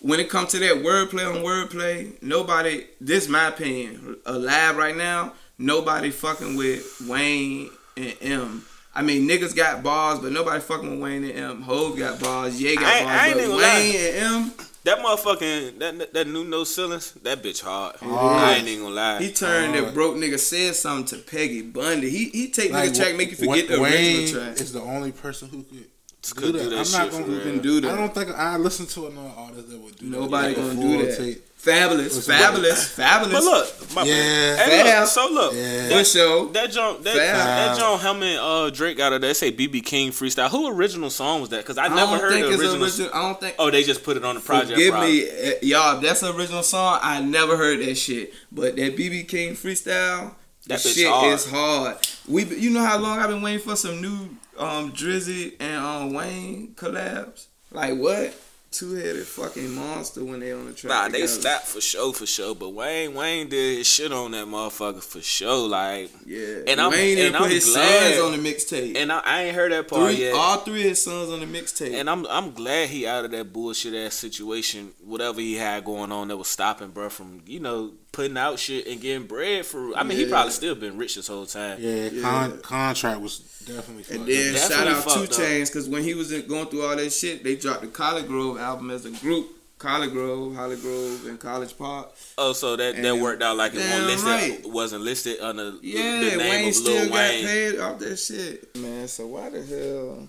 When 0.00 0.20
it 0.20 0.28
comes 0.28 0.50
to 0.50 0.58
that 0.58 0.82
wordplay 0.82 1.26
on 1.26 1.42
wordplay, 1.42 2.20
nobody, 2.20 2.84
this 3.00 3.28
my 3.28 3.46
opinion, 3.48 4.16
alive 4.26 4.76
right 4.76 4.94
now, 4.96 5.32
nobody 5.58 6.10
fucking 6.10 6.56
with 6.56 6.84
Wayne 7.08 7.70
and 7.96 8.14
M. 8.20 8.64
I 8.96 9.02
mean, 9.02 9.28
niggas 9.28 9.56
got 9.56 9.82
balls, 9.82 10.20
but 10.20 10.30
nobody 10.30 10.60
fucking 10.60 10.88
with 10.90 11.00
Wayne 11.00 11.24
and 11.24 11.32
M. 11.38 11.62
Hove 11.62 11.98
got 11.98 12.20
balls, 12.20 12.54
Ye 12.60 12.76
got 12.76 12.84
I 12.84 12.96
ain't- 12.98 13.06
bars, 13.06 13.20
I 13.20 13.26
ain't 13.28 13.36
but 13.36 13.48
Wayne 13.48 13.58
lie. 13.58 13.98
and 13.98 14.16
M, 14.16 14.52
That 14.84 14.98
motherfucking 14.98 15.78
that 15.78 16.12
that 16.12 16.26
new 16.28 16.44
no 16.44 16.62
ceilings, 16.64 17.12
that 17.22 17.42
bitch 17.42 17.62
hard. 17.62 17.96
I 18.02 18.56
ain't 18.58 18.68
even 18.68 18.84
gonna 18.84 18.94
lie. 18.94 19.18
he 19.22 19.32
turned 19.32 19.74
Hard. 19.74 19.86
that 19.88 19.94
broke 19.94 20.14
nigga 20.16 20.38
said 20.38 20.76
something 20.76 21.06
to 21.18 21.24
Peggy 21.24 21.62
Bundy. 21.62 22.10
He 22.10 22.26
he 22.26 22.50
take 22.50 22.70
Like, 22.70 22.90
nigga 22.90 22.96
track, 22.96 23.16
make 23.16 23.30
you 23.40 23.48
Wa- 23.48 23.54
forget 23.54 23.68
the 23.70 23.80
Wayne 23.80 24.20
original 24.24 24.44
track. 24.44 24.60
is 24.60 24.72
the 24.74 24.82
only 24.82 25.10
person 25.12 25.48
who 25.48 25.62
could 25.62 25.70
Could 25.70 25.93
do 26.32 26.52
that. 26.52 26.58
do 26.58 26.70
that 26.70 26.78
I'm 26.78 26.84
shit 26.84 26.92
not 26.98 27.10
gonna 27.10 27.24
real. 27.26 27.40
Can 27.42 27.58
do 27.60 27.80
that. 27.82 27.90
I 27.92 27.96
don't 27.96 28.14
think 28.14 28.30
I 28.30 28.56
listen 28.56 28.86
to 28.86 29.06
another 29.08 29.32
artist 29.36 29.70
that 29.70 29.78
would 29.78 29.96
do 29.98 30.06
Nobody 30.06 30.54
that. 30.54 30.60
Nobody 30.60 30.76
gonna 30.80 30.98
do 30.98 31.06
that. 31.06 31.16
tape. 31.18 31.44
Fabolous, 31.64 32.28
fabolous, 32.28 32.94
fabolous. 32.94 33.32
But 33.32 33.42
look, 33.42 33.94
my 33.94 34.02
Yeah. 34.04 34.56
Hey, 34.56 34.76
look, 34.78 34.86
Fab. 34.86 35.08
so 35.08 35.28
look, 35.32 35.54
Yeah. 35.54 35.88
For 35.98 36.04
sure. 36.04 36.52
that 36.52 36.70
jump, 36.70 37.02
that 37.04 37.16
Fab. 37.16 37.36
that 37.36 37.78
jump, 37.78 38.02
him 38.02 38.22
and 38.22 38.38
uh, 38.38 38.68
Drake 38.68 39.00
out 39.00 39.14
of 39.14 39.22
there. 39.22 39.30
They 39.30 39.34
say 39.34 39.50
BB 39.50 39.82
King 39.82 40.10
freestyle. 40.10 40.50
Who 40.50 40.68
original 40.68 41.08
song 41.08 41.40
was 41.40 41.48
that? 41.50 41.62
Because 41.62 41.78
I, 41.78 41.86
I 41.86 41.88
never 41.88 42.12
don't 42.12 42.20
heard 42.20 42.32
think 42.34 42.46
the 42.48 42.52
it's 42.52 42.62
original. 42.62 42.84
original. 42.84 43.10
I 43.14 43.22
don't 43.22 43.40
think. 43.40 43.54
Oh, 43.58 43.70
they 43.70 43.82
just 43.82 44.02
put 44.04 44.18
it 44.18 44.24
on 44.26 44.34
the 44.34 44.42
project. 44.42 44.72
Forgive 44.72 44.90
probably. 44.92 45.12
me, 45.22 45.28
eh, 45.30 45.52
y'all. 45.62 45.96
If 45.96 46.02
that's 46.02 46.22
an 46.22 46.36
original 46.36 46.62
song, 46.62 46.98
I 47.02 47.22
never 47.22 47.56
heard 47.56 47.80
that 47.80 47.94
shit. 47.94 48.34
But 48.52 48.76
that 48.76 48.94
BB 48.94 49.26
King 49.26 49.54
freestyle, 49.54 50.34
That 50.66 50.80
shit 50.82 51.06
hard. 51.08 51.32
is 51.32 51.46
hard. 51.48 51.96
We, 52.28 52.44
you 52.44 52.68
know 52.70 52.84
how 52.84 52.98
long 52.98 53.20
I've 53.20 53.30
been 53.30 53.40
waiting 53.40 53.60
for 53.60 53.74
some 53.74 54.02
new 54.02 54.36
um 54.58 54.92
Drizzy 54.92 55.54
and 55.60 55.76
um 55.84 56.12
Wayne 56.14 56.74
collabs. 56.76 57.46
Like 57.70 57.96
what? 57.98 58.34
Two 58.70 58.94
headed 58.94 59.24
fucking 59.24 59.72
monster 59.72 60.24
when 60.24 60.40
they 60.40 60.50
on 60.52 60.66
the 60.66 60.72
track. 60.72 60.90
Nah, 60.90 61.08
they 61.08 61.28
slapped 61.28 61.66
for 61.66 61.80
sure, 61.80 62.12
for 62.12 62.26
sure. 62.26 62.56
But 62.56 62.70
Wayne, 62.70 63.14
Wayne 63.14 63.48
did 63.48 63.78
his 63.78 63.86
shit 63.86 64.12
on 64.12 64.32
that 64.32 64.46
motherfucker 64.48 65.00
for 65.00 65.20
sure. 65.20 65.68
Like, 65.68 66.10
Yeah, 66.26 66.62
And 66.66 66.80
I'm- 66.80 66.90
Wayne 66.90 67.18
and 67.18 67.36
put 67.36 67.44
I'm 67.44 67.50
his 67.52 67.66
glad- 67.66 68.14
sons 68.16 68.20
on 68.34 68.42
the 68.42 68.52
mixtape. 68.52 68.96
and 68.96 69.12
I, 69.12 69.20
I 69.20 69.42
ain't 69.44 69.54
heard 69.54 69.70
that 69.70 69.86
part 69.86 70.10
Three, 70.12 70.24
yet. 70.24 70.34
all 70.34 70.56
three 70.58 70.82
of 70.82 70.88
his 70.88 71.00
sons 71.02 71.30
on 71.30 71.38
the 71.38 71.46
mixtape. 71.46 71.94
And 71.94 72.10
I'm 72.10 72.26
I'm 72.26 72.50
glad 72.50 72.88
he 72.88 73.06
out 73.06 73.24
of 73.24 73.30
that 73.30 73.52
bullshit 73.52 73.94
ass 73.94 74.14
situation, 74.14 74.90
whatever 75.04 75.40
he 75.40 75.54
had 75.54 75.84
going 75.84 76.10
on 76.10 76.26
that 76.28 76.36
was 76.36 76.48
stopping 76.48 76.88
bro 76.88 77.10
from 77.10 77.42
you 77.46 77.60
know 77.60 77.92
putting 78.14 78.36
out 78.38 78.58
shit 78.58 78.86
and 78.86 79.00
getting 79.00 79.26
bread 79.26 79.66
for. 79.66 79.94
I 79.96 80.02
mean, 80.02 80.16
he 80.16 80.26
probably 80.26 80.52
still 80.52 80.74
been 80.74 80.96
rich 80.96 81.16
this 81.16 81.26
whole 81.28 81.46
time. 81.46 81.78
Yeah, 81.80 82.06
Yeah. 82.06 82.22
Con- 82.22 82.58
contract 82.60 83.20
was 83.20 83.38
definitely. 83.66 84.16
And 84.16 84.26
then 84.26 84.54
up. 84.56 84.70
shout 84.72 84.86
out 84.86 85.26
Two. 85.26 85.26
Chains 85.26 85.68
because 85.70 85.88
when 85.88 86.02
he 86.02 86.14
was 86.14 86.32
in, 86.32 86.46
going 86.46 86.66
through 86.66 86.82
all 86.86 86.96
that 86.96 87.10
shit, 87.12 87.44
they 87.44 87.56
dropped 87.56 87.82
the 87.82 87.88
College 87.88 88.26
Grove 88.26 88.58
album 88.58 88.90
as 88.90 89.04
a 89.04 89.10
group. 89.10 89.48
College 89.76 90.12
Grove, 90.12 90.54
Holly 90.54 90.76
Grove, 90.76 91.26
and 91.26 91.38
College 91.38 91.76
Park. 91.76 92.08
Oh, 92.38 92.54
so 92.54 92.74
that 92.76 92.96
that 93.02 93.16
worked 93.18 93.42
out 93.42 93.56
like 93.58 93.74
it 93.74 93.78
Damn 93.78 94.04
wasn't 94.04 94.06
listed, 94.24 94.64
right. 94.64 94.72
wasn't 94.72 95.02
listed 95.02 95.40
under 95.40 95.72
Yeah, 95.82 96.20
the 96.20 96.36
name 96.36 96.38
Wayne 96.38 96.68
of 96.68 96.74
still 96.74 96.94
Lil 96.94 97.08
got 97.10 97.30
paid 97.30 97.78
off 97.80 97.98
that 97.98 98.16
shit. 98.16 98.76
Man, 98.76 99.08
so 99.08 99.26
why 99.26 99.50
the 99.50 99.62
hell 99.62 100.28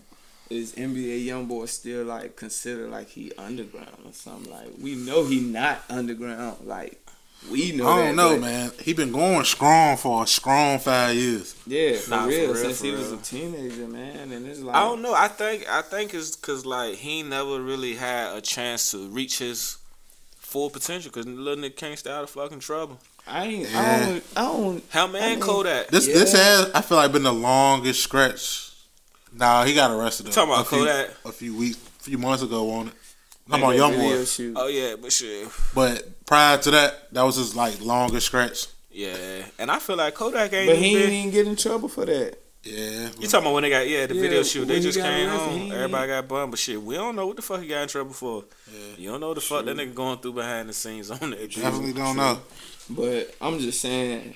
is 0.50 0.74
NBA 0.74 1.26
YoungBoy 1.28 1.70
still 1.70 2.04
like 2.06 2.36
considered 2.36 2.90
like 2.90 3.08
he 3.08 3.32
underground 3.38 3.96
or 4.04 4.12
something? 4.12 4.52
Like 4.52 4.72
we 4.82 4.96
know 4.96 5.24
he 5.26 5.40
not 5.40 5.84
underground. 5.90 6.66
Like 6.66 7.00
we 7.52 7.72
know. 7.74 7.88
I 7.88 8.06
don't 8.06 8.16
know, 8.16 8.38
man. 8.40 8.72
He 8.82 8.94
been 8.94 9.12
going 9.12 9.46
strong 9.46 9.98
for 9.98 10.24
a 10.24 10.28
strong 10.28 10.80
five 10.80 11.16
years. 11.16 11.56
Yeah, 11.68 11.94
for, 11.98 12.10
Nah, 12.10 12.24
for 12.24 12.30
real, 12.30 12.46
real, 12.54 12.56
Since 12.56 12.80
for 12.80 12.86
he 12.86 12.92
was 12.92 13.12
a 13.12 13.18
teenager, 13.18 13.88
man, 13.88 14.32
and 14.32 14.48
it's 14.48 14.60
like 14.62 14.76
I 14.76 14.82
don't 14.82 15.02
know. 15.02 15.14
I 15.14 15.28
think 15.28 15.68
I 15.70 15.82
think 15.82 16.14
it's 16.14 16.36
because 16.36 16.66
like 16.66 16.96
he 16.96 17.24
never 17.24 17.62
really 17.62 17.96
had 17.96 18.36
a 18.36 18.42
chance 18.42 18.92
to 18.92 19.08
reach 19.10 19.40
his 19.40 19.78
full 20.38 20.70
potential 20.70 21.12
because 21.12 21.28
little 21.28 21.64
nigga 21.64 21.76
can't 21.76 22.00
stay 22.00 22.12
out 22.12 22.24
of 22.24 22.30
fucking 22.30 22.60
trouble. 22.60 23.00
I 23.28 23.46
ain't. 23.46 23.70
Yeah. 23.70 23.80
I 23.82 24.06
don't. 24.06 24.24
I 24.36 24.42
don't. 24.42 24.84
Hell 24.90 25.08
man, 25.08 25.24
I 25.24 25.30
mean- 25.32 25.40
Kodak. 25.40 25.88
This 25.88 26.08
this 26.08 26.34
has 26.34 26.72
I 26.74 26.82
feel 26.82 26.98
like 26.98 27.12
been 27.12 27.24
the 27.24 27.34
longest 27.34 28.04
stretch. 28.04 28.72
Nah, 29.34 29.66
he 29.66 29.74
got 29.74 29.92
arrested. 29.92 30.28
You 30.28 30.32
talking 30.32 30.52
a 30.52 30.54
about 30.54 30.68
few, 30.68 30.78
Kodak? 30.80 31.10
a 31.26 31.32
few 31.32 31.56
weeks, 31.58 31.78
a 32.00 32.04
few 32.04 32.18
months 32.18 32.42
ago 32.42 32.72
on 32.72 32.88
it. 32.88 32.94
I'm 33.52 33.62
that 33.62 33.68
on 33.68 33.76
young 33.76 33.92
video 33.94 34.18
boy, 34.18 34.26
shoot. 34.26 34.54
Oh 34.58 34.68
yeah, 34.68 34.96
but 35.00 35.12
shit. 35.12 35.48
but 35.74 36.26
prior 36.26 36.58
to 36.58 36.72
that, 36.72 37.14
that 37.14 37.22
was 37.24 37.36
his 37.36 37.56
like 37.56 37.80
longest 37.82 38.28
stretch. 38.28 38.68
Yeah, 38.92 39.44
and 39.60 39.70
I 39.70 39.80
feel 39.80 39.98
like 39.98 40.14
Kodak 40.16 40.54
ain't. 40.54 40.70
But 40.70 40.78
he 40.78 40.92
even 40.92 41.02
ain't 41.04 41.14
even 41.14 41.32
get 41.32 41.48
in 41.48 41.56
trouble 41.56 41.90
for 41.90 42.06
that. 42.06 42.38
Yeah, 42.64 43.10
You 43.20 43.28
talking 43.28 43.46
about 43.46 43.54
when 43.54 43.62
they 43.64 43.70
got 43.70 43.88
yeah 43.88 44.08
the 44.08 44.16
Yeah, 44.16 44.22
video 44.22 44.42
shoot? 44.42 44.66
They 44.66 44.80
just 44.80 44.98
came 45.00 45.30
arrested, 45.30 45.60
home. 45.60 45.72
Everybody 45.72 46.08
got 46.08 46.28
bummed, 46.28 46.52
but 46.52 46.60
shit, 46.60 46.82
we 46.82 46.96
don't 46.96 47.16
know 47.16 47.28
what 47.28 47.36
the 47.36 47.44
fuck 47.44 47.62
he 47.62 47.68
got 47.68 47.84
in 47.84 47.88
trouble 47.90 48.14
for. 48.14 48.46
Yeah. 48.74 48.80
You 48.98 49.12
don't 49.12 49.20
know 49.20 49.28
what 49.28 49.36
the 49.36 49.42
fuck 49.42 49.66
that 49.66 49.78
nigga 49.78 49.94
going 49.94 50.18
through 50.18 50.34
behind 50.34 50.68
the 50.70 50.74
scenes 50.74 51.12
on 51.12 51.30
that. 51.30 51.54
shit. 51.54 51.62
definitely 51.64 51.94
don't 51.94 52.18
know. 52.18 52.40
But 52.90 53.36
I'm 53.40 53.60
just 53.60 53.82
saying, 53.82 54.34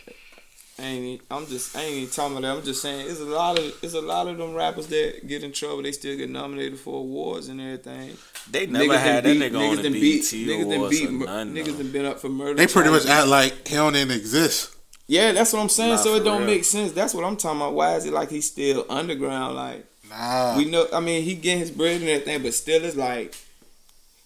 I 0.79 0.83
ain't. 0.85 1.21
I'm 1.29 1.45
just. 1.47 1.75
I 1.75 1.81
ain't 1.81 1.95
even 1.95 2.09
talking 2.13 2.37
about 2.37 2.41
that. 2.47 2.57
I'm 2.57 2.63
just 2.63 2.81
saying, 2.81 3.05
it's 3.09 3.19
a 3.19 3.25
lot 3.25 3.59
of. 3.59 3.65
It's 3.83 3.93
a 3.93 4.01
lot 4.01 4.27
of 4.27 4.37
them 4.37 4.53
rappers 4.53 4.87
that 4.87 5.27
get 5.27 5.43
in 5.43 5.51
trouble. 5.51 5.83
They 5.83 5.91
still 5.91 6.15
get 6.17 6.29
nominated 6.29 6.79
for 6.79 6.99
awards 6.99 7.47
and 7.49 7.59
everything. 7.59 8.15
They 8.49 8.65
never 8.67 8.85
Niggas 8.85 8.97
had 8.99 9.23
that 9.25 9.33
done 9.33 9.35
nigga 9.37 9.51
beat- 9.51 9.55
on 9.55 9.77
niggas 9.77 9.81
the 9.83 9.89
beat- 9.89 10.21
BET 10.21 10.57
Niggas 10.57 10.61
done 10.69 10.71
awards 10.77 10.99
beat. 10.99 11.07
or 11.07 11.11
mur- 11.11 11.25
none. 11.25 11.53
Niggas 11.55 11.77
done 11.77 11.91
been 11.91 12.05
up 12.05 12.19
for 12.19 12.29
murder. 12.29 12.53
They 12.55 12.67
pretty 12.67 12.89
much 12.89 13.05
act 13.05 13.27
like 13.27 13.67
he 13.67 13.75
don't 13.75 13.95
even 13.95 14.15
exist. 14.17 14.75
Yeah, 15.07 15.31
that's 15.31 15.51
what 15.53 15.59
I'm 15.61 15.69
saying. 15.69 15.91
Nah, 15.91 15.95
so 15.97 16.15
it 16.15 16.23
don't 16.23 16.39
real. 16.39 16.47
make 16.47 16.63
sense. 16.63 16.91
That's 16.91 17.13
what 17.13 17.23
I'm 17.25 17.35
talking 17.35 17.59
about. 17.61 17.73
Why 17.73 17.95
is 17.95 18.05
it 18.05 18.13
like 18.13 18.29
he's 18.29 18.45
still 18.47 18.85
underground? 18.89 19.55
Like 19.55 19.85
Nah, 20.09 20.55
we 20.57 20.65
know. 20.65 20.87
I 20.93 20.99
mean, 20.99 21.23
he 21.23 21.35
getting 21.35 21.59
his 21.59 21.71
bread 21.71 21.99
and 22.01 22.09
everything, 22.09 22.41
but 22.43 22.53
still, 22.53 22.83
it's 22.83 22.95
like 22.95 23.35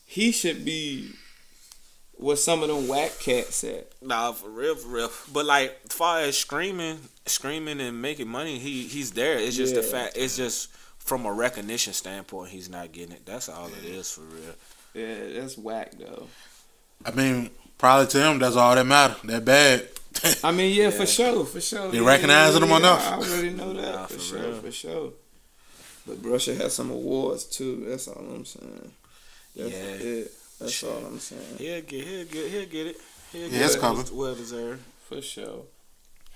he 0.05 0.31
should 0.31 0.63
be 0.65 1.11
what 2.23 2.39
some 2.39 2.63
of 2.63 2.69
them 2.69 2.87
whack 2.87 3.11
cats 3.19 3.63
at. 3.63 3.87
Nah, 4.01 4.31
for 4.31 4.49
real, 4.49 4.75
for 4.75 4.87
real. 4.87 5.11
But 5.31 5.45
like, 5.45 5.77
as 5.85 5.93
far 5.95 6.19
as 6.19 6.37
screaming, 6.37 6.99
screaming 7.25 7.79
and 7.81 8.01
making 8.01 8.27
money, 8.27 8.59
he 8.59 8.83
he's 8.87 9.11
there. 9.11 9.37
It's 9.37 9.55
just 9.57 9.75
the 9.75 9.83
fact. 9.83 10.17
It's 10.17 10.37
just 10.37 10.69
from 10.99 11.25
a 11.25 11.31
recognition 11.33 11.93
standpoint, 11.93 12.49
he's 12.51 12.69
not 12.69 12.91
getting 12.93 13.13
it. 13.15 13.25
That's 13.25 13.49
all 13.49 13.67
it 13.67 13.85
is 13.85 14.09
for 14.11 14.21
real. 14.21 14.55
Yeah, 14.93 15.41
that's 15.41 15.57
whack 15.57 15.93
though. 15.99 16.27
I 17.05 17.11
mean, 17.11 17.49
probably 17.77 18.07
to 18.07 18.23
him 18.23 18.39
that's 18.39 18.55
all 18.55 18.73
that 18.75 18.85
matter. 18.85 19.15
That 19.25 19.43
bad. 19.43 19.87
I 20.43 20.51
mean, 20.51 20.73
yeah, 20.73 20.83
Yeah. 20.85 20.89
for 20.91 21.05
sure, 21.05 21.43
for 21.45 21.59
sure. 21.59 21.89
They 21.89 21.97
Yeah, 21.99 22.05
recognizing 22.05 22.61
yeah, 22.61 22.67
him 22.69 22.77
enough. 22.77 23.07
I 23.07 23.15
already 23.15 23.49
know 23.49 23.73
that 23.73 23.95
Nah, 23.95 24.05
for, 24.05 24.13
for 24.13 24.19
sure, 24.19 24.39
real. 24.39 24.61
for 24.61 24.71
sure. 24.71 25.11
But 26.07 26.21
Brusha 26.21 26.55
has 26.57 26.73
some 26.73 26.91
awards 26.91 27.43
too. 27.45 27.83
That's 27.87 28.07
all 28.07 28.23
I'm 28.23 28.45
saying. 28.45 28.91
That's 29.55 29.71
Yeah. 29.71 30.07
it. 30.07 30.31
That's 30.63 30.83
all 30.83 30.97
I'm 31.05 31.19
saying. 31.19 31.41
He'll 31.57 31.81
get, 31.81 32.05
he'll 32.07 32.25
get, 32.25 32.51
he'll 32.51 32.65
get 32.65 32.87
it. 32.87 32.97
He'll 33.31 33.41
Yeah, 33.43 33.49
get 33.49 33.61
it's 33.65 33.75
it. 33.75 33.79
coming. 33.81 34.05
Well 34.13 34.35
deserved. 34.35 34.81
For 35.09 35.21
sure. 35.21 35.63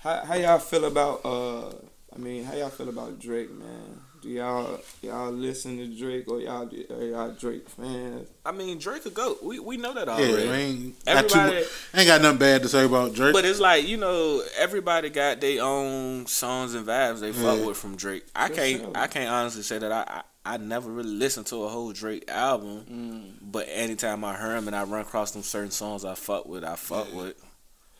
How 0.00 0.24
how 0.24 0.34
y'all 0.34 0.58
feel 0.58 0.84
about 0.84 1.20
uh? 1.24 1.70
I 2.14 2.18
mean, 2.18 2.44
how 2.44 2.54
y'all 2.54 2.70
feel 2.70 2.88
about 2.88 3.18
Drake, 3.20 3.50
man? 3.52 4.00
Do 4.22 4.28
y'all 4.28 4.80
y'all 5.02 5.30
listen 5.30 5.76
to 5.78 5.86
Drake 5.86 6.26
or 6.28 6.40
y'all 6.40 6.68
are 6.90 7.04
y'all 7.04 7.30
Drake 7.32 7.68
fans? 7.68 8.28
I 8.44 8.50
mean, 8.52 8.78
Drake 8.78 9.06
a 9.06 9.10
goat. 9.10 9.42
We 9.42 9.58
we 9.60 9.76
know 9.76 9.92
that 9.94 10.06
Yeah, 10.08 10.14
already. 10.14 10.48
I 10.48 10.54
ain't, 10.56 11.04
got 11.04 11.28
too, 11.28 11.38
Everybody- 11.38 11.66
ain't 11.94 12.06
got 12.06 12.22
nothing 12.22 12.38
bad 12.38 12.62
to 12.62 12.68
say 12.68 12.84
about 12.84 13.14
Drake. 13.14 13.32
But 13.32 13.44
it's 13.44 13.60
like 13.60 13.86
you 13.86 13.96
know, 13.96 14.42
everybody 14.56 15.10
got 15.10 15.40
their 15.40 15.62
own 15.62 16.26
songs 16.26 16.74
and 16.74 16.86
vibes 16.86 17.20
they 17.20 17.32
fuck 17.32 17.64
with 17.64 17.76
from 17.76 17.96
Drake. 17.96 18.24
I 18.34 18.48
For 18.48 18.54
can't, 18.54 18.80
sure. 18.82 18.92
I 18.96 19.06
can't 19.06 19.30
honestly 19.30 19.62
say 19.62 19.78
that 19.78 19.92
I, 19.92 20.04
I, 20.08 20.22
I 20.44 20.56
never 20.56 20.90
really 20.90 21.10
listened 21.10 21.46
to 21.48 21.64
a 21.64 21.68
whole 21.68 21.92
Drake 21.92 22.24
album. 22.30 22.84
Mm. 22.90 23.50
But 23.52 23.66
anytime 23.70 24.24
I 24.24 24.36
hear 24.38 24.56
him 24.56 24.66
and 24.66 24.74
I 24.76 24.84
run 24.84 25.02
across 25.02 25.32
them 25.32 25.42
certain 25.42 25.70
songs 25.70 26.04
I 26.04 26.14
fuck 26.14 26.46
with, 26.46 26.64
I 26.64 26.76
fuck 26.76 27.08
Yeah. 27.12 27.16
with. 27.22 27.44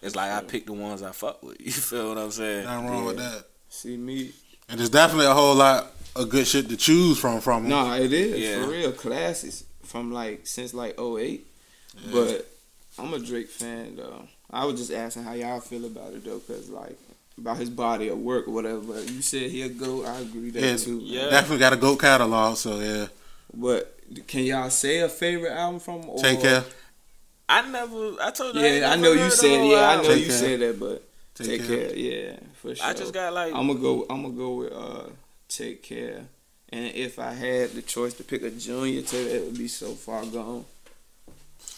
It's 0.00 0.14
like 0.16 0.30
I 0.30 0.40
pick 0.42 0.64
the 0.66 0.72
ones 0.72 1.02
I 1.02 1.12
fuck 1.12 1.42
with. 1.42 1.60
You 1.64 1.72
feel 1.72 2.08
what 2.10 2.18
I'm 2.18 2.30
saying? 2.30 2.64
Nothing 2.64 2.88
wrong 2.88 3.04
with 3.04 3.16
that. 3.18 3.44
See 3.68 3.96
me? 3.96 4.32
And 4.68 4.78
there's 4.78 4.90
definitely 4.90 5.26
a 5.26 5.34
whole 5.34 5.54
lot 5.54 5.92
of 6.16 6.28
good 6.30 6.46
shit 6.46 6.68
to 6.68 6.76
choose 6.76 7.18
from 7.18 7.40
from 7.40 7.64
him. 7.64 7.70
No, 7.70 7.92
it 7.94 8.12
is 8.12 8.38
Yeah. 8.38 8.62
for 8.64 8.70
real. 8.70 8.92
Classics 8.92 9.64
from 9.84 10.12
like 10.12 10.46
since 10.46 10.72
like 10.72 10.98
08. 10.98 11.46
Yeah. 11.96 12.10
But 12.12 12.46
I'm 12.98 13.12
a 13.12 13.18
Drake 13.18 13.48
fan 13.50 13.96
though. 13.96 14.26
I 14.50 14.64
was 14.64 14.78
just 14.80 14.92
asking 14.92 15.24
how 15.24 15.32
y'all 15.34 15.60
feel 15.60 15.84
about 15.84 16.12
it 16.14 16.24
though, 16.24 16.38
cause 16.40 16.68
like 16.70 16.96
about 17.38 17.56
his 17.56 17.70
body 17.70 18.08
of 18.08 18.18
work 18.18 18.48
or 18.48 18.52
whatever. 18.52 18.80
But 18.80 19.10
you 19.10 19.22
said 19.22 19.50
he'll 19.50 19.68
go. 19.70 20.04
I 20.04 20.20
agree 20.20 20.50
that 20.50 20.62
Yeah, 20.62 20.76
too. 20.76 20.98
yeah. 21.02 21.30
Definitely 21.30 21.58
got 21.58 21.72
a 21.72 21.76
GOAT 21.76 21.96
catalog, 22.00 22.56
so 22.56 22.78
yeah. 22.80 23.06
But 23.54 23.98
can 24.26 24.44
y'all 24.44 24.70
say 24.70 25.00
a 25.00 25.08
favorite 25.08 25.52
album 25.52 25.80
from? 25.80 26.08
Or, 26.08 26.18
Take 26.18 26.40
care. 26.42 26.64
I 27.48 27.68
never. 27.70 28.14
I 28.20 28.30
told 28.30 28.54
you. 28.56 28.60
Yeah, 28.62 28.90
I 28.90 28.92
ain't 28.94 29.02
know 29.02 29.12
you 29.12 29.30
said. 29.30 29.50
the 29.50 29.58
whole 29.58 29.70
Yeah, 29.70 29.88
I 29.90 29.96
know. 29.96 30.02
Take 30.02 30.20
you 30.20 30.26
Care. 30.26 30.36
said 30.36 30.60
that, 30.60 30.78
but 30.80 31.02
Take, 31.34 31.46
take, 31.46 31.66
care. 31.66 31.88
care. 31.88 31.96
Yeah, 31.96 32.36
for 32.60 32.74
sure. 32.74 32.86
I 32.86 32.92
just 32.92 33.14
got 33.14 33.32
like. 33.32 33.54
I'm 33.54 33.66
gonna 33.68 33.78
go. 33.78 34.06
I'm 34.10 34.22
gonna 34.22 34.34
go 34.34 34.54
with 34.56 34.72
uh, 34.72 35.04
take 35.48 35.82
care. 35.82 36.24
And 36.70 36.94
if 36.94 37.18
I 37.18 37.32
had 37.32 37.70
the 37.70 37.80
choice 37.80 38.12
to 38.14 38.24
pick 38.24 38.42
a 38.42 38.50
junior 38.50 39.00
to 39.00 39.16
that, 39.16 39.36
it 39.36 39.44
would 39.46 39.56
be 39.56 39.68
so 39.68 39.92
far 39.92 40.26
gone. 40.26 40.66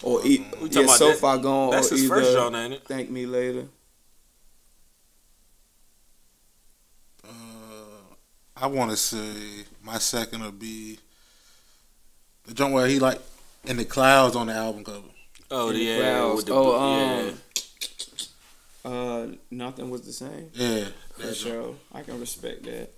Or 0.03 0.25
e- 0.25 0.45
yeah, 0.69 0.85
so 0.87 1.07
that- 1.09 1.17
far 1.19 1.37
gone. 1.37 1.71
that's 1.71 1.89
or 1.91 1.95
his 1.95 2.03
either 2.05 2.15
first 2.15 2.33
joint, 2.33 2.55
ain't 2.55 2.73
it? 2.73 2.83
Thank 2.85 3.09
me 3.09 3.25
later. 3.25 3.67
Uh, 7.23 7.29
I 8.61 8.67
want 8.67 8.91
to 8.91 8.97
say 8.97 9.65
my 9.83 9.97
second 9.97 10.43
would 10.43 10.59
be 10.59 10.99
the 12.45 12.53
joint 12.53 12.73
where 12.73 12.87
he 12.87 12.99
like 12.99 13.19
in 13.65 13.77
the 13.77 13.85
clouds 13.85 14.35
on 14.35 14.47
the 14.47 14.53
album 14.53 14.83
cover. 14.83 15.01
Oh 15.49 15.69
In 15.69 15.75
the 15.75 15.81
yeah. 15.83 15.97
clouds. 15.97 16.43
The, 16.45 16.53
Oh, 16.53 16.97
yeah. 16.97 17.31
um, 17.31 17.37
Uh, 18.83 19.27
nothing 19.51 19.89
was 19.91 20.01
the 20.01 20.13
same. 20.13 20.49
Yeah, 20.53 20.85
For 21.13 21.21
that 21.21 21.25
joint. 21.27 21.37
sure, 21.37 21.75
I 21.93 22.01
can 22.01 22.19
respect 22.19 22.63
that. 22.63 22.89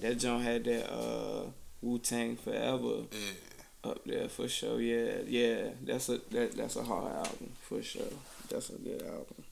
That 0.00 0.18
joint 0.18 0.42
had 0.42 0.64
that 0.64 0.92
uh 0.92 1.46
Wu 1.82 1.98
Tang 1.98 2.36
Forever 2.36 3.04
Yeah. 3.12 3.90
up 3.90 4.04
there 4.04 4.28
for 4.28 4.48
sure. 4.48 4.80
Yeah, 4.80 5.18
yeah, 5.26 5.68
that's 5.82 6.08
a 6.08 6.18
that 6.30 6.56
that's 6.56 6.76
a 6.76 6.82
hard 6.82 7.12
album 7.14 7.52
for 7.68 7.80
sure. 7.82 8.02
That's 8.48 8.70
a 8.70 8.74
good 8.74 9.02
album. 9.02 9.44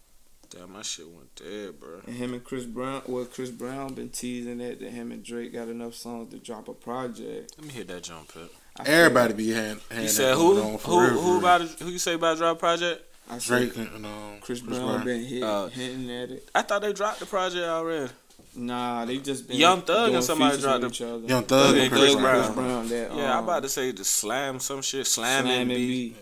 Damn, 0.55 0.73
my 0.73 0.83
shit 0.83 1.09
went 1.09 1.35
dead, 1.35 1.81
bro. 1.81 2.01
And 2.07 2.15
him 2.17 2.35
and 2.35 2.45
Chris 2.45 2.65
Brown, 2.65 3.03
well, 3.07 3.25
Chris 3.25 3.51
Brown 3.51 3.95
been 3.95 4.11
teasing 4.11 4.59
that 4.59 4.81
that 4.81 4.91
him 4.91 5.11
and 5.13 5.23
Drake 5.23 5.53
got 5.55 5.69
enough 5.69 5.95
songs 5.95 6.31
to 6.33 6.39
drop 6.39 6.69
a 6.69 6.75
project. 6.75 7.55
Let 7.59 7.67
me 7.67 7.73
hit 7.73 7.89
that 7.89 8.03
jump 8.03 8.33
pit. 8.33 8.51
I 8.77 8.85
Everybody 8.85 9.35
be 9.35 9.51
hand, 9.51 9.81
hand 9.91 10.03
You 10.03 10.09
that 10.09 10.09
said 10.09 10.35
going 10.35 10.57
who? 10.57 10.63
on 10.73 10.79
for 10.79 10.91
Who? 10.91 11.01
real, 11.01 11.21
Who 11.23 11.39
about? 11.39 11.61
Who 11.63 11.89
you 11.89 11.99
say 11.99 12.15
about 12.15 12.39
drop 12.39 12.59
project? 12.59 13.03
I 13.31 13.39
said 13.39 13.73
Drake 13.73 13.77
and 13.95 14.05
um, 14.07 14.39
Chris, 14.41 14.61
Brown, 14.61 15.05
been 15.05 15.25
hit, 15.25 15.43
Uh, 15.43 15.69
hinting 15.69 16.11
at 16.11 16.31
it. 16.31 16.49
I 16.55 16.63
thought 16.63 16.83
they 16.83 16.93
dropped 16.93 17.21
the 17.21 17.27
project 17.27 17.65
already. 17.67 18.13
Nah, 18.55 19.05
they 19.07 19.17
just 19.19 19.49
been 19.49 19.57
Young 19.57 19.81
Thug 19.83 20.07
doing 20.07 20.17
and 20.17 20.25
somebody 20.25 20.57
features 20.57 20.65
dropped 20.65 20.85
each 20.85 21.01
other. 21.03 21.27
Young 21.27 21.45
Thug 21.45 21.67
Thug 21.67 21.75
and 21.75 21.81
and 21.85 21.91
Chris 21.93 22.03
Chris 22.03 22.15
Brown. 22.17 22.45
Chris 22.45 22.55
Brown. 22.55 22.89
That 22.89 23.15
Yeah, 23.17 23.33
I'm 23.33 23.39
um, 23.39 23.45
about 23.45 23.63
to 23.63 23.69
say 23.71 23.91
the 23.93 24.05
slam 24.05 24.61
some 24.61 24.83
shit, 24.83 25.07
slam, 25.07 25.45
Slam 25.45 25.61
and 25.63 25.71
and 25.71 25.79
beat. 25.79 26.15
Beat. 26.15 26.17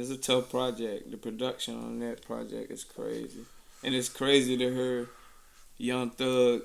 It's 0.00 0.10
a 0.10 0.16
tough 0.16 0.50
project. 0.50 1.10
The 1.12 1.16
production 1.16 1.76
on 1.76 2.00
that 2.00 2.24
project 2.26 2.72
is 2.72 2.82
crazy, 2.82 3.44
and 3.82 3.94
it's 3.94 4.08
crazy 4.08 4.56
to 4.56 4.74
hear 4.74 5.08
Young 5.78 6.10
Thug 6.10 6.62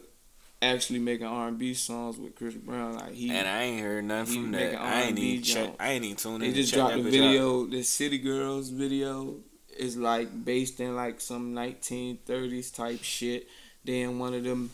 actually 0.61 0.99
making 0.99 1.25
R 1.25 1.47
and 1.47 1.57
B 1.57 1.73
songs 1.73 2.17
with 2.17 2.35
Chris 2.35 2.53
Brown. 2.53 2.95
Like 2.95 3.13
he, 3.13 3.31
And 3.31 3.47
I 3.47 3.63
ain't 3.63 3.81
heard 3.81 4.05
nothing 4.05 4.33
he 4.33 4.41
from 4.41 4.51
that. 4.51 4.79
I 4.79 5.01
ain't 5.03 5.19
even 5.19 5.43
check. 5.43 5.75
I 5.79 5.91
ain't 5.91 6.05
even 6.05 6.17
tuned 6.17 6.43
in. 6.43 6.53
to 6.53 6.55
just 6.55 6.73
dropped 6.73 6.93
a 6.93 6.97
bitch 6.97 7.05
out. 7.05 7.11
video. 7.11 7.65
This 7.65 7.89
City 7.89 8.17
Girls 8.17 8.69
video 8.69 9.35
is 9.77 9.97
like 9.97 10.45
based 10.45 10.79
in 10.79 10.95
like 10.95 11.21
some 11.21 11.53
1930s 11.53 12.73
type 12.73 13.01
shit. 13.01 13.47
Then 13.83 14.19
one 14.19 14.33
of 14.33 14.43
them 14.43 14.69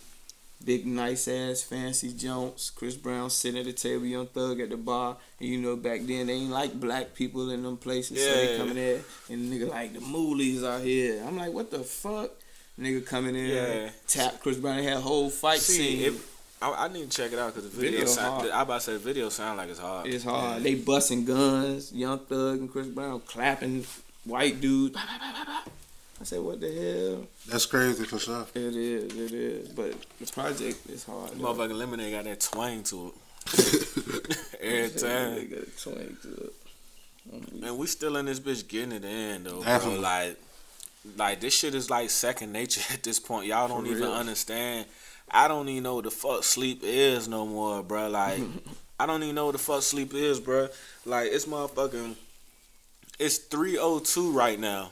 big 0.64 0.86
nice 0.86 1.28
ass 1.28 1.62
fancy 1.62 2.14
Jones. 2.14 2.72
Chris 2.76 2.96
Brown 2.96 3.30
sitting 3.30 3.60
at 3.60 3.66
the 3.66 3.74
table, 3.74 4.06
Young 4.06 4.28
Thug 4.28 4.60
at 4.60 4.70
the 4.70 4.78
bar, 4.78 5.18
and 5.40 5.50
you 5.50 5.58
know 5.60 5.76
back 5.76 6.02
then 6.02 6.28
they 6.28 6.34
ain't 6.34 6.52
like 6.52 6.80
black 6.80 7.14
people 7.14 7.50
in 7.52 7.64
them 7.64 7.78
places. 7.78 8.18
So 8.24 8.34
they 8.34 8.52
Yeah. 8.54 8.58
coming 8.58 8.76
there 8.76 9.02
and 9.30 9.52
nigga 9.54 9.70
like 9.70 9.94
the 9.94 10.00
Moolies 10.00 10.64
are 10.64 10.80
here. 10.80 11.24
I'm 11.26 11.38
like, 11.38 11.54
what 11.54 11.72
the 11.72 11.80
fuck? 11.80 12.32
Nigga 12.80 13.06
coming 13.06 13.36
in, 13.36 13.48
Yeah. 13.48 13.90
tap 14.08 14.40
Chris 14.42 14.58
Brown. 14.58 14.78
They 14.78 14.84
had 14.84 14.98
a 14.98 15.02
whole 15.02 15.30
fight 15.30 15.60
See, 15.60 15.74
scene. 16.00 16.14
it, 16.14 16.22
I, 16.62 16.86
I 16.86 16.88
need 16.90 17.10
to 17.10 17.18
check 17.18 17.32
it 17.34 17.40
out 17.40 17.54
because 17.56 17.70
the 17.70 17.76
video, 17.76 18.00
Video 18.00 18.06
sound. 18.14 18.52
I 18.52 18.62
about 18.64 18.76
to 18.76 18.82
say 18.82 18.94
the 18.94 19.00
video 19.00 19.30
sound 19.30 19.58
like 19.58 19.70
it's 19.70 19.80
hard. 19.80 20.08
It's 20.08 20.24
hard. 20.24 20.64
They 20.64 20.76
busting 20.76 21.26
guns. 21.26 21.92
Young 21.94 22.20
Thug 22.20 22.60
and 22.60 22.72
Chris 22.72 22.88
Brown 22.88 23.20
clapping 23.22 23.86
white 24.26 24.60
dude. 24.60 24.94
Bah, 24.94 25.02
bah, 25.08 25.44
bah. 25.46 25.72
I 26.20 26.24
said, 26.24 26.40
what 26.42 26.60
the 26.60 26.72
hell? 26.74 27.28
That's 27.48 27.66
crazy 27.68 28.04
for 28.06 28.18
sure. 28.18 28.48
It 28.56 28.76
is, 28.76 29.04
it 29.16 29.32
is. 29.32 29.70
But 29.70 29.94
the 30.20 30.26
project 30.32 30.90
is 30.90 31.04
hard. 31.04 31.32
though. 31.32 31.54
Motherfucking 31.54 31.76
Lemonade 31.78 32.12
got 32.12 32.24
that 32.24 32.40
twang 32.42 32.82
to 32.84 33.08
it. 33.08 33.14
Every 34.60 34.88
They 34.88 34.90
time. 35.00 35.50
got 35.50 35.60
a 35.60 35.66
twang 35.80 36.18
to 36.24 36.44
it. 36.44 36.54
And 37.64 37.78
we 37.78 37.88
still 37.88 38.18
in 38.18 38.26
this 38.26 38.40
bitch 38.40 38.68
getting 38.68 38.94
it 38.94 39.06
in 39.06 39.44
though, 39.44 39.56
bro. 39.56 39.64
Definitely. 39.64 40.00
Like, 40.00 40.38
like 41.18 41.40
this 41.40 41.54
shit 41.58 41.76
is 41.76 41.90
like 41.90 42.10
second 42.10 42.52
nature 42.52 42.82
at 42.94 43.04
this 43.04 43.20
point. 43.20 43.46
Y'all 43.48 43.68
don't 43.68 43.84
For 43.86 43.92
even 43.92 44.04
real. 44.04 44.14
understand. 44.14 44.86
I 45.30 45.48
don't 45.48 45.68
even 45.70 45.84
know 45.84 45.96
what 45.96 46.06
the 46.06 46.12
fuck 46.12 46.44
sleep 46.44 46.80
is 46.84 47.28
no 47.28 47.46
more, 47.46 47.84
bro. 47.84 48.10
Like, 48.10 48.40
I 49.00 49.06
don't 49.06 49.22
even 49.24 49.36
know 49.36 49.46
what 49.48 49.52
the 49.52 49.58
fuck 49.60 49.84
sleep 49.84 50.14
is, 50.14 50.40
bro. 50.40 50.70
Like, 51.06 51.30
it's 51.32 51.46
motherfucking. 51.46 52.16
It's 53.20 53.38
three 53.38 53.78
oh 53.78 54.00
two 54.00 54.32
right 54.32 54.60
now. 54.60 54.92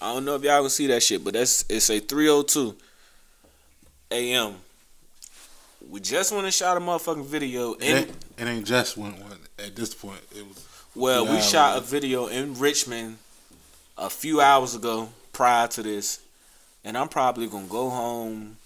I 0.00 0.14
don't 0.14 0.24
know 0.24 0.34
if 0.34 0.42
y'all 0.42 0.60
can 0.62 0.70
see 0.70 0.86
that 0.88 1.02
shit, 1.02 1.22
but 1.22 1.34
that's 1.34 1.64
it's 1.68 1.90
a 1.90 2.00
three 2.00 2.28
oh 2.28 2.42
two 2.42 2.74
a.m. 4.10 4.54
We 5.88 6.00
just 6.00 6.32
went 6.32 6.44
and 6.44 6.54
shot 6.54 6.76
a 6.76 6.80
motherfucking 6.80 7.24
video 7.24 7.72
It 7.74 7.82
in 7.82 7.96
ain't, 7.96 8.10
it 8.38 8.44
ain't 8.46 8.66
just 8.66 8.96
one, 8.96 9.18
one 9.20 9.38
at 9.58 9.74
this 9.74 9.94
point. 9.94 10.20
It 10.36 10.46
was 10.46 10.66
Well, 10.94 11.26
we 11.26 11.40
shot 11.40 11.78
a 11.78 11.80
video 11.80 12.26
in 12.26 12.58
Richmond 12.58 13.18
a 13.98 14.10
few 14.10 14.40
hours 14.40 14.74
ago 14.74 15.08
prior 15.32 15.68
to 15.68 15.82
this, 15.82 16.20
and 16.84 16.96
I'm 16.96 17.08
probably 17.08 17.46
gonna 17.46 17.66
go 17.66 17.90
home 17.90 18.56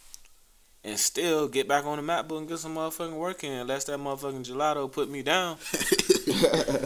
and 0.85 0.99
still 0.99 1.49
get 1.49 1.67
back 1.67 1.87
on 1.87 1.97
the 1.97 2.13
MacBook 2.13 2.39
and 2.39 2.49
get 2.49 2.59
some 2.59 2.75
motherfucking 2.77 3.15
work 3.17 3.43
in, 3.43 3.53
unless 3.53 3.85
that 3.85 3.99
motherfucking 3.99 4.45
gelato 4.45 4.91
put 4.91 5.09
me 5.11 5.23
down. 5.23 5.57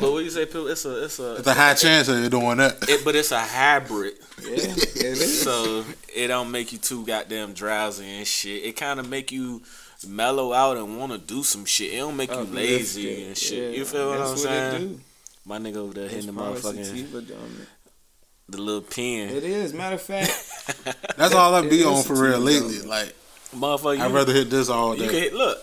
but 0.00 0.12
what 0.12 0.22
you 0.24 0.30
say, 0.30 0.46
Pil? 0.46 0.68
It's 0.68 0.84
a, 0.84 1.04
it's 1.04 1.18
a, 1.18 1.36
it's 1.36 1.46
a 1.48 1.54
high 1.54 1.74
chance 1.74 2.08
of 2.08 2.18
you 2.20 2.28
doing 2.28 2.58
that. 2.58 2.76
it, 2.88 3.04
but 3.04 3.16
it's 3.16 3.32
a 3.32 3.40
hybrid, 3.40 4.14
Yeah, 4.42 4.50
it 4.52 4.96
is. 4.96 5.42
so 5.42 5.84
it 6.14 6.28
don't 6.28 6.50
make 6.50 6.70
you 6.72 6.78
too 6.78 7.04
goddamn 7.04 7.54
drowsy 7.54 8.06
and 8.18 8.26
shit. 8.26 8.64
It 8.64 8.76
kind 8.76 9.00
of 9.00 9.08
make 9.08 9.32
you 9.32 9.62
mellow 10.06 10.52
out 10.52 10.76
and 10.76 10.96
want 10.98 11.10
to 11.10 11.18
do 11.18 11.42
some 11.42 11.64
shit. 11.64 11.92
It 11.92 11.96
don't 11.98 12.16
make 12.16 12.30
you 12.30 12.36
oh, 12.36 12.42
lazy 12.42 13.02
Uplifted. 13.02 13.26
and 13.26 13.36
shit. 13.36 13.72
Yeah, 13.72 13.78
you 13.78 13.84
feel 13.84 14.10
what 14.10 14.20
I'm 14.20 14.28
what 14.28 14.38
saying? 14.38 14.88
do. 14.88 15.00
My 15.44 15.58
nigga 15.58 15.76
over 15.76 15.94
there 15.94 16.04
It's 16.04 16.14
hitting 16.14 16.26
the 16.28 16.40
probably 16.40 16.60
motherfucking 16.60 16.84
sativa 16.84 17.20
doing 17.22 17.40
it. 17.62 17.68
the 18.48 18.58
little 18.58 18.82
pen. 18.82 19.30
It 19.30 19.42
is. 19.42 19.72
Matter 19.72 19.96
of 19.96 20.02
fact, 20.02 20.30
That's 21.16 21.34
all 21.34 21.52
I 21.52 21.68
be 21.68 21.82
on 21.84 22.04
for 22.04 22.14
real 22.14 22.38
lately. 22.38 22.80
Like 22.82 23.12
Motherfucker, 23.54 23.96
you, 23.98 24.02
I'd 24.04 24.12
rather 24.12 24.32
hit 24.32 24.50
this 24.50 24.68
all 24.68 24.94
you 24.94 25.04
can 25.04 25.12
day. 25.12 25.20
hit, 25.20 25.34
look. 25.34 25.58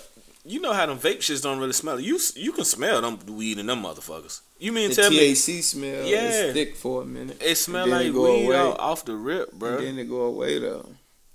You 0.47 0.59
know 0.61 0.73
how 0.73 0.85
them 0.85 0.99
vape 0.99 1.17
shits 1.19 1.41
don't 1.41 1.57
really 1.57 1.73
smell. 1.73 1.99
You 1.99 2.19
you 2.35 2.51
can 2.51 2.65
smell 2.65 3.01
them 3.01 3.17
weed 3.35 3.57
in 3.57 3.65
them 3.65 3.81
motherfuckers. 3.81 4.41
You 4.59 4.71
mean 4.71 4.89
the 4.89 4.95
tell 4.95 5.09
me 5.09 5.33
THC 5.33 5.63
smell 5.63 6.05
Yeah. 6.05 6.29
is 6.29 6.53
thick 6.53 6.75
for 6.75 7.01
a 7.01 7.05
minute. 7.05 7.41
it 7.41 7.55
smell 7.55 7.87
like 7.87 8.05
it 8.07 8.13
go 8.13 8.23
weed 8.31 8.45
away. 8.45 8.55
off, 8.57 8.75
off 8.79 9.05
the 9.05 9.15
rip, 9.15 9.51
bro? 9.53 9.77
And 9.77 9.87
then 9.87 9.99
it 9.99 10.09
go 10.09 10.21
away 10.21 10.59
though. 10.59 10.87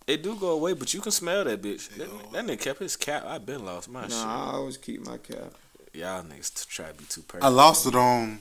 It 0.06 0.22
do 0.22 0.36
go 0.36 0.50
away, 0.50 0.74
but 0.74 0.94
you 0.94 1.00
can 1.00 1.10
smell 1.12 1.42
that 1.44 1.60
bitch. 1.60 1.88
That, 1.96 2.08
that 2.32 2.44
nigga 2.46 2.60
kept 2.60 2.78
his 2.80 2.96
cap. 2.96 3.24
I 3.26 3.38
been 3.38 3.64
lost 3.64 3.88
my 3.88 4.02
shit. 4.02 4.10
Nah, 4.10 4.50
I 4.50 4.54
always 4.54 4.76
keep 4.76 5.04
my 5.04 5.18
cap. 5.18 5.54
Y'all 5.92 6.22
niggas 6.22 6.54
t- 6.54 6.66
try 6.68 6.86
to 6.88 6.94
be 6.94 7.04
too 7.04 7.22
perfect. 7.22 7.44
I 7.44 7.48
lost 7.48 7.86
it 7.86 7.94
on 7.96 8.38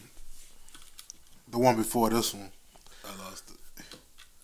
the 1.49 1.57
one 1.57 1.75
before 1.77 2.11
this 2.11 2.33
one. 2.33 2.51
I 3.05 3.23
lost 3.23 3.49
it. 3.49 3.85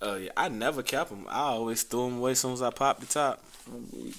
Oh 0.02 0.16
yeah, 0.16 0.32
I 0.36 0.50
never 0.50 0.82
cap 0.82 1.10
them. 1.10 1.26
I 1.30 1.42
always 1.42 1.84
throw 1.84 2.10
them 2.10 2.18
away 2.18 2.32
as 2.32 2.40
soon 2.40 2.54
as 2.54 2.62
I 2.64 2.72
pop 2.72 3.00
the 3.00 3.06
top. 3.06 3.44
I'm 3.68 3.88
weak. 3.92 4.16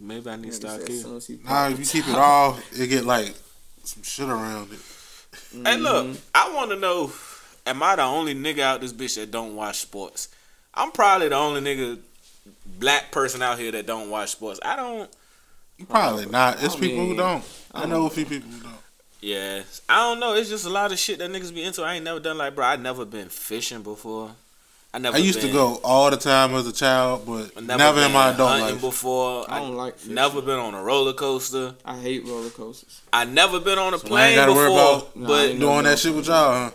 Maybe 0.00 0.30
I 0.30 0.36
need 0.36 0.52
to 0.52 0.58
Nigga 0.58 0.60
start 0.60 0.80
said 0.80 0.86
keeping. 0.88 1.20
soon 1.20 1.40
Nah, 1.44 1.68
if 1.68 1.78
you 1.78 1.84
keep 1.84 2.08
it 2.08 2.14
all, 2.14 2.58
it 2.72 2.86
get 2.86 3.04
like 3.04 3.34
some 3.84 4.02
shit 4.02 4.28
around 4.28 4.72
it. 4.72 4.78
Hey, 5.64 5.76
look, 5.76 6.06
Mhm. 6.06 6.18
I 6.34 6.52
want 6.54 6.70
to 6.70 6.76
know: 6.76 7.12
Am 7.66 7.82
I 7.82 7.96
the 7.96 8.02
only 8.02 8.34
nigga 8.34 8.60
out 8.60 8.80
this 8.80 8.92
bitch 8.92 9.16
that 9.16 9.30
don't 9.30 9.54
watch 9.56 9.78
sports? 9.80 10.28
I'm 10.72 10.90
probably 10.92 11.28
the 11.28 11.34
only 11.34 11.60
nigga, 11.60 11.98
black 12.64 13.10
person 13.10 13.42
out 13.42 13.58
here 13.58 13.72
that 13.72 13.86
don't 13.86 14.08
watch 14.10 14.30
sports. 14.30 14.60
I 14.64 14.76
don't. 14.76 15.10
You 15.76 15.86
probably 15.86 16.26
not. 16.26 16.62
It's 16.62 16.76
I 16.76 16.80
people 16.80 17.06
who 17.06 17.16
don't. 17.16 17.44
I 17.74 17.82
I 17.82 17.86
know 17.86 18.06
a 18.06 18.10
few 18.10 18.24
people 18.24 18.50
who 18.50 18.60
don't. 18.62 18.74
Yeah, 19.20 19.62
I 19.88 19.96
don't 20.08 20.20
know. 20.20 20.34
It's 20.34 20.48
just 20.48 20.64
a 20.64 20.70
lot 20.70 20.92
of 20.92 20.98
shit 20.98 21.18
that 21.18 21.30
niggas 21.30 21.52
be 21.52 21.62
into. 21.64 21.82
I 21.82 21.94
ain't 21.96 22.04
never 22.04 22.20
done 22.20 22.38
like, 22.38 22.54
bro. 22.54 22.64
I 22.64 22.76
never 22.76 23.04
been 23.04 23.28
fishing 23.28 23.82
before. 23.82 24.32
I 24.98 25.00
never. 25.00 25.16
I 25.16 25.20
used 25.20 25.40
to 25.42 25.52
go 25.52 25.80
all 25.84 26.10
the 26.10 26.16
time 26.16 26.56
as 26.56 26.66
a 26.66 26.72
child, 26.72 27.24
but 27.24 27.52
I 27.56 27.60
never, 27.60 28.00
in 28.00 28.06
been 28.06 28.12
my 28.12 28.30
adult 28.30 28.50
hunting 28.50 28.74
life. 28.74 28.80
before. 28.80 29.46
I 29.48 29.60
don't 29.60 29.76
like 29.76 29.96
fishing. 29.96 30.14
Never 30.14 30.42
been 30.42 30.58
on 30.58 30.74
a 30.74 30.82
roller 30.82 31.12
coaster. 31.12 31.76
I 31.84 31.98
hate 31.98 32.26
roller 32.26 32.50
coasters. 32.50 33.00
I 33.12 33.24
never 33.24 33.60
been 33.60 33.78
on 33.78 33.92
a 33.94 33.96
ain't 33.96 34.04
plane 34.04 34.36
gotta 34.36 34.52
worry 34.52 34.68
before. 34.68 34.80
about 34.98 35.16
Nah, 35.16 35.28
but 35.28 35.48
ain't 35.50 35.60
Doing 35.60 35.76
no 35.76 35.82
that 35.82 35.98
shit 35.98 36.14
with 36.14 36.26
y'all, 36.26 36.52
huh? 36.52 36.70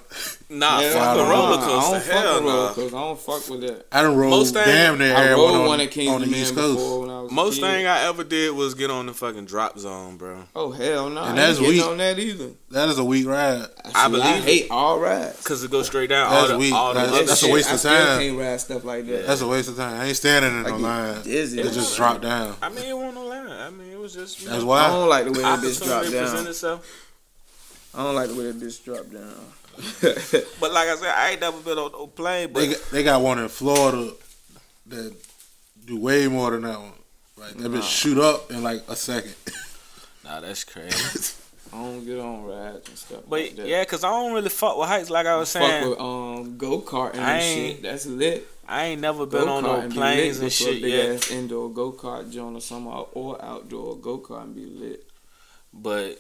nah, 0.50 0.80
Yeah, 0.82 0.94
fuck 0.94 1.02
a 1.16 1.18
nah, 1.18 1.30
roller 1.30 1.58
I 1.58 1.68
don't 1.68 2.02
fuck 2.02 2.04
Hell 2.04 2.34
with 2.36 2.44
roller 2.44 2.54
no. 2.54 2.68
coasters. 2.74 2.94
I 2.94 3.00
don't 3.02 3.20
fuck 3.20 3.50
with 3.50 3.62
that. 3.62 3.86
I 3.92 4.02
done 4.02 4.16
rolled 4.18 4.32
Most 4.32 4.54
thing- 4.54 4.66
damn 4.66 4.98
near 4.98 5.16
I 5.16 5.24
everyone 5.26 5.54
rode 5.54 5.62
on, 5.62 5.68
one 5.68 5.80
at 5.82 5.84
on 5.88 5.92
Kingston 5.94 6.32
the 6.32 6.38
East 6.38 6.56
Coast. 6.56 7.00
when 7.02 7.10
I 7.10 7.22
was 7.22 7.32
a 7.32 7.34
Most 7.36 7.56
kid. 7.56 7.62
thing 7.62 7.86
I 7.88 8.04
ever 8.08 8.24
did 8.24 8.52
was 8.56 8.74
get 8.74 8.90
on 8.92 9.06
the 9.06 9.14
fucking 9.14 9.46
drop 9.46 9.78
zone, 9.80 10.18
bro. 10.18 10.44
Oh 10.56 10.72
hell 10.72 11.10
no! 11.10 11.24
And 11.24 11.40
I 11.40 11.48
that's 11.48 11.58
ain't 11.60 11.68
getting 11.68 11.82
weak. 11.82 11.86
on 11.92 11.98
that 11.98 12.20
either. 12.20 12.50
That 12.72 12.90
is 12.90 12.98
a 12.98 13.04
weak 13.06 13.28
ride. 13.28 13.66
I 13.86 13.88
See, 13.90 13.94
I 13.96 14.08
believe 14.10 14.26
it. 14.26 14.44
hate 14.44 14.68
all 14.72 15.00
rides. 15.00 15.42
Cause 15.44 15.64
it 15.64 15.70
goes 15.72 15.86
straight 15.86 16.10
down. 16.10 16.30
That's 16.32 16.42
all 16.44 16.48
the, 16.50 16.58
weak. 16.58 16.74
all 16.74 16.94
the 16.94 17.00
That's- 17.02 17.16
other 17.18 17.26
that's 17.28 17.44
a 17.44 17.52
waste 17.52 17.70
I 17.70 17.74
of 17.74 17.80
still 17.80 17.92
time. 17.92 18.20
can't 18.20 18.40
ride 18.40 18.62
stuff 18.62 18.84
like 18.84 19.06
that. 19.08 19.28
That's 19.28 19.42
a 19.42 19.48
waste 19.48 19.70
of 19.70 19.78
time. 19.78 20.02
I 20.02 20.06
ain't 20.08 20.18
standing 20.18 20.52
in 20.52 20.66
I 20.66 20.70
no 20.70 20.76
get 20.78 20.82
line. 20.82 21.18
It 21.26 21.74
just 21.74 21.96
dropped 21.96 22.22
down. 22.22 22.56
I 22.62 22.70
mean, 22.70 22.84
it 22.86 22.94
wasn't 22.98 23.14
no 23.16 23.26
line. 23.26 23.44
I 23.52 23.70
mean, 23.70 23.92
it 23.92 24.00
was 24.00 24.14
just 24.16 24.42
you 24.42 24.50
That's 24.50 24.64
why. 24.64 24.86
I 24.86 24.88
don't 24.88 25.08
like 25.10 25.26
the 25.26 25.32
way 25.34 25.42
that 25.42 25.60
bitch 25.60 25.82
opportunity 25.82 25.86
dropped 25.86 26.06
present 26.10 26.23
down. 26.32 26.48
itself. 26.48 27.10
I 27.96 28.04
don't 28.04 28.16
like 28.16 28.30
the 28.30 28.36
way 28.36 28.46
that 28.52 28.60
bitch 28.60 28.84
dropped 28.84 29.12
down. 29.14 29.36
But 30.60 30.72
like 30.72 30.88
I 30.90 30.96
said, 30.96 31.10
I 31.14 31.32
ain't 31.32 31.42
never 31.42 31.60
been 31.60 31.78
on 31.78 31.92
no 31.92 32.08
plane. 32.08 32.50
But 32.54 32.60
They 32.62 32.68
got, 32.70 32.82
they 32.92 33.04
got 33.04 33.22
one 33.22 33.40
in 33.40 33.48
Florida 33.50 34.12
that 34.88 35.14
do 35.86 36.00
way 36.00 36.28
more 36.28 36.52
than 36.52 36.62
that 36.64 36.80
one. 36.80 36.92
Like 37.38 37.56
that 37.58 37.70
Nah. 37.70 37.78
bitch 37.80 37.90
shoot 37.90 38.18
up 38.18 38.52
in 38.52 38.64
like 38.64 38.84
a 38.88 38.96
second. 38.96 39.36
nah, 40.24 40.40
that's 40.40 40.64
crazy. 40.64 41.34
I 41.74 41.78
don't 41.78 42.06
get 42.06 42.20
on 42.20 42.44
rides 42.46 42.88
and 42.88 42.98
stuff. 42.98 43.22
But 43.28 43.42
like 43.42 43.56
that. 43.56 43.66
yeah, 43.68 43.84
cause 43.86 44.04
I 44.04 44.10
don't 44.12 44.34
really 44.34 44.50
fuck 44.50 44.78
with 44.78 44.88
heights. 44.88 45.10
Like 45.10 45.26
I 45.26 45.36
was 45.38 45.52
fuck 45.52 45.62
saying, 45.64 45.90
with 45.90 46.00
um 46.00 46.58
go 46.58 46.82
kart 46.82 47.16
and 47.16 47.42
shit. 47.42 47.82
That's 47.82 48.06
lit. 48.06 48.48
I 48.68 48.86
ain't 48.86 49.02
never 49.02 49.26
been 49.26 49.42
Go 49.46 49.50
on 49.58 49.64
kart 49.64 49.68
no 49.68 49.80
and 49.82 49.90
be 49.90 49.96
planes 49.98 50.18
lit 50.18 50.36
and 50.36 50.44
with 50.44 50.54
a 50.54 50.56
shit 50.56 50.82
big 50.84 50.94
yet. 50.94 51.10
ass 51.16 51.32
indoor 51.32 51.70
go 51.72 51.92
kart 51.92 52.32
joint 52.32 52.56
or 52.56 52.62
some 52.62 52.88
or 52.88 53.44
outdoor 53.44 53.98
go 53.98 54.20
kart 54.20 54.44
and 54.44 54.56
be 54.56 54.66
lit. 54.66 55.04
But 55.74 56.20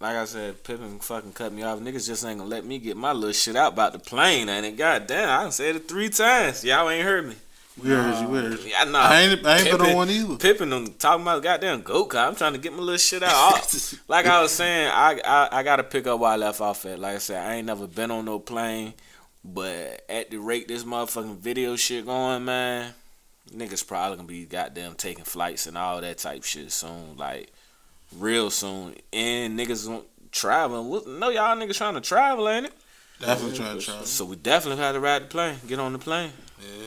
like 0.00 0.16
I 0.16 0.24
said, 0.24 0.62
Pippin 0.64 0.98
fucking 0.98 1.32
cut 1.32 1.52
me 1.52 1.62
off. 1.62 1.78
Niggas 1.78 2.06
just 2.06 2.24
ain't 2.24 2.38
gonna 2.38 2.50
let 2.50 2.64
me 2.64 2.78
get 2.78 2.96
my 2.96 3.12
little 3.12 3.32
shit 3.32 3.56
out 3.56 3.72
about 3.72 3.92
the 3.92 3.98
plane. 3.98 4.48
And 4.48 4.66
it 4.66 4.76
God 4.76 5.06
damn, 5.06 5.46
I 5.46 5.50
said 5.50 5.76
it 5.76 5.88
three 5.88 6.08
times. 6.08 6.64
Y'all 6.64 6.88
ain't 6.90 7.04
heard 7.04 7.28
me. 7.28 7.36
We 7.82 7.90
heard 7.90 8.22
you, 8.22 8.28
we 8.28 8.38
heard 8.38 8.58
you. 8.60 8.70
Yeah, 8.70 8.84
nah. 8.84 9.00
I 9.00 9.20
ain't, 9.20 9.46
I 9.46 9.58
ain't 9.58 9.64
been 9.64 9.72
Pippin- 9.72 9.90
on 9.90 9.96
one 9.96 10.10
either. 10.10 10.36
Pippin 10.36 10.70
them 10.70 10.94
talking 10.94 11.22
about 11.22 11.42
goddamn 11.42 11.82
go 11.82 12.06
kart. 12.06 12.28
I'm 12.28 12.34
trying 12.34 12.54
to 12.54 12.58
get 12.58 12.72
my 12.72 12.78
little 12.78 12.96
shit 12.96 13.22
out. 13.22 13.94
like 14.08 14.24
I 14.26 14.40
was 14.40 14.52
saying, 14.52 14.90
I, 14.92 15.20
I 15.24 15.48
I 15.58 15.62
gotta 15.62 15.82
pick 15.82 16.06
up 16.06 16.20
where 16.20 16.30
I 16.30 16.36
left 16.36 16.60
off 16.60 16.86
at. 16.86 16.98
Like 16.98 17.16
I 17.16 17.18
said, 17.18 17.46
I 17.46 17.56
ain't 17.56 17.66
never 17.66 17.86
been 17.86 18.10
on 18.10 18.24
no 18.24 18.38
plane, 18.38 18.94
but 19.44 20.04
at 20.08 20.30
the 20.30 20.38
rate 20.38 20.68
this 20.68 20.84
motherfucking 20.84 21.36
video 21.36 21.76
shit 21.76 22.06
going, 22.06 22.46
man, 22.46 22.94
niggas 23.54 23.86
probably 23.86 24.16
gonna 24.16 24.28
be 24.28 24.46
goddamn 24.46 24.94
taking 24.94 25.24
flights 25.24 25.66
and 25.66 25.76
all 25.76 26.00
that 26.00 26.16
type 26.16 26.44
shit 26.44 26.72
soon, 26.72 27.18
like 27.18 27.52
real 28.14 28.50
soon. 28.50 28.94
And 29.12 29.58
niggas 29.58 29.86
gon- 29.86 30.04
traveling. 30.32 30.88
What- 30.88 31.06
No, 31.06 31.28
y'all 31.30 31.56
niggas 31.56 31.76
trying 31.76 31.94
to 31.94 32.00
travel, 32.00 32.48
ain't 32.48 32.66
it? 32.66 32.72
Definitely 33.20 33.56
trying 33.56 33.78
to 33.78 33.84
travel. 33.84 34.04
So 34.06 34.24
we 34.26 34.36
definitely 34.36 34.82
had 34.82 34.92
to 34.92 35.00
ride 35.00 35.22
the 35.22 35.26
plane, 35.26 35.56
get 35.66 35.78
on 35.78 35.92
the 35.92 35.98
plane. 35.98 36.32
Yeah. 36.60 36.86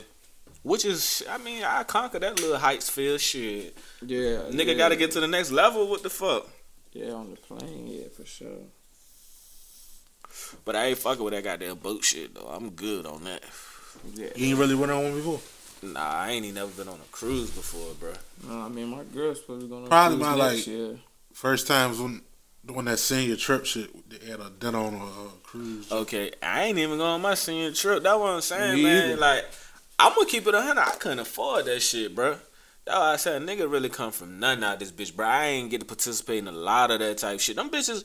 Which 0.62 0.86
is, 0.86 1.24
I 1.30 1.38
mean, 1.38 1.64
I 1.64 1.84
conquered 1.84 2.22
that 2.22 2.40
little 2.40 2.58
heights 2.58 2.90
feel 2.90 3.18
shit. 3.18 3.76
Yeah, 4.06 4.42
Nigga 4.52 4.68
yeah. 4.68 4.74
got 4.76 4.90
to 4.90 4.96
get 4.96 5.12
to 5.12 5.20
the 5.20 5.28
next 5.28 5.52
level. 5.52 5.88
What 5.88 6.04
the 6.04 6.10
fuck? 6.10 6.48
Yeah, 6.92 7.12
on 7.12 7.32
the 7.32 7.38
plane, 7.38 7.88
yeah, 7.88 8.08
for 8.16 8.26
sure. 8.26 8.66
But 10.66 10.76
I 10.76 10.86
ain't 10.88 10.98
fucking 10.98 11.24
with 11.24 11.34
that 11.34 11.44
goddamn 11.44 11.78
boat 11.78 12.04
shit 12.04 12.36
though. 12.36 12.48
I'm 12.48 12.72
good 12.72 13.06
on 13.06 13.24
that. 13.24 13.44
Yeah. 14.14 14.28
You 14.36 14.48
ain't 14.50 14.60
really 14.60 14.76
went 14.76 14.92
on 14.92 15.04
one 15.04 15.16
before. 15.16 15.40
Nah, 15.82 16.00
I 16.00 16.32
ain't 16.32 16.44
even 16.46 16.56
never 16.56 16.72
been 16.72 16.88
on 16.88 16.96
a 17.00 17.12
cruise 17.12 17.50
before, 17.52 17.94
bro. 18.00 18.14
No, 18.48 18.62
I 18.62 18.70
mean 18.70 18.88
my 18.90 19.04
girl's 19.04 19.40
supposed 19.40 19.62
to 19.62 19.66
be 19.66 19.70
going 19.70 19.84
on 19.84 19.90
Probably 19.90 20.18
cruise 20.18 20.30
my, 20.38 20.38
next 20.52 20.58
like- 20.58 20.68
year. 20.68 20.96
First 21.40 21.68
times 21.68 22.02
when 22.02 22.22
doing 22.66 22.84
that 22.84 23.00
senior 23.00 23.38
trip 23.38 23.66
shit, 23.66 23.90
they 24.10 24.30
had 24.30 24.42
a 24.42 24.50
dinner 24.50 24.78
on 24.78 24.94
a, 24.94 25.06
uh 25.06 25.30
cruise. 25.42 25.90
Okay, 25.90 26.34
I 26.44 26.64
ain't 26.64 26.78
even 26.78 26.98
going 26.98 27.12
on 27.12 27.22
my 27.22 27.36
senior 27.36 27.72
trip. 27.72 28.04
That 28.04 28.20
what 28.20 28.32
I'm 28.32 28.42
saying, 28.42 28.76
Me 28.76 28.84
man. 28.84 29.12
either. 29.12 29.22
Like, 29.22 29.46
I'm 29.98 30.14
gonna 30.16 30.28
keep 30.28 30.48
it 30.48 30.54
a 30.54 30.62
hundred. 30.62 30.82
I 30.82 30.96
couldn't 31.00 31.20
afford 31.20 31.64
that 31.64 31.80
shit, 31.80 32.14
bro. 32.14 32.36
Oh, 32.88 33.02
I 33.02 33.16
said, 33.16 33.42
nigga 33.44 33.72
really 33.72 33.88
come 33.88 34.12
from 34.12 34.38
nothing 34.42 34.66
out 34.66 34.82
this 34.82 34.92
bitch, 34.92 35.16
bro. 35.16 35.28
I 35.28 35.46
ain't 35.46 35.70
get 35.70 35.80
to 35.80 35.86
participate 35.86 36.40
in 36.40 36.50
a 36.50 36.52
lot 36.52 36.92
of 36.92 37.00
that 37.00 37.20
type 37.20 37.40
shit. 37.40 37.56
Them 37.56 37.70
bitches, 37.70 38.04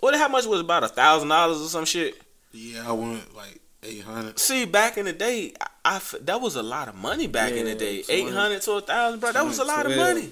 what? 0.00 0.16
How 0.16 0.26
much 0.26 0.44
was 0.44 0.58
it, 0.58 0.64
about 0.64 0.82
a 0.82 0.88
thousand 0.88 1.28
dollars 1.28 1.60
or 1.60 1.68
some 1.68 1.84
shit? 1.84 2.20
Yeah, 2.50 2.88
I 2.88 2.90
went 2.90 3.36
like 3.36 3.60
eight 3.84 4.02
hundred. 4.02 4.40
See, 4.40 4.64
back 4.64 4.98
in 4.98 5.04
the 5.04 5.12
day, 5.12 5.54
I 5.84 6.00
that 6.22 6.40
was 6.40 6.56
a 6.56 6.62
lot 6.64 6.88
of 6.88 6.96
money 6.96 7.28
back 7.28 7.52
in 7.52 7.66
the 7.66 7.76
day. 7.76 8.02
Eight 8.08 8.30
hundred 8.30 8.62
to 8.62 8.72
a 8.72 8.80
thousand, 8.80 9.20
bro. 9.20 9.30
That 9.30 9.44
was 9.44 9.60
a 9.60 9.64
lot 9.64 9.86
of 9.86 9.96
money. 9.96 10.30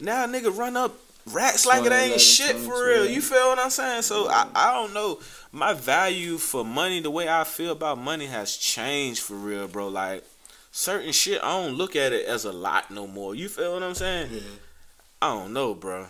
Now, 0.00 0.26
nigga, 0.26 0.56
run 0.56 0.78
up 0.78 1.03
racks 1.32 1.66
like 1.66 1.84
it 1.84 1.92
ain't 1.92 2.20
shit 2.20 2.56
for 2.56 2.86
real. 2.86 3.06
You 3.06 3.20
feel 3.20 3.48
what 3.48 3.58
I'm 3.58 3.70
saying? 3.70 4.02
So 4.02 4.28
I, 4.28 4.46
I 4.54 4.72
don't 4.74 4.94
know. 4.94 5.20
My 5.52 5.72
value 5.72 6.36
for 6.36 6.64
money, 6.64 7.00
the 7.00 7.10
way 7.10 7.28
I 7.28 7.44
feel 7.44 7.72
about 7.72 7.98
money, 7.98 8.26
has 8.26 8.56
changed 8.56 9.22
for 9.22 9.34
real, 9.34 9.68
bro. 9.68 9.88
Like 9.88 10.24
certain 10.72 11.12
shit, 11.12 11.40
I 11.42 11.62
don't 11.62 11.74
look 11.74 11.94
at 11.96 12.12
it 12.12 12.26
as 12.26 12.44
a 12.44 12.52
lot 12.52 12.90
no 12.90 13.06
more. 13.06 13.34
You 13.34 13.48
feel 13.48 13.74
what 13.74 13.82
I'm 13.82 13.94
saying? 13.94 14.30
Yeah. 14.32 14.40
I 15.22 15.28
don't 15.28 15.52
know, 15.52 15.74
bro. 15.74 16.06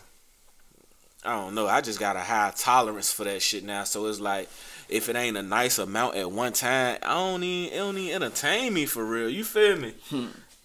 I 1.24 1.40
don't 1.40 1.54
know. 1.54 1.66
I 1.66 1.80
just 1.80 2.00
got 2.00 2.16
a 2.16 2.20
high 2.20 2.52
tolerance 2.56 3.12
for 3.12 3.24
that 3.24 3.40
shit 3.40 3.64
now. 3.64 3.84
So 3.84 4.06
it's 4.06 4.20
like, 4.20 4.48
if 4.88 5.08
it 5.08 5.16
ain't 5.16 5.36
a 5.36 5.42
nice 5.42 5.78
amount 5.78 6.16
at 6.16 6.30
one 6.30 6.52
time, 6.52 6.98
I 7.02 7.14
don't 7.14 7.42
even 7.42 7.72
it 7.72 7.76
don't 7.78 7.98
even 7.98 8.22
entertain 8.22 8.74
me 8.74 8.86
for 8.86 9.04
real. 9.04 9.28
You 9.28 9.44
feel 9.44 9.76
me? 9.76 9.94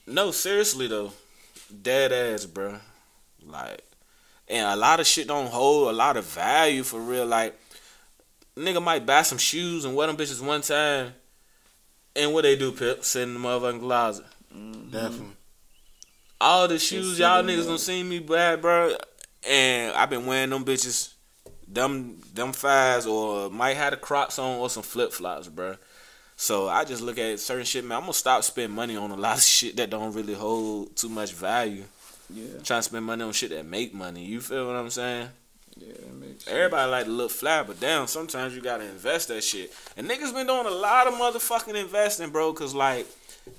No, 0.05 0.31
seriously 0.31 0.87
though, 0.87 1.13
dead 1.81 2.11
ass, 2.11 2.45
bro. 2.45 2.79
Like, 3.45 3.81
and 4.49 4.67
a 4.67 4.75
lot 4.75 4.99
of 4.99 5.07
shit 5.07 5.27
don't 5.27 5.47
hold 5.47 5.89
a 5.89 5.93
lot 5.93 6.17
of 6.17 6.25
value 6.25 6.83
for 6.83 6.99
real. 6.99 7.25
Like, 7.25 7.59
nigga 8.55 8.81
might 8.81 9.05
buy 9.05 9.21
some 9.21 9.37
shoes 9.37 9.85
and 9.85 9.95
wear 9.95 10.07
them 10.07 10.17
bitches 10.17 10.41
one 10.41 10.61
time, 10.61 11.13
and 12.15 12.33
what 12.33 12.43
they 12.43 12.55
do, 12.55 12.71
Pip, 12.71 13.03
sit 13.03 13.23
in 13.23 13.35
the 13.35 13.39
motherfucking 13.39 13.79
closet. 13.79 14.25
Mm-hmm. 14.53 14.89
Definitely. 14.91 15.35
All 16.41 16.67
the 16.67 16.79
shoes 16.79 17.17
sit 17.17 17.23
y'all 17.23 17.43
niggas 17.43 17.57
there. 17.57 17.65
done 17.65 17.77
seen 17.77 18.09
me 18.09 18.19
bad, 18.19 18.61
bro. 18.61 18.95
And 19.47 19.93
I've 19.95 20.09
been 20.09 20.25
wearing 20.25 20.49
them 20.49 20.65
bitches, 20.65 21.13
them 21.67 22.21
them 22.33 22.51
fives, 22.53 23.05
or 23.05 23.49
might 23.49 23.77
have 23.77 23.91
the 23.91 23.97
Crocs 23.97 24.39
on 24.39 24.59
or 24.59 24.69
some 24.69 24.83
flip 24.83 25.11
flops, 25.11 25.47
bro. 25.47 25.75
So 26.35 26.69
I 26.69 26.85
just 26.85 27.01
look 27.01 27.17
at 27.17 27.39
certain 27.39 27.65
shit, 27.65 27.83
man. 27.83 27.97
I'm 27.97 28.03
gonna 28.03 28.13
stop 28.13 28.43
spending 28.43 28.75
money 28.75 28.95
on 28.95 29.11
a 29.11 29.15
lot 29.15 29.37
of 29.37 29.43
shit 29.43 29.75
that 29.77 29.89
don't 29.89 30.13
really 30.13 30.33
hold 30.33 30.95
too 30.95 31.09
much 31.09 31.33
value. 31.33 31.83
Yeah, 32.31 32.45
Trying 32.63 32.79
to 32.79 32.83
spend 32.83 33.05
money 33.05 33.23
on 33.23 33.31
shit 33.33 33.49
that 33.49 33.65
make 33.65 33.93
money. 33.93 34.23
You 34.23 34.41
feel 34.41 34.67
what 34.67 34.75
I'm 34.75 34.89
saying? 34.89 35.29
yeah, 35.77 35.93
that 35.93 36.13
makes 36.13 36.43
sense. 36.43 36.55
Everybody 36.55 36.91
like 36.91 37.05
to 37.05 37.11
look 37.11 37.31
fly, 37.31 37.63
but 37.63 37.79
damn, 37.79 38.07
sometimes 38.07 38.55
you 38.55 38.61
gotta 38.61 38.85
invest 38.85 39.29
that 39.29 39.43
shit. 39.43 39.73
And 39.97 40.09
niggas 40.09 40.33
been 40.33 40.47
doing 40.47 40.65
a 40.65 40.71
lot 40.71 41.07
of 41.07 41.13
motherfucking 41.13 41.75
investing, 41.75 42.29
bro. 42.29 42.53
Cause 42.53 42.75
like 42.75 43.07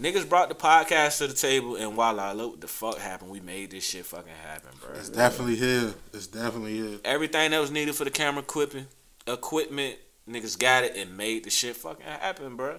niggas 0.01 0.29
brought 0.29 0.49
the 0.49 0.55
podcast 0.55 1.19
to 1.19 1.27
the 1.27 1.35
table, 1.35 1.77
and 1.77 1.95
voila, 1.95 2.33
look 2.33 2.53
what 2.53 2.61
the 2.61 2.69
fuck 2.69 2.99
happened. 2.99 3.31
We 3.31 3.41
made 3.41 3.71
this 3.71 3.85
shit 3.85 4.07
fucking 4.07 4.33
happen, 4.45 4.71
bro. 4.81 4.95
It's 4.95 5.09
definitely 5.09 5.57
here. 5.57 5.95
It's 6.13 6.27
definitely 6.27 6.77
here. 6.77 6.99
Everything 7.05 7.51
that 7.51 7.61
was 7.61 7.71
needed 7.71 7.95
for 7.95 8.05
the 8.05 8.11
camera 8.11 8.43
equipment, 8.43 8.89
equipment, 9.27 9.97
niggas 10.29 10.59
got 10.59 10.85
it 10.85 10.97
and 10.97 11.17
made 11.17 11.45
the 11.45 11.51
shit 11.51 11.77
fucking 11.77 12.07
happen, 12.07 12.57
bro. 12.57 12.79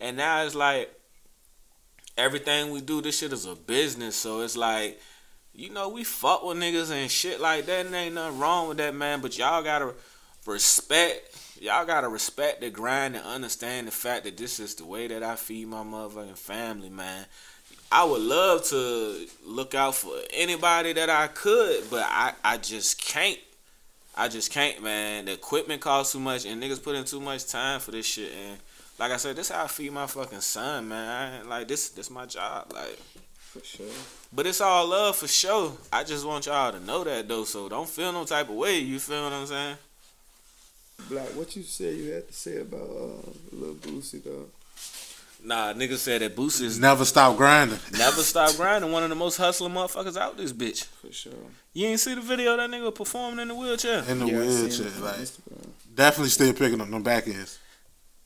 And 0.00 0.16
now 0.16 0.42
it's 0.44 0.54
like 0.54 0.92
everything 2.16 2.70
we 2.70 2.80
do, 2.80 3.00
this 3.00 3.18
shit 3.18 3.32
is 3.32 3.46
a 3.46 3.54
business. 3.54 4.16
So 4.16 4.40
it's 4.40 4.56
like, 4.56 5.00
you 5.58 5.70
know, 5.70 5.88
we 5.88 6.04
fuck 6.04 6.44
with 6.44 6.56
niggas 6.56 6.92
and 6.92 7.10
shit 7.10 7.40
like 7.40 7.66
that, 7.66 7.84
and 7.84 7.94
ain't 7.94 8.14
nothing 8.14 8.38
wrong 8.38 8.68
with 8.68 8.78
that, 8.78 8.94
man. 8.94 9.20
But 9.20 9.36
y'all 9.36 9.60
gotta 9.64 9.92
respect. 10.46 11.36
Y'all 11.60 11.84
gotta 11.84 12.08
respect 12.08 12.60
the 12.60 12.70
grind 12.70 13.16
and 13.16 13.24
understand 13.24 13.88
the 13.88 13.90
fact 13.90 14.22
that 14.22 14.36
this 14.36 14.60
is 14.60 14.76
the 14.76 14.84
way 14.84 15.08
that 15.08 15.24
I 15.24 15.34
feed 15.34 15.66
my 15.66 15.82
motherfucking 15.82 16.38
family, 16.38 16.90
man. 16.90 17.26
I 17.90 18.04
would 18.04 18.22
love 18.22 18.66
to 18.66 19.26
look 19.44 19.74
out 19.74 19.96
for 19.96 20.14
anybody 20.32 20.92
that 20.92 21.10
I 21.10 21.26
could, 21.26 21.90
but 21.90 22.04
I, 22.06 22.34
I 22.44 22.58
just 22.58 23.02
can't. 23.04 23.38
I 24.16 24.28
just 24.28 24.52
can't, 24.52 24.80
man. 24.80 25.24
The 25.24 25.32
equipment 25.32 25.80
costs 25.80 26.12
too 26.12 26.20
much, 26.20 26.46
and 26.46 26.62
niggas 26.62 26.82
put 26.82 26.94
in 26.94 27.04
too 27.04 27.20
much 27.20 27.48
time 27.48 27.80
for 27.80 27.90
this 27.90 28.06
shit. 28.06 28.30
And 28.32 28.58
like 28.96 29.10
I 29.10 29.16
said, 29.16 29.34
this 29.34 29.48
how 29.48 29.64
I 29.64 29.66
feed 29.66 29.90
my 29.90 30.06
fucking 30.06 30.40
son, 30.40 30.86
man. 30.86 31.48
Like 31.48 31.66
this, 31.66 31.88
this 31.88 32.10
my 32.10 32.26
job. 32.26 32.72
Like, 32.72 32.96
for 33.52 33.64
sure. 33.64 33.86
but 34.32 34.46
it's 34.46 34.60
all 34.60 34.86
love 34.88 35.16
for 35.16 35.28
sure. 35.28 35.72
I 35.92 36.04
just 36.04 36.26
want 36.26 36.46
y'all 36.46 36.72
to 36.72 36.80
know 36.80 37.04
that 37.04 37.28
though, 37.28 37.44
so 37.44 37.68
don't 37.68 37.88
feel 37.88 38.12
no 38.12 38.24
type 38.24 38.48
of 38.48 38.54
way. 38.56 38.78
You 38.78 38.98
feel 38.98 39.24
what 39.24 39.32
I'm 39.32 39.46
saying? 39.46 39.76
Black, 41.08 41.28
what 41.36 41.54
you 41.56 41.62
said 41.62 41.96
you 41.96 42.10
had 42.12 42.26
to 42.28 42.34
say 42.34 42.60
about 42.60 42.80
uh, 42.82 43.30
Lil 43.52 43.74
Boosie 43.76 44.22
though? 44.22 44.46
Nah, 45.44 45.72
nigga 45.72 45.96
said 45.96 46.20
that 46.22 46.34
Boosie 46.34 46.62
is 46.62 46.80
Never 46.80 47.04
stop 47.04 47.36
grinding. 47.36 47.78
never 47.92 48.22
stop 48.22 48.56
grinding. 48.56 48.90
One 48.90 49.04
of 49.04 49.08
the 49.08 49.14
most 49.14 49.36
hustling 49.36 49.72
motherfuckers 49.72 50.16
out 50.16 50.36
this 50.36 50.52
bitch. 50.52 50.84
For 50.86 51.12
sure. 51.12 51.32
You 51.72 51.86
ain't 51.86 52.00
see 52.00 52.14
the 52.16 52.20
video 52.20 52.56
that 52.56 52.68
nigga 52.68 52.92
performing 52.92 53.38
in 53.38 53.48
the 53.48 53.54
wheelchair. 53.54 54.02
In 54.08 54.18
the 54.18 54.26
Yeah, 54.26 54.38
wheelchair. 54.40 54.90
Like 55.00 55.28
definitely 55.94 56.30
still 56.30 56.52
picking 56.52 56.80
up 56.80 56.90
them 56.90 57.04
back 57.04 57.28
ends. 57.28 57.58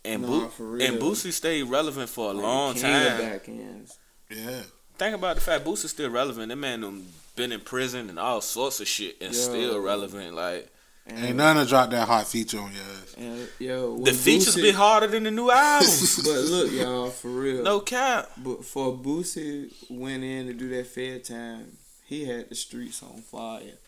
And 0.04 0.22
Nah, 0.22 0.28
Bo- 0.58 0.74
and 0.80 0.98
Boosie 0.98 1.32
stayed 1.32 1.64
relevant 1.64 2.08
for 2.08 2.30
a 2.30 2.32
Like, 2.32 2.42
long 2.42 2.74
time. 2.74 3.18
Back 3.20 3.46
ends. 3.48 3.98
Yeah. 4.30 4.62
Think 5.02 5.16
about 5.16 5.34
the 5.34 5.40
fact 5.42 5.64
Boosie's 5.64 5.90
still 5.90 6.10
relevant. 6.10 6.48
That 6.50 6.56
man 6.56 6.82
done 6.82 7.06
been 7.34 7.50
in 7.50 7.60
prison 7.60 8.08
and 8.08 8.18
all 8.18 8.40
sorts 8.40 8.80
of 8.80 8.86
shit 8.86 9.16
and 9.20 9.34
Yo. 9.34 9.40
still 9.40 9.80
relevant. 9.80 10.34
Like 10.34 10.68
And, 11.06 11.24
Ain't 11.24 11.36
none 11.36 11.56
to 11.56 11.64
drop 11.68 11.90
that 11.90 12.06
hot 12.06 12.28
feature 12.28 12.60
on 12.60 12.70
your 12.72 12.82
ass. 12.82 13.14
and 13.18 13.48
yo, 13.58 13.98
the 13.98 14.12
features 14.12 14.54
Boosie- 14.54 14.62
be 14.62 14.70
harder 14.70 15.08
than 15.08 15.24
the 15.24 15.32
new 15.32 15.50
albums. 15.50 16.16
but 16.24 16.44
look, 16.44 16.70
y'all, 16.72 17.10
for 17.10 17.28
real. 17.28 17.64
no 17.64 17.80
cap. 17.80 18.30
But 18.36 18.64
for 18.64 18.92
Boosie 18.96 19.72
went 19.90 20.22
in 20.22 20.46
to 20.46 20.52
do 20.52 20.68
that 20.76 20.86
fair 20.86 21.18
time, 21.18 21.78
he 22.04 22.24
had 22.26 22.48
the 22.50 22.54
streets 22.54 23.02
on 23.02 23.22
fire. 23.22 23.78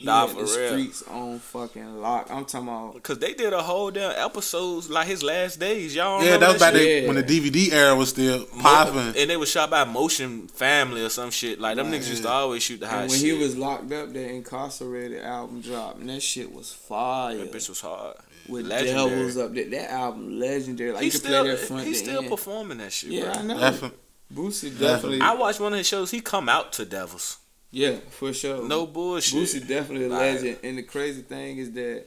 He 0.00 0.04
Nah, 0.06 0.28
had 0.28 0.36
for 0.36 0.44
the 0.44 0.56
real. 0.60 0.68
streets 0.70 1.02
on 1.10 1.40
fucking 1.40 2.00
lock. 2.00 2.28
I'm 2.30 2.44
talking 2.44 2.68
about 2.68 3.02
Cause 3.02 3.18
they 3.18 3.34
did 3.34 3.52
a 3.52 3.60
whole 3.60 3.90
damn 3.90 4.12
episodes 4.16 4.88
like 4.88 5.08
his 5.08 5.24
last 5.24 5.58
days. 5.58 5.92
Y'all 5.92 6.20
Yeah, 6.22 6.34
remember 6.34 6.46
that 6.46 6.52
was 6.52 6.62
back 6.62 6.74
shit? 6.74 7.02
Yeah. 7.02 7.08
when 7.08 7.16
the 7.16 7.22
DVD 7.24 7.72
era 7.72 7.96
was 7.96 8.10
still 8.10 8.38
Mo- 8.54 8.62
popping. 8.62 9.14
And 9.20 9.28
they 9.28 9.36
was 9.36 9.50
shot 9.50 9.70
by 9.70 9.82
Motion 9.84 10.46
Family 10.46 11.02
or 11.02 11.08
some 11.08 11.32
shit. 11.32 11.60
Like 11.60 11.74
them 11.74 11.90
Right. 11.90 12.00
niggas 12.00 12.10
used 12.10 12.22
to 12.22 12.28
always 12.28 12.62
shoot 12.62 12.78
the 12.78 12.86
high. 12.86 13.02
and 13.02 13.10
when 13.10 13.18
shit. 13.18 13.34
he 13.34 13.42
was 13.42 13.56
locked 13.56 13.90
up, 13.92 14.12
that 14.12 14.30
incarcerated 14.30 15.20
album 15.24 15.62
dropped, 15.62 15.98
and 15.98 16.08
that 16.10 16.22
shit 16.22 16.52
was 16.54 16.70
fire. 16.72 17.36
that 17.36 17.52
bitch 17.52 17.68
was 17.68 17.80
hard. 17.80 18.16
with 18.48 18.66
legendary. 18.66 19.10
devils 19.10 19.36
up 19.36 19.52
there. 19.52 19.68
That 19.68 19.90
album 19.90 20.38
legendary. 20.38 20.92
Like 20.92 21.00
He 21.00 21.06
you 21.06 21.10
still 21.10 21.42
play 21.42 21.50
that 21.50 21.58
front 21.58 21.86
he's 21.86 21.98
still 21.98 22.20
end. 22.20 22.30
performing 22.30 22.78
that 22.78 22.92
shit. 22.92 23.10
Yeah, 23.10 23.30
I 23.32 23.34
bro. 23.34 23.42
know. 23.42 23.58
Definitely. 23.60 23.98
Boosie 24.32 24.78
definitely. 24.78 25.20
I 25.20 25.34
watched 25.34 25.58
one 25.60 25.72
of 25.72 25.78
his 25.78 25.86
shows. 25.88 26.12
He 26.12 26.20
come 26.20 26.48
out 26.48 26.72
to 26.74 26.84
Devils. 26.84 27.38
Yeah, 27.70 27.96
for 28.10 28.32
sure. 28.32 28.66
No 28.66 28.86
bullshit. 28.86 29.38
Boosie 29.38 29.66
definitely 29.66 30.06
a 30.06 30.08
Like- 30.08 30.20
legend. 30.40 30.58
And 30.62 30.78
the 30.78 30.82
crazy 30.82 31.22
thing 31.22 31.58
is 31.58 31.72
that 31.72 32.06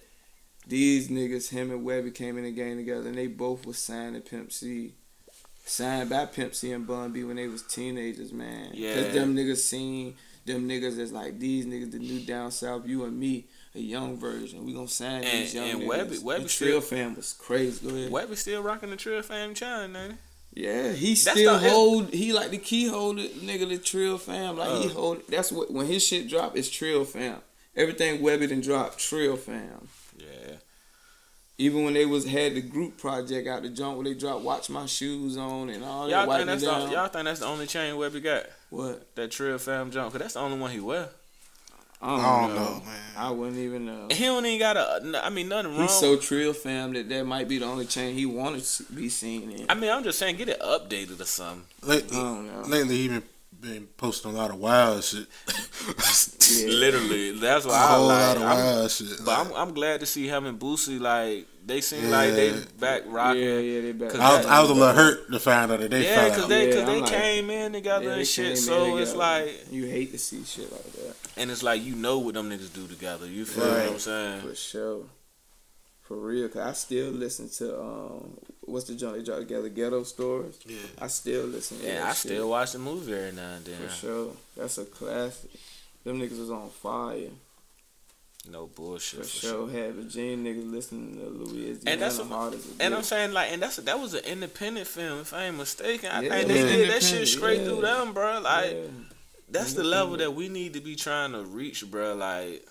these 0.68 1.10
niggas, 1.10 1.50
him 1.50 1.72
and 1.72 1.86
Webbie, 1.86 2.14
came 2.16 2.38
in 2.38 2.44
the 2.46 2.52
game 2.52 2.78
together, 2.78 3.08
and 3.10 3.18
they 3.18 3.28
both 3.28 3.66
was 3.66 3.78
signed 3.78 4.16
to 4.16 4.22
Pimp 4.22 4.52
C. 4.52 4.94
Signed 5.66 6.10
by 6.10 6.26
Pimp 6.26 6.56
C 6.56 6.72
and 6.72 6.88
Bun 6.88 7.12
B 7.12 7.24
when 7.24 7.36
they 7.36 7.48
was 7.48 7.62
teenagers, 7.62 8.34
man. 8.34 8.72
Yeah. 8.74 8.96
Cause 8.96 9.14
them 9.14 9.36
niggas 9.36 9.58
seen 9.58 10.16
them 10.46 10.68
niggas 10.68 10.98
as 10.98 11.12
like 11.12 11.38
these 11.40 11.66
niggas, 11.68 11.92
the 11.92 12.00
new 12.00 12.20
down 12.22 12.50
south. 12.52 12.88
You 12.88 13.04
and 13.06 13.18
me, 13.20 13.46
a 13.76 13.80
young 13.80 14.18
version. 14.18 14.66
We 14.66 14.74
gonna 14.74 14.88
sign 14.88 15.24
And- 15.24 15.44
these 15.46 15.54
young 15.54 15.70
and 15.70 15.82
niggas. 15.84 15.88
Webbie- 15.88 16.24
Webbie 16.24 16.44
the 16.44 16.50
Trill 16.50 16.50
still- 16.50 16.82
fam 16.82 17.16
was 17.16 17.34
crazy. 17.34 17.88
Go 17.88 17.96
ahead. 17.96 18.12
Webbie 18.12 18.36
still 18.38 18.64
rocking 18.64 18.90
the 18.90 18.96
Trill 18.96 19.22
Fam 19.22 19.54
China, 19.54 20.00
ain't 20.00 20.18
Yeah, 20.54 20.92
he 20.92 21.14
That's 21.14 21.22
still 21.40 21.58
the- 21.60 21.70
hold. 21.70 22.14
He 22.14 22.34
like 22.34 22.52
the 22.52 22.58
key 22.58 22.88
holder, 22.88 23.22
nigga. 23.24 23.70
The 23.70 23.78
Trill 23.78 24.18
fam, 24.18 24.58
like 24.58 24.82
he 24.82 24.90
Uh. 24.90 24.94
hold. 24.94 25.22
That's 25.30 25.52
what 25.52 25.72
when 25.72 25.88
his 25.88 26.06
shit 26.06 26.28
drop, 26.28 26.58
it's 26.58 26.70
Trill 26.70 27.06
fam. 27.06 27.38
Everything 27.76 28.22
Webbie 28.22 28.50
done 28.50 28.60
drop, 28.62 28.98
Trill 28.98 29.38
fam. 29.38 29.88
Yeah. 30.18 30.56
Even 31.58 31.86
when 31.86 31.94
they 31.94 32.06
was 32.06 32.26
had 32.26 32.56
the 32.56 32.62
group 32.62 32.98
project 32.98 33.48
out 33.48 33.62
the 33.62 33.70
junk 33.70 33.96
where 33.98 34.04
they 34.06 34.14
dropped 34.14 34.42
"Watch 34.44 34.70
My 34.70 34.88
Shoes 34.88 35.38
On" 35.38 35.70
and 35.70 35.84
all 35.86 36.06
that. 36.08 36.12
Y'all 36.12 36.28
Wipe 36.28 36.40
think 36.40 36.48
that's 36.48 36.64
the, 36.64 36.68
down. 36.72 36.92
y'all 36.92 37.08
think 37.08 37.26
that's 37.26 37.40
the 37.40 37.46
only 37.46 37.68
chain 37.68 37.96
Webbie 37.96 38.22
got? 38.24 38.46
What? 38.72 39.16
That 39.16 39.32
Trill 39.32 39.58
Fam 39.58 39.90
jump? 39.92 40.12
Cause 40.12 40.20
that's 40.22 40.34
the 40.34 40.40
only 40.42 40.58
one 40.60 40.72
he 40.72 40.80
wear. 40.80 41.10
I 42.04 42.10
don't, 42.16 42.20
I 42.26 42.40
don't 42.48 42.56
know. 42.56 42.64
know, 42.64 42.80
man. 42.86 43.00
I 43.16 43.30
wouldn't 43.30 43.58
even 43.58 43.86
know. 43.86 44.08
He 44.10 44.24
don't 44.26 44.46
even 44.46 44.60
got 44.60 44.76
a. 44.78 45.22
I 45.24 45.30
mean, 45.30 45.50
nothing 45.50 45.72
wrong. 45.74 45.82
He's 45.82 45.92
so 45.92 46.18
Trill 46.18 46.54
fam 46.54 46.94
that 46.94 47.08
that 47.10 47.26
might 47.26 47.48
be 47.48 47.60
the 47.60 47.66
only 47.66 47.86
chain 47.86 48.16
he 48.16 48.26
wanted 48.26 48.64
to 48.64 48.84
be 48.94 49.08
seen 49.10 49.52
in. 49.52 49.66
I 49.70 49.76
mean, 49.76 49.92
I'm 49.92 50.04
just 50.04 50.18
saying, 50.18 50.38
get 50.38 50.50
it 50.50 50.60
updated 50.62 51.20
or 51.22 51.26
something. 51.26 51.64
Lately, 51.84 52.18
I 52.18 52.22
don't 52.22 52.48
know. 52.48 52.62
lately 52.68 52.98
he 52.98 53.08
been, 53.08 53.24
been 53.60 53.88
posting 53.98 54.32
a 54.32 54.34
lot 54.34 54.50
of 54.50 54.58
wild 54.58 55.04
shit. 55.04 55.28
Yeah. 56.52 56.68
Literally, 56.68 57.32
that's 57.40 57.64
a 57.64 57.70
why 57.70 57.76
I 57.78 57.96
like. 57.96 58.08
Lot 58.20 58.38
of 58.38 58.44
I'm, 58.44 58.58
wild 58.58 58.92
shit. 58.92 59.08
but 59.24 59.40
I'm, 59.40 59.54
I'm 59.54 59.74
glad 59.74 60.02
to 60.02 60.06
see 60.06 60.28
him 60.28 60.46
and 60.46 60.60
Boosie 60.60 61.00
like 61.00 61.48
they 61.66 61.80
seem 61.80 62.10
like 62.10 62.34
they 62.34 62.52
back 62.80 63.04
Yeah, 63.06 63.12
rocking. 63.14 63.42
yeah, 63.42 63.60
yeah, 63.60 63.82
they 63.82 63.92
back. 63.94 64.16
I 64.16 64.38
was, 64.38 64.46
I 64.48 64.60
was 64.62 64.70
a 64.70 64.74
little 64.74 64.94
hurt 64.94 65.32
to 65.32 65.40
find 65.40 65.72
out 65.72 65.80
that 65.80 65.92
they 65.92 66.04
Yeah, 66.04 66.26
because 66.28 66.44
out. 66.44 66.50
they, 66.50 66.68
Yeah, 66.70 66.76
cause 66.76 66.86
they 66.88 66.96
I'm 66.96 67.02
like- 67.02 67.12
came 67.12 67.50
in 67.50 67.72
together 67.74 68.04
Yeah, 68.06 68.12
they 68.16 68.20
and 68.20 68.28
shit. 68.28 68.44
came 68.46 68.52
in 68.52 68.58
So 68.58 68.98
it's 68.98 69.16
like, 69.16 69.72
you 69.72 69.86
hate 69.86 70.12
to 70.12 70.18
see 70.18 70.44
shit 70.44 70.70
like 70.72 70.92
that. 70.94 71.16
And 71.38 71.50
it's 71.52 71.64
like 71.64 71.84
you 71.84 71.96
know 71.96 72.20
what 72.20 72.34
them 72.36 72.50
niggas 72.50 72.74
do 72.74 72.88
together. 72.88 73.26
You 73.28 73.46
feel 73.46 73.66
Right. 73.66 73.84
what 73.86 73.94
I'm 73.94 74.00
saying? 74.00 74.42
For 74.42 74.56
sure. 74.56 75.04
For 76.04 76.18
real, 76.18 76.50
cause 76.50 76.62
I 76.62 76.74
still 76.74 77.12
listen 77.12 77.48
to 77.60 77.80
um, 77.80 78.38
what's 78.62 78.86
the 78.86 78.96
joint 78.96 79.16
they 79.18 79.24
dropped 79.24 79.42
together, 79.42 79.70
Ghetto 79.70 80.04
Stories. 80.04 80.60
Yeah. 80.66 80.78
I 81.00 81.08
still 81.08 81.46
listen. 81.46 81.80
to 81.80 81.86
Yeah, 81.88 82.04
I 82.06 82.10
shit. 82.10 82.18
still 82.18 82.50
watch 82.50 82.74
the 82.74 82.80
movie 82.80 83.14
every 83.14 83.32
now 83.32 83.54
and 83.56 83.64
then. 83.66 83.88
for 83.88 83.94
sure. 83.94 84.32
That's 84.58 84.78
a 84.78 84.86
classic. 84.86 85.50
Them 86.04 86.20
niggas 86.20 86.38
was 86.40 86.52
on 86.52 86.70
fire. 86.70 87.30
No 88.50 88.66
bullshit. 88.66 89.20
For, 89.20 89.26
For, 89.26 89.30
sure. 89.48 89.70
Had 89.70 89.94
Virginia 89.94 90.54
niggas 90.54 90.70
listening 90.72 91.18
to 91.20 91.28
Louis. 91.30 91.80
And 91.86 92.02
that's 92.02 92.18
what- 92.18 92.28
hard 92.28 92.54
as 92.56 92.68
And 92.80 92.94
I'm 92.96 93.04
saying 93.04 93.32
like, 93.34 93.52
and 93.52 93.62
that's 93.62 93.78
that 93.78 94.00
was 94.00 94.14
an 94.16 94.26
independent 94.26 94.88
film, 94.88 95.20
if 95.20 95.34
I 95.34 95.46
ain't 95.46 95.58
mistaken. 95.58 96.10
I 96.12 96.22
Yeah. 96.24 96.30
think 96.32 96.48
they 96.50 96.62
did 96.64 96.90
that 96.90 97.04
shit 97.04 97.28
straight 97.28 97.60
yeah. 97.60 97.66
through 97.68 97.82
them, 97.82 98.14
bro. 98.14 98.40
Like 98.42 98.72
Yeah. 98.72 98.82
That's 99.52 99.74
the 99.74 99.84
level 99.84 100.18
that 100.18 100.34
we 100.34 100.50
need 100.50 100.74
to 100.74 100.82
be 100.82 100.96
trying 100.96 101.34
to 101.34 101.44
reach, 101.44 101.90
bro. 101.90 102.16
Like 102.16 102.66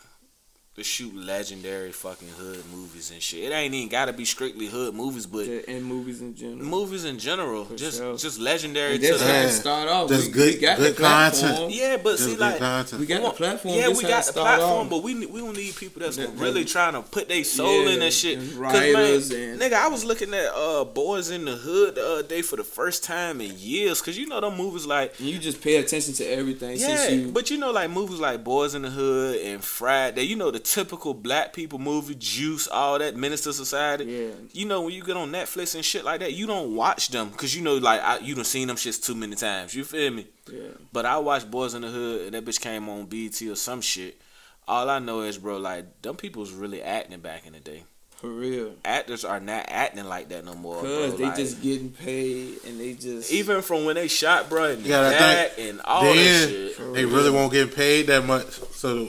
to 0.76 0.84
shoot 0.84 1.12
legendary 1.16 1.90
fucking 1.90 2.28
hood 2.28 2.62
movies 2.72 3.10
and 3.10 3.20
shit. 3.20 3.42
It 3.42 3.52
ain't 3.52 3.74
even 3.74 3.88
gotta 3.88 4.12
be 4.12 4.24
strictly 4.24 4.66
hood 4.66 4.94
movies, 4.94 5.26
but 5.26 5.44
Yeah, 5.44 5.58
in 5.66 5.82
movies 5.82 6.20
in 6.20 6.36
general. 6.36 6.58
movies 6.64 7.04
in 7.04 7.18
general, 7.18 7.64
For 7.64 7.74
just 7.74 7.98
sure. 7.98 8.16
just 8.16 8.38
legendary 8.38 8.92
And 8.94 9.02
to 9.02 9.08
that's 9.08 9.20
the 9.20 9.26
how 9.26 9.32
Yeah. 9.34 9.46
it 9.46 9.50
start 9.50 9.88
off. 9.88 10.08
Just 10.08 10.26
we, 10.28 10.32
good- 10.32 10.54
we 10.54 10.60
got 10.60 10.78
good 10.78 10.92
the 10.94 11.00
platform. 11.00 11.50
content. 11.52 11.72
Yeah, 11.74 11.96
but 11.96 12.10
Just 12.18 12.24
see, 12.24 12.36
like 12.36 12.58
content. 12.58 13.00
We 13.00 13.06
got 13.06 13.22
the 13.22 13.30
platform. 13.30 13.74
Yeah, 13.74 13.88
we 13.88 14.02
got 14.02 14.24
the 14.26 14.32
platform, 14.32 14.70
off. 14.84 14.90
but 14.90 15.02
we 15.02 15.26
we 15.26 15.40
don't 15.40 15.56
need 15.56 15.74
people 15.74 16.02
that's 16.02 16.16
That- 16.16 16.36
really 16.36 16.62
that- 16.62 16.70
trying 16.70 16.92
to 16.92 17.02
put 17.02 17.28
their 17.28 17.42
soul 17.42 17.88
in 17.88 17.94
Yeah, 17.94 18.04
that 18.04 18.12
shit. 18.12 18.38
and 18.38 18.48
'Cause, 18.50 18.56
writers 18.56 19.30
man, 19.32 19.40
and- 19.50 19.60
nigga, 19.60 19.72
I 19.72 19.88
was 19.88 20.04
looking 20.04 20.32
at 20.32 20.46
uh 20.54 20.84
Boyz 20.84 21.32
n 21.32 21.46
the 21.46 21.56
Hood 21.56 21.96
the 21.96 22.06
other 22.06 22.22
day 22.22 22.42
for 22.42 22.54
the 22.54 22.64
first 22.64 23.02
time 23.02 23.40
in 23.40 23.58
years, 23.58 24.00
cause 24.00 24.16
you 24.16 24.28
know 24.28 24.40
them 24.40 24.56
movies 24.56 24.86
like 24.86 25.18
And 25.18 25.28
you 25.28 25.38
just 25.38 25.60
pay 25.60 25.76
attention 25.78 26.14
to 26.14 26.24
everything 26.24 26.78
yeah, 26.78 26.96
since 26.96 27.10
you. 27.26 27.32
but 27.32 27.50
you 27.50 27.58
know 27.58 27.72
like 27.72 27.90
movies 27.90 28.20
like 28.20 28.44
Boyz 28.44 28.76
n 28.76 28.82
the 28.82 28.90
Hood 28.90 29.40
and 29.40 29.64
Friday, 29.64 30.22
you 30.22 30.36
know 30.36 30.52
the 30.52 30.59
typical 30.60 31.14
black 31.14 31.52
people 31.52 31.78
movie, 31.78 32.14
Juice, 32.14 32.68
all 32.68 32.98
that, 32.98 33.16
Menace 33.16 33.46
II 33.46 33.52
Society. 33.52 34.04
Yeah. 34.04 34.28
You 34.52 34.66
know 34.66 34.82
when 34.82 34.94
you 34.94 35.02
get 35.02 35.16
on 35.16 35.30
Netflix 35.32 35.74
and 35.74 35.84
shit 35.84 36.04
like 36.04 36.20
that, 36.20 36.32
you 36.34 36.46
don't 36.46 36.74
watch 36.76 37.08
them, 37.08 37.30
cause 37.30 37.54
you 37.54 37.62
know 37.62 37.76
like 37.76 38.00
I, 38.00 38.18
you 38.18 38.34
done 38.34 38.44
seen 38.44 38.68
them 38.68 38.76
shits 38.76 39.04
too 39.04 39.14
many 39.14 39.36
times. 39.36 39.74
You 39.74 39.84
feel 39.84 40.10
me? 40.12 40.26
yeah. 40.50 40.68
But 40.92 41.06
I 41.06 41.18
watched 41.18 41.50
Boyz 41.50 41.74
n 41.74 41.80
the 41.82 41.88
Hood 41.88 42.22
and 42.26 42.34
that 42.34 42.44
bitch 42.44 42.60
came 42.60 42.88
on 42.88 43.06
BT 43.06 43.48
or 43.50 43.56
some 43.56 43.80
shit. 43.80 44.20
All 44.68 44.88
I 44.88 44.98
know 45.00 45.22
is, 45.22 45.36
bro, 45.38 45.58
like 45.58 46.02
them 46.02 46.16
people 46.16 46.40
was 46.40 46.52
really 46.52 46.82
acting 46.82 47.20
back 47.20 47.46
in 47.46 47.54
the 47.54 47.60
day. 47.60 47.84
For 48.16 48.28
real. 48.28 48.74
Actors 48.84 49.24
are 49.24 49.40
not 49.40 49.64
acting 49.68 50.04
like 50.04 50.28
that 50.28 50.44
no 50.44 50.54
more, 50.54 50.82
bro. 50.82 51.08
Cause 51.08 51.16
they 51.16 51.24
Like, 51.24 51.36
just 51.36 51.62
getting 51.62 51.90
paid 51.90 52.58
and 52.66 52.78
they 52.78 52.92
just 52.92 53.32
even 53.32 53.62
from 53.62 53.86
when 53.86 53.94
they 53.96 54.08
shot, 54.08 54.50
bro, 54.50 54.64
and 54.72 54.84
Yeah, 54.84 55.08
that 55.08 55.58
and 55.58 55.80
all 55.86 56.02
then 56.02 56.16
that 56.16 56.74
shit. 56.76 56.92
they 56.94 57.06
really 57.06 57.30
won't 57.30 57.50
get 57.50 57.74
paid 57.74 58.08
that 58.08 58.26
much. 58.26 58.44
So 58.74 59.08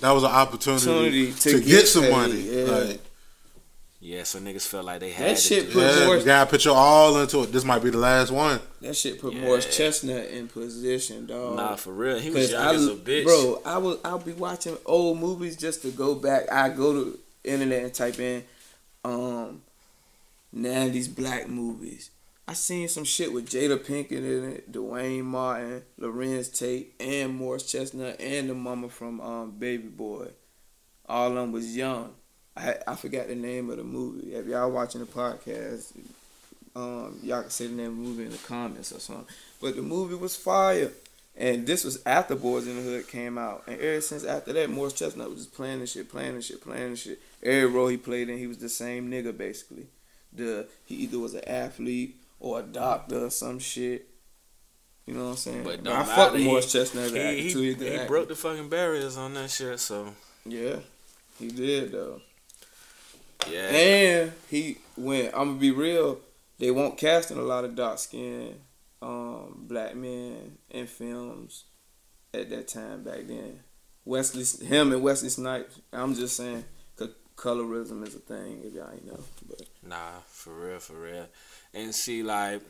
that 0.00 0.10
was 0.12 0.22
an 0.24 0.30
opportunity, 0.30 1.28
Opportunity 1.28 1.32
to, 1.32 1.50
to 1.52 1.58
get, 1.60 1.66
get 1.66 1.86
some 1.88 2.02
paid, 2.04 2.10
money. 2.12 2.40
yeah. 2.40 2.64
Like, 2.64 3.00
Yeah, 4.00 4.22
so 4.22 4.38
niggas 4.38 4.66
felt 4.66 4.84
like 4.84 5.00
they 5.00 5.10
had 5.10 5.30
that 5.30 5.38
shit 5.40 5.66
do 5.66 5.72
put 5.72 5.82
yeah, 5.82 6.06
Morris, 6.06 6.20
you 6.22 6.26
gotta 6.26 6.48
put 6.50 6.64
your 6.64 6.76
all 6.76 7.20
into 7.20 7.42
it. 7.42 7.52
This 7.52 7.64
might 7.64 7.82
be 7.82 7.90
the 7.90 7.98
last 7.98 8.30
one. 8.30 8.60
that 8.80 8.96
shit 8.96 9.20
put 9.20 9.34
Yeah. 9.34 9.40
Morris 9.42 9.76
Chestnut 9.76 10.26
in 10.30 10.46
position, 10.48 11.26
dog. 11.26 11.56
Nah, 11.56 11.74
for 11.76 11.92
real, 11.92 12.18
he 12.18 12.30
was 12.30 12.44
Cause 12.46 12.52
young 12.52 12.62
I, 12.66 12.74
as 12.74 12.86
a 12.86 12.94
bitch. 12.94 13.24
bro, 13.24 13.60
I 13.64 13.78
will. 13.78 13.98
I'll 14.04 14.18
be 14.18 14.32
watching 14.32 14.76
old 14.86 15.18
movies 15.18 15.56
just 15.56 15.82
to 15.82 15.90
go 15.90 16.14
back. 16.14 16.50
I 16.52 16.68
go 16.68 16.92
to 16.92 17.18
internet 17.44 17.82
and 17.82 17.92
type 17.94 18.18
in, 18.20 18.44
um, 19.04 19.62
'90s 20.56 21.08
black 21.14 21.48
movies. 21.48 22.10
I 22.48 22.54
seen 22.54 22.88
some 22.88 23.04
shit 23.04 23.30
with 23.30 23.50
Jada 23.50 23.78
Pinkett 23.78 24.10
in 24.10 24.52
it, 24.52 24.72
Duane 24.72 25.22
Martin, 25.22 25.82
Larenz 26.00 26.58
Tate, 26.58 26.94
and 26.98 27.36
Morris 27.36 27.70
Chestnut, 27.70 28.18
and 28.18 28.48
the 28.48 28.54
mama 28.54 28.88
from 28.88 29.20
um 29.20 29.50
Baby 29.50 29.88
Boy. 29.88 30.28
All 31.06 31.28
of 31.28 31.34
them 31.34 31.52
was 31.52 31.76
young. 31.76 32.14
I 32.56 32.76
I 32.86 32.94
forgot 32.94 33.28
the 33.28 33.34
name 33.34 33.68
of 33.68 33.76
the 33.76 33.84
movie. 33.84 34.34
If 34.34 34.46
y'all 34.46 34.70
watching 34.70 35.02
the 35.02 35.06
podcast, 35.06 35.92
um, 36.74 37.20
y'all 37.22 37.42
can 37.42 37.50
say 37.50 37.66
the 37.66 37.74
name 37.74 37.90
of 37.90 37.96
the 37.96 38.02
movie 38.02 38.24
in 38.24 38.30
the 38.30 38.38
comments 38.38 38.92
or 38.92 39.00
something. 39.00 39.26
But 39.60 39.76
the 39.76 39.82
movie 39.82 40.14
was 40.14 40.34
fire. 40.34 40.90
And 41.36 41.66
this 41.66 41.84
was 41.84 42.02
after 42.06 42.34
Boyz 42.34 42.66
n 42.66 42.76
the 42.76 42.82
Hood 42.82 43.08
came 43.08 43.36
out. 43.36 43.64
And 43.66 43.78
ever 43.78 44.00
since 44.00 44.24
after 44.24 44.54
that, 44.54 44.70
Morris 44.70 44.94
Chestnut 44.94 45.28
was 45.28 45.40
just 45.40 45.54
playing 45.54 45.80
this 45.80 45.92
shit, 45.92 46.08
playing 46.08 46.36
this 46.36 46.46
shit, 46.46 46.62
playing 46.62 46.92
this 46.92 47.00
shit. 47.00 47.20
Every 47.42 47.66
role 47.66 47.88
he 47.88 47.98
played 47.98 48.30
in, 48.30 48.38
he 48.38 48.46
was 48.46 48.58
the 48.58 48.70
same 48.70 49.10
nigga 49.10 49.36
basically. 49.36 49.88
The 50.32 50.66
he 50.86 50.94
either 50.96 51.18
was 51.18 51.34
an 51.34 51.44
athlete 51.46 52.16
or 52.40 52.60
a 52.60 52.62
doctor 52.62 53.26
or 53.26 53.30
some 53.30 53.58
shit. 53.58 54.08
You 55.06 55.14
know 55.14 55.24
what 55.24 55.30
I'm 55.30 55.36
saying? 55.36 55.64
But 55.64 55.80
I 55.80 55.82
don't 55.82 56.06
fuck 56.06 56.34
he- 56.34 56.44
Morris 56.44 56.70
Chestnut. 56.70 57.10
he, 57.10 57.42
he, 57.42 57.52
too, 57.52 57.60
he, 57.60 57.74
could 57.74 58.06
broke 58.08 58.28
the 58.28 58.36
fucking 58.36 58.68
barriers 58.68 59.16
on 59.16 59.34
that 59.34 59.50
shit. 59.50 59.80
So 59.80 60.14
Yeah, 60.44 60.76
he 61.38 61.48
did 61.48 61.92
though. 61.92 62.20
yeah, 63.50 63.68
And 63.68 64.32
he 64.50 64.78
went. 64.96 65.32
I'm 65.34 65.48
gonna 65.48 65.60
be 65.60 65.70
real, 65.70 66.20
they 66.58 66.70
won't 66.70 66.98
casting 66.98 67.38
a 67.38 67.42
lot 67.42 67.64
of 67.64 67.74
dark 67.74 67.98
skin 67.98 68.56
um, 69.00 69.64
black 69.68 69.94
men 69.94 70.58
in 70.70 70.86
films 70.86 71.64
at 72.34 72.50
that 72.50 72.68
time 72.68 73.04
back 73.04 73.26
then. 73.26 73.60
Wesley, 74.04 74.44
him 74.66 74.92
and 74.92 75.02
Wesley 75.02 75.28
Snipes. 75.28 75.80
I'm 75.92 76.14
just 76.14 76.36
saying, 76.36 76.64
colorism 77.36 78.06
is 78.06 78.14
a 78.14 78.18
thing. 78.18 78.60
If 78.64 78.74
y'all 78.74 78.90
ain't 78.92 79.06
know, 79.06 79.20
but 79.48 79.62
Nah, 79.82 80.20
for 80.26 80.52
real, 80.52 80.78
for 80.80 80.94
real. 80.94 81.26
And 81.78 81.94
see, 81.94 82.22
like, 82.22 82.60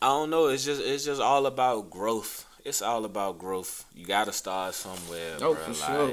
I 0.00 0.06
don't 0.08 0.30
know. 0.30 0.46
It's 0.48 0.64
just, 0.64 0.80
it's 0.82 1.04
just 1.04 1.20
all 1.20 1.46
about 1.46 1.90
growth. 1.90 2.46
It's 2.64 2.80
all 2.82 3.04
about 3.04 3.38
growth. 3.38 3.84
You 3.94 4.06
gotta 4.06 4.32
start 4.32 4.74
somewhere, 4.74 5.34
Oh, 5.40 5.54
bro. 5.54 5.66
like, 5.66 5.74
sure. 5.76 6.12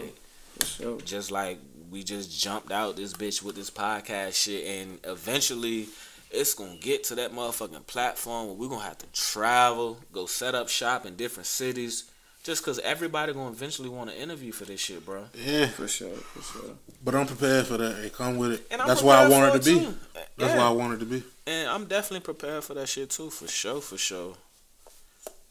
for 0.59 0.65
sure. 0.65 0.97
just 1.01 1.32
like 1.32 1.57
we 1.89 2.03
just 2.03 2.38
jumped 2.39 2.71
out 2.71 2.95
this 2.97 3.13
bitch 3.13 3.41
with 3.41 3.55
this 3.55 3.69
podcast 3.71 4.36
shit, 4.36 4.65
and 4.67 4.99
eventually. 5.03 5.88
It's 6.34 6.53
gonna 6.53 6.77
get 6.77 7.03
to 7.05 7.15
that 7.15 7.34
motherfucking 7.34 7.88
platform 7.88 8.47
where 8.47 8.55
we're 8.55 8.69
gonna 8.69 8.86
have 8.86 8.97
to 8.99 9.05
travel, 9.11 9.97
go 10.13 10.25
set 10.27 10.55
up 10.55 10.69
shop 10.69 11.05
in 11.05 11.17
different 11.17 11.45
cities, 11.45 12.05
just 12.43 12.63
cause 12.63 12.79
everybody 12.79 13.33
gonna 13.33 13.51
eventually 13.51 13.89
want 13.89 14.09
to 14.09 14.19
interview 14.19 14.51
for 14.51 14.65
this 14.65 14.79
shit, 14.79 15.05
bro. 15.05 15.25
Yeah, 15.35 15.67
For 15.67 15.87
sure, 15.87 16.15
for 16.15 16.41
sure. 16.41 16.75
but 17.03 17.13
I'm 17.15 17.27
prepared 17.27 17.67
for 17.67 17.77
that. 17.77 18.03
It 18.03 18.13
come 18.13 18.37
with 18.37 18.53
it. 18.53 18.67
And 18.71 18.81
That's 18.81 19.01
why 19.03 19.17
I 19.17 19.25
prepared 19.25 19.41
wanted 19.41 19.51
for 19.63 19.69
to 19.69 19.75
be. 19.79 19.85
too. 19.85 19.97
That's 20.37 20.53
Yeah. 20.53 20.57
why 20.57 20.63
I 20.67 20.71
wanted 20.71 20.99
to 21.01 21.05
be. 21.05 21.23
And 21.47 21.69
I'm 21.69 21.85
definitely 21.85 22.21
prepared 22.23 22.63
for 22.63 22.73
that 22.73 22.87
shit 22.89 23.09
too, 23.11 23.29
for 23.29 23.47
sure, 23.47 23.81
for 23.81 23.97
sure. 23.97 24.35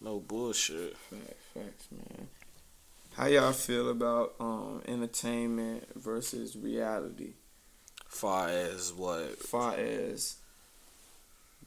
No 0.00 0.18
bullshit. 0.18 0.96
Facts, 0.96 1.44
facts, 1.54 1.84
man. 1.92 2.28
How 3.14 3.26
y'all 3.26 3.52
feel 3.52 3.90
about 3.90 4.34
um, 4.40 4.82
entertainment 4.88 5.86
versus 5.96 6.56
reality? 6.56 7.34
Far 8.08 8.48
as 8.48 8.92
what? 8.92 9.38
far 9.38 9.74
as 9.74 10.36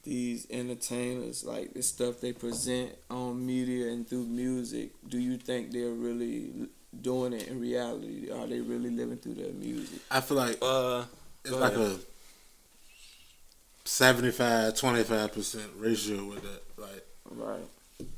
these 0.04 0.46
entertainers, 0.50 1.44
like 1.44 1.74
the 1.74 1.82
stuff 1.82 2.20
they 2.20 2.32
present 2.32 2.92
on 3.10 3.44
media 3.44 3.88
and 3.88 4.08
through 4.08 4.24
music, 4.26 4.90
do 5.08 5.18
you 5.18 5.36
think 5.36 5.72
they're 5.72 5.90
really 5.90 6.68
doing 7.00 7.32
it 7.32 7.48
in 7.48 7.60
reality? 7.60 8.30
Are 8.30 8.46
they 8.46 8.60
really 8.60 8.90
living 8.90 9.16
through 9.16 9.34
their 9.34 9.52
music? 9.52 9.98
I 10.10 10.20
feel 10.20 10.36
like 10.36 10.58
Uh, 10.62 11.04
it's 11.44 11.52
like 11.52 11.72
ahead. 11.74 11.98
a 11.98 13.88
75 13.88 14.74
25% 14.74 15.60
ratio 15.78 16.24
with 16.24 16.42
that. 16.42 16.62
Like 16.80 17.06
Right. 17.30 18.08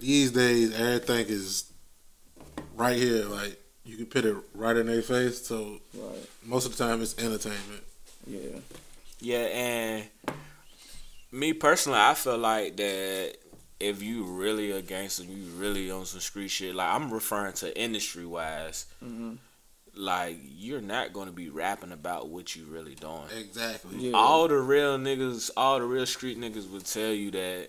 these 0.00 0.32
days, 0.32 0.72
everything 0.74 1.26
is 1.28 1.64
right 2.74 2.96
here. 2.96 3.24
Like 3.26 3.60
you 3.84 3.96
can 3.96 4.06
put 4.06 4.24
it 4.24 4.36
right 4.54 4.76
in 4.76 4.86
their 4.86 5.02
face. 5.02 5.46
So 5.46 5.80
Right. 5.94 6.26
most 6.44 6.66
of 6.66 6.76
the 6.76 6.84
time, 6.84 7.02
it's 7.02 7.16
entertainment. 7.18 7.82
Yeah. 8.26 8.58
yeah, 9.20 9.38
and 9.46 10.08
me 11.36 11.52
personally, 11.52 11.98
I 11.98 12.14
feel 12.14 12.38
like 12.38 12.76
that 12.76 13.34
if 13.78 14.02
you 14.02 14.24
really 14.24 14.72
a 14.72 14.82
gangster, 14.82 15.24
you 15.24 15.44
really 15.56 15.90
on 15.90 16.06
some 16.06 16.20
street 16.20 16.48
shit. 16.48 16.74
Like 16.74 16.88
I'm 16.92 17.12
referring 17.12 17.52
to 17.54 17.78
industry 17.80 18.24
wise. 18.26 18.86
hmm 19.00 19.34
Like 19.94 20.38
you're 20.42 20.80
not 20.80 21.12
gonna 21.12 21.32
be 21.32 21.50
rapping 21.50 21.92
about 21.92 22.28
what 22.28 22.56
you 22.56 22.64
really 22.64 22.94
doing. 22.94 23.28
Exactly. 23.38 23.98
Yeah. 23.98 24.12
all 24.16 24.48
the 24.48 24.58
real 24.58 24.98
niggas, 24.98 25.50
all 25.56 25.78
the 25.78 25.84
real 25.84 26.06
street 26.06 26.38
niggas 26.40 26.70
would 26.70 26.86
tell 26.86 27.12
you 27.12 27.30
that 27.32 27.68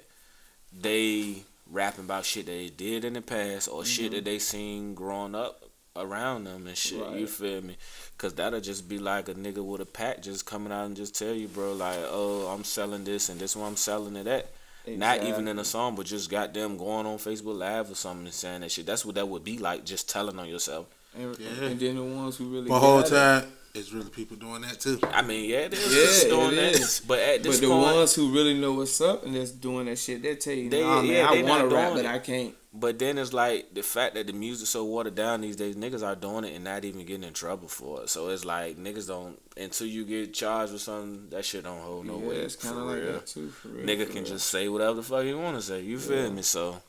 they 0.77 1.43
rapping 1.69 2.05
about 2.05 2.25
shit 2.25 2.45
they 2.45 2.69
did 2.69 3.03
in 3.03 3.13
the 3.13 3.21
past 3.21 3.67
or 3.67 3.83
shit 3.83 4.11
that 4.11 4.23
they 4.23 4.39
seen 4.39 4.93
growing 4.95 5.35
up 5.35 5.63
around 5.99 6.45
them 6.45 6.67
and 6.67 6.77
shit. 6.77 7.09
You 7.11 7.27
feel 7.27 7.61
me? 7.61 7.77
Cause 8.17 8.33
that'll 8.33 8.61
just 8.61 8.89
be 8.89 8.97
like 8.97 9.29
a 9.29 9.33
nigga 9.35 9.63
with 9.63 9.81
a 9.81 9.85
pack 9.85 10.21
just 10.21 10.45
coming 10.45 10.71
out 10.73 10.85
and 10.85 10.95
just 10.95 11.13
tell 11.17 11.33
you, 11.33 11.47
bro, 11.47 11.73
like, 11.73 11.99
oh, 12.09 12.47
I'm 12.47 12.63
selling 12.63 13.03
this 13.03 13.29
and 13.29 13.39
this 13.39 13.55
one 13.55 13.67
I'm 13.69 13.75
selling 13.75 14.15
it 14.15 14.27
at. 14.27 14.49
Not 14.87 15.23
even 15.25 15.47
in 15.49 15.59
a 15.59 15.65
song, 15.65 15.95
but 15.95 16.05
just 16.05 16.29
goddamn 16.29 16.77
going 16.77 17.05
on 17.05 17.17
Facebook 17.17 17.57
Live 17.57 17.91
or 17.91 17.95
something 17.95 18.25
and 18.25 18.33
saying 18.33 18.61
that 18.61 18.71
shit. 18.71 18.85
That's 18.85 19.05
what 19.05 19.15
that 19.15 19.27
would 19.27 19.43
be 19.43 19.57
like, 19.57 19.83
just 19.85 20.09
telling 20.09 20.39
on 20.39 20.47
yourself. 20.47 20.85
And, 21.15 21.37
Yeah. 21.37 21.65
and 21.67 21.79
then 21.79 21.95
the 21.97 22.03
ones 22.03 22.37
who 22.37 22.45
really 22.45 22.69
But 22.69 22.79
whole 22.79 23.01
got 23.01 23.07
it- 23.07 23.09
time, 23.43 23.51
it's 23.75 23.91
really 23.91 24.09
people 24.09 24.37
doing 24.37 24.61
that 24.61 24.79
too. 24.79 24.97
I 25.11 25.21
mean, 25.23 25.49
yeah, 25.49 25.57
it 25.57 25.73
is. 25.73 25.93
Yeah, 25.93 26.01
It's 26.03 26.23
doing 26.23 26.53
it 26.53 26.55
that. 26.55 26.75
is. 26.79 27.01
But 27.05 27.19
at 27.19 27.43
this 27.43 27.59
But 27.59 27.67
the 27.67 27.73
point, 27.73 27.95
ones 27.95 28.15
who 28.15 28.31
really 28.31 28.53
know 28.59 28.71
what's 28.73 28.99
up 29.01 29.25
and 29.25 29.35
that's 29.35 29.51
doing 29.51 29.85
that 29.87 29.99
shit, 29.99 30.23
they 30.23 30.35
tell 30.35 30.53
you, 30.53 30.69
They- 30.69 30.81
nah, 30.81 31.01
man, 31.01 31.05
yeah, 31.11 31.27
I 31.29 31.41
want 31.43 31.63
to 31.63 31.69
not 31.69 31.71
rap, 31.73 31.91
doing 31.93 32.03
but. 32.05 32.11
I 32.15 32.19
can't. 32.19 32.55
But 32.79 32.99
then 32.99 33.17
it's 33.17 33.33
like 33.33 33.73
the 33.73 33.81
fact 33.81 34.13
that 34.15 34.27
the 34.27 34.33
music's 34.33 34.69
so 34.69 34.85
watered 34.85 35.15
down 35.15 35.41
these 35.41 35.55
days, 35.55 35.75
niggas 35.75 36.05
are 36.05 36.15
doing 36.15 36.43
it 36.43 36.53
and 36.53 36.63
not 36.63 36.85
even 36.85 37.05
getting 37.05 37.23
in 37.23 37.33
trouble 37.33 37.67
for 37.67 38.03
it. 38.03 38.09
So 38.09 38.29
it's 38.29 38.45
like 38.45 38.77
niggas 38.77 39.07
don't 39.07 39.39
until 39.57 39.87
you 39.87 40.05
get 40.05 40.33
charged 40.33 40.73
with 40.73 40.81
something, 40.81 41.29
that 41.31 41.43
shit 41.43 41.63
don't 41.63 41.81
hold 41.81 42.05
no 42.05 42.19
yeah, 42.19 42.27
weight. 42.27 42.37
it's 42.37 42.55
kind 42.55 42.75
for 42.75 42.81
of 42.81 42.87
like 42.87 43.01
real. 43.01 43.13
that 43.13 43.25
too. 43.25 43.49
For 43.49 43.69
real, 43.69 43.85
Nigga 43.85 44.05
for 44.05 44.11
can 44.13 44.23
real. 44.23 44.31
just 44.33 44.49
say 44.49 44.69
whatever 44.69 44.93
the 44.95 45.03
fuck 45.03 45.23
he 45.23 45.33
wanna 45.33 45.61
say. 45.61 45.81
You 45.81 45.97
feel 45.97 46.31
me? 46.31 46.43
So 46.43 46.81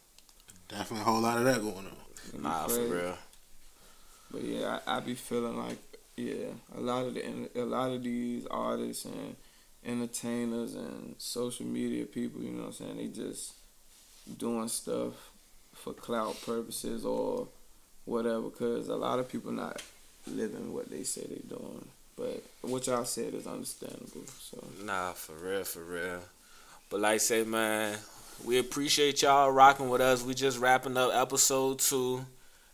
Definitely 0.68 1.01
a 1.01 1.05
whole 1.05 1.20
lot 1.22 1.39
of 1.39 1.45
that 1.45 1.62
going 1.62 1.74
on. 1.76 1.97
It'd 2.28 2.43
nah, 2.43 2.66
for 2.66 2.80
real. 2.80 3.18
But 4.30 4.45
yeah, 4.45 4.80
I, 4.86 4.99
I 4.99 5.01
be 5.01 5.14
feeling 5.14 5.57
like 5.57 5.78
yeah, 6.16 6.49
a 6.76 6.80
lot 6.80 7.07
of 7.07 7.14
the 7.14 7.49
a 7.57 7.64
lot 7.64 7.93
of 7.93 8.03
these 8.03 8.47
artists 8.51 9.07
and 9.07 9.36
entertainers 9.86 10.74
and 10.74 11.14
social 11.16 11.64
media 11.64 12.05
people, 12.05 12.43
you 12.43 12.51
know 12.51 12.64
what 12.64 12.66
I'm 12.66 12.72
saying? 12.72 12.97
They 12.99 13.07
just 13.07 13.55
doing 14.36 14.68
stuff 14.68 15.14
for 15.83 15.93
clout 15.93 16.37
purposes 16.45 17.05
or 17.05 17.49
whatever. 18.05 18.51
Cause 18.51 18.89
a 18.89 18.97
lot 18.97 19.18
of 19.18 19.29
people 19.29 19.53
not 19.53 19.83
living 20.26 20.72
what 20.72 20.91
they 20.91 21.03
say 21.05 21.22
they're 21.29 21.59
doing. 21.59 21.87
But 22.16 22.43
what 22.62 22.87
y'all 22.87 23.05
said 23.05 23.35
is 23.35 23.47
understandable. 23.47 24.24
So 24.41 24.62
Nah, 24.83 25.12
for 25.12 25.35
real, 25.35 25.64
for 25.64 25.85
real. 25.85 26.20
But 26.91 27.01
like 27.01 27.14
I 27.14 27.18
say, 27.18 27.45
man, 27.45 27.97
we 28.45 28.59
appreciate 28.59 29.22
y'all 29.22 29.51
rocking 29.51 29.89
with 29.89 30.01
us. 30.01 30.22
We 30.22 30.35
just 30.35 30.59
wrapping 30.59 30.97
up 30.97 31.14
episode 31.14 31.79
two. 31.79 32.24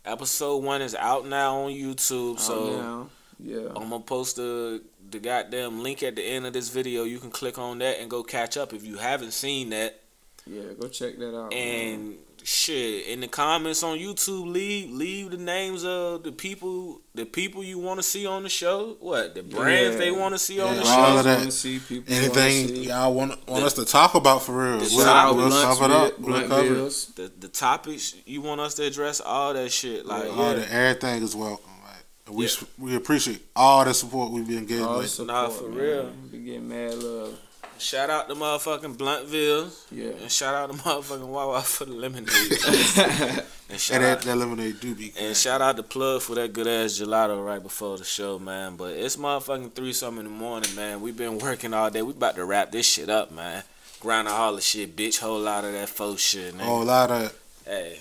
Episode 0.03 0.57
one 0.63 0.81
is 0.81 0.95
out 0.95 1.27
now 1.27 1.63
on 1.63 1.71
YouTube. 1.71 2.39
So 2.39 2.67
so 2.67 2.77
now, 2.81 3.09
yeah, 3.39 3.67
I'm 3.75 3.89
gonna 3.89 3.99
post 3.99 4.37
the 4.37 4.81
the 5.11 5.19
goddamn 5.19 5.81
link 5.83 6.01
at 6.03 6.15
the 6.15 6.23
end 6.23 6.45
of 6.45 6.53
this 6.53 6.69
video. 6.69 7.03
You 7.03 7.19
can 7.19 7.29
click 7.31 7.57
on 7.59 7.79
that 7.79 7.99
and 7.99 8.09
go 8.09 8.23
catch 8.23 8.57
up 8.57 8.73
if 8.73 8.83
you 8.85 8.97
haven't 8.97 9.31
seen 9.31 9.69
that. 9.71 9.99
yeah, 10.47 10.73
go 10.79 10.87
check 10.87 11.17
that 11.17 11.35
out. 11.37 11.51
man. 11.51 12.15
And 12.45 12.49
shit, 12.49 13.07
in 13.07 13.21
the 13.21 13.27
comments 13.27 13.81
on 13.81 13.97
YouTube, 13.97 14.45
leave 14.51 14.91
leave 14.91 15.31
the 15.31 15.37
names 15.37 15.83
of 15.83 16.21
the 16.21 16.31
people 16.31 17.01
the 17.15 17.25
people 17.25 17.63
you 17.63 17.79
want 17.79 17.97
to 17.97 18.03
see 18.03 18.27
on 18.27 18.43
the 18.43 18.49
show. 18.49 18.97
What 18.99 19.33
the 19.33 19.41
brands 19.41 19.95
Yeah. 19.95 19.99
they 19.99 20.11
want 20.11 20.35
to 20.35 20.37
see 20.37 20.59
on 20.61 20.75
Yeah. 20.75 20.83
the 20.83 20.87
all 20.89 21.13
show. 21.13 21.17
of 21.17 21.23
that. 21.25 21.51
See 21.51 21.79
people 21.79 22.13
Anything 22.13 22.67
see. 22.67 22.87
y'all 22.89 23.11
want 23.15 23.47
want 23.47 23.63
us 23.63 23.73
to 23.73 23.85
talk 23.85 24.13
about 24.13 24.43
for 24.43 24.51
real? 24.63 24.73
The 24.77 24.91
We'll, 24.95 25.01
style 25.01 25.35
we'll 25.35 25.47
Blunts 25.47 25.63
cover 25.79 25.85
it 25.85 25.91
up. 25.91 26.19
We'll 26.19 26.47
cover 26.47 26.85
it. 26.85 27.07
The 27.15 27.31
the 27.39 27.47
topics 27.47 28.13
you 28.27 28.41
want 28.41 28.61
us 28.61 28.75
to 28.75 28.83
address, 28.83 29.21
all 29.21 29.51
that 29.55 29.71
shit. 29.71 30.05
Like 30.05 30.29
All 30.29 30.49
yeah. 30.51 30.53
the, 30.59 30.71
everything 30.71 31.23
is 31.23 31.35
welcome. 31.35 31.71
Like, 31.83 32.35
we 32.37 32.45
Yeah. 32.45 32.51
we 32.77 32.95
appreciate 32.95 33.41
all 33.55 33.83
the 33.85 33.93
support 33.95 34.31
we've 34.31 34.47
been 34.47 34.67
getting. 34.67 34.85
All 34.85 34.97
Like, 34.99 35.07
support, 35.07 35.27
Nah, 35.29 35.49
for 35.49 35.67
man. 35.69 35.77
real. 35.79 36.11
We 36.31 36.37
getting 36.39 36.69
mad 36.69 36.93
love. 37.01 37.39
Shout 37.77 38.09
out 38.09 38.27
to 38.29 38.35
motherfucking 38.35 38.95
Bluntville. 38.95 39.71
Yeah. 39.91 40.21
And 40.21 40.31
shout 40.31 40.55
out 40.55 40.71
to 40.71 40.77
motherfucking 40.77 41.27
Wawa 41.27 41.61
for 41.61 41.85
the 41.85 41.93
lemonade. 41.93 42.29
and 43.69 43.79
shout 43.79 43.95
and 43.95 44.03
that, 44.05 44.17
out 44.19 44.21
that 44.23 44.35
lemonade 44.37 44.79
do 44.79 44.95
be. 44.95 45.13
and 45.19 45.35
shout 45.35 45.61
out 45.61 45.75
to 45.77 45.83
Plug 45.83 46.21
for 46.21 46.35
that 46.35 46.53
good 46.53 46.67
ass 46.67 46.99
gelato 46.99 47.45
right 47.45 47.61
before 47.61 47.97
the 47.97 48.03
show, 48.03 48.39
man. 48.39 48.75
But 48.75 48.93
it's 48.93 49.17
motherfucking 49.17 49.73
three 49.73 49.93
something 49.93 50.25
in 50.25 50.31
the 50.31 50.37
morning, 50.37 50.73
man. 50.75 51.01
we 51.01 51.11
been 51.11 51.37
working 51.37 51.73
all 51.73 51.89
day. 51.89 52.01
We 52.01 52.11
about 52.11 52.35
to 52.35 52.45
wrap 52.45 52.71
this 52.71 52.87
shit 52.87 53.09
up, 53.09 53.31
man. 53.31 53.63
Grind 53.99 54.27
all 54.27 54.55
the 54.55 54.61
shit, 54.61 54.95
bitch. 54.95 55.19
Whole 55.19 55.39
lot 55.39 55.65
of 55.65 55.73
that 55.73 55.89
faux 55.89 56.21
shit, 56.21 56.55
man. 56.55 56.65
Whole 56.65 56.83
lot 56.85 57.11
of 57.11 57.41
Hey. 57.65 57.99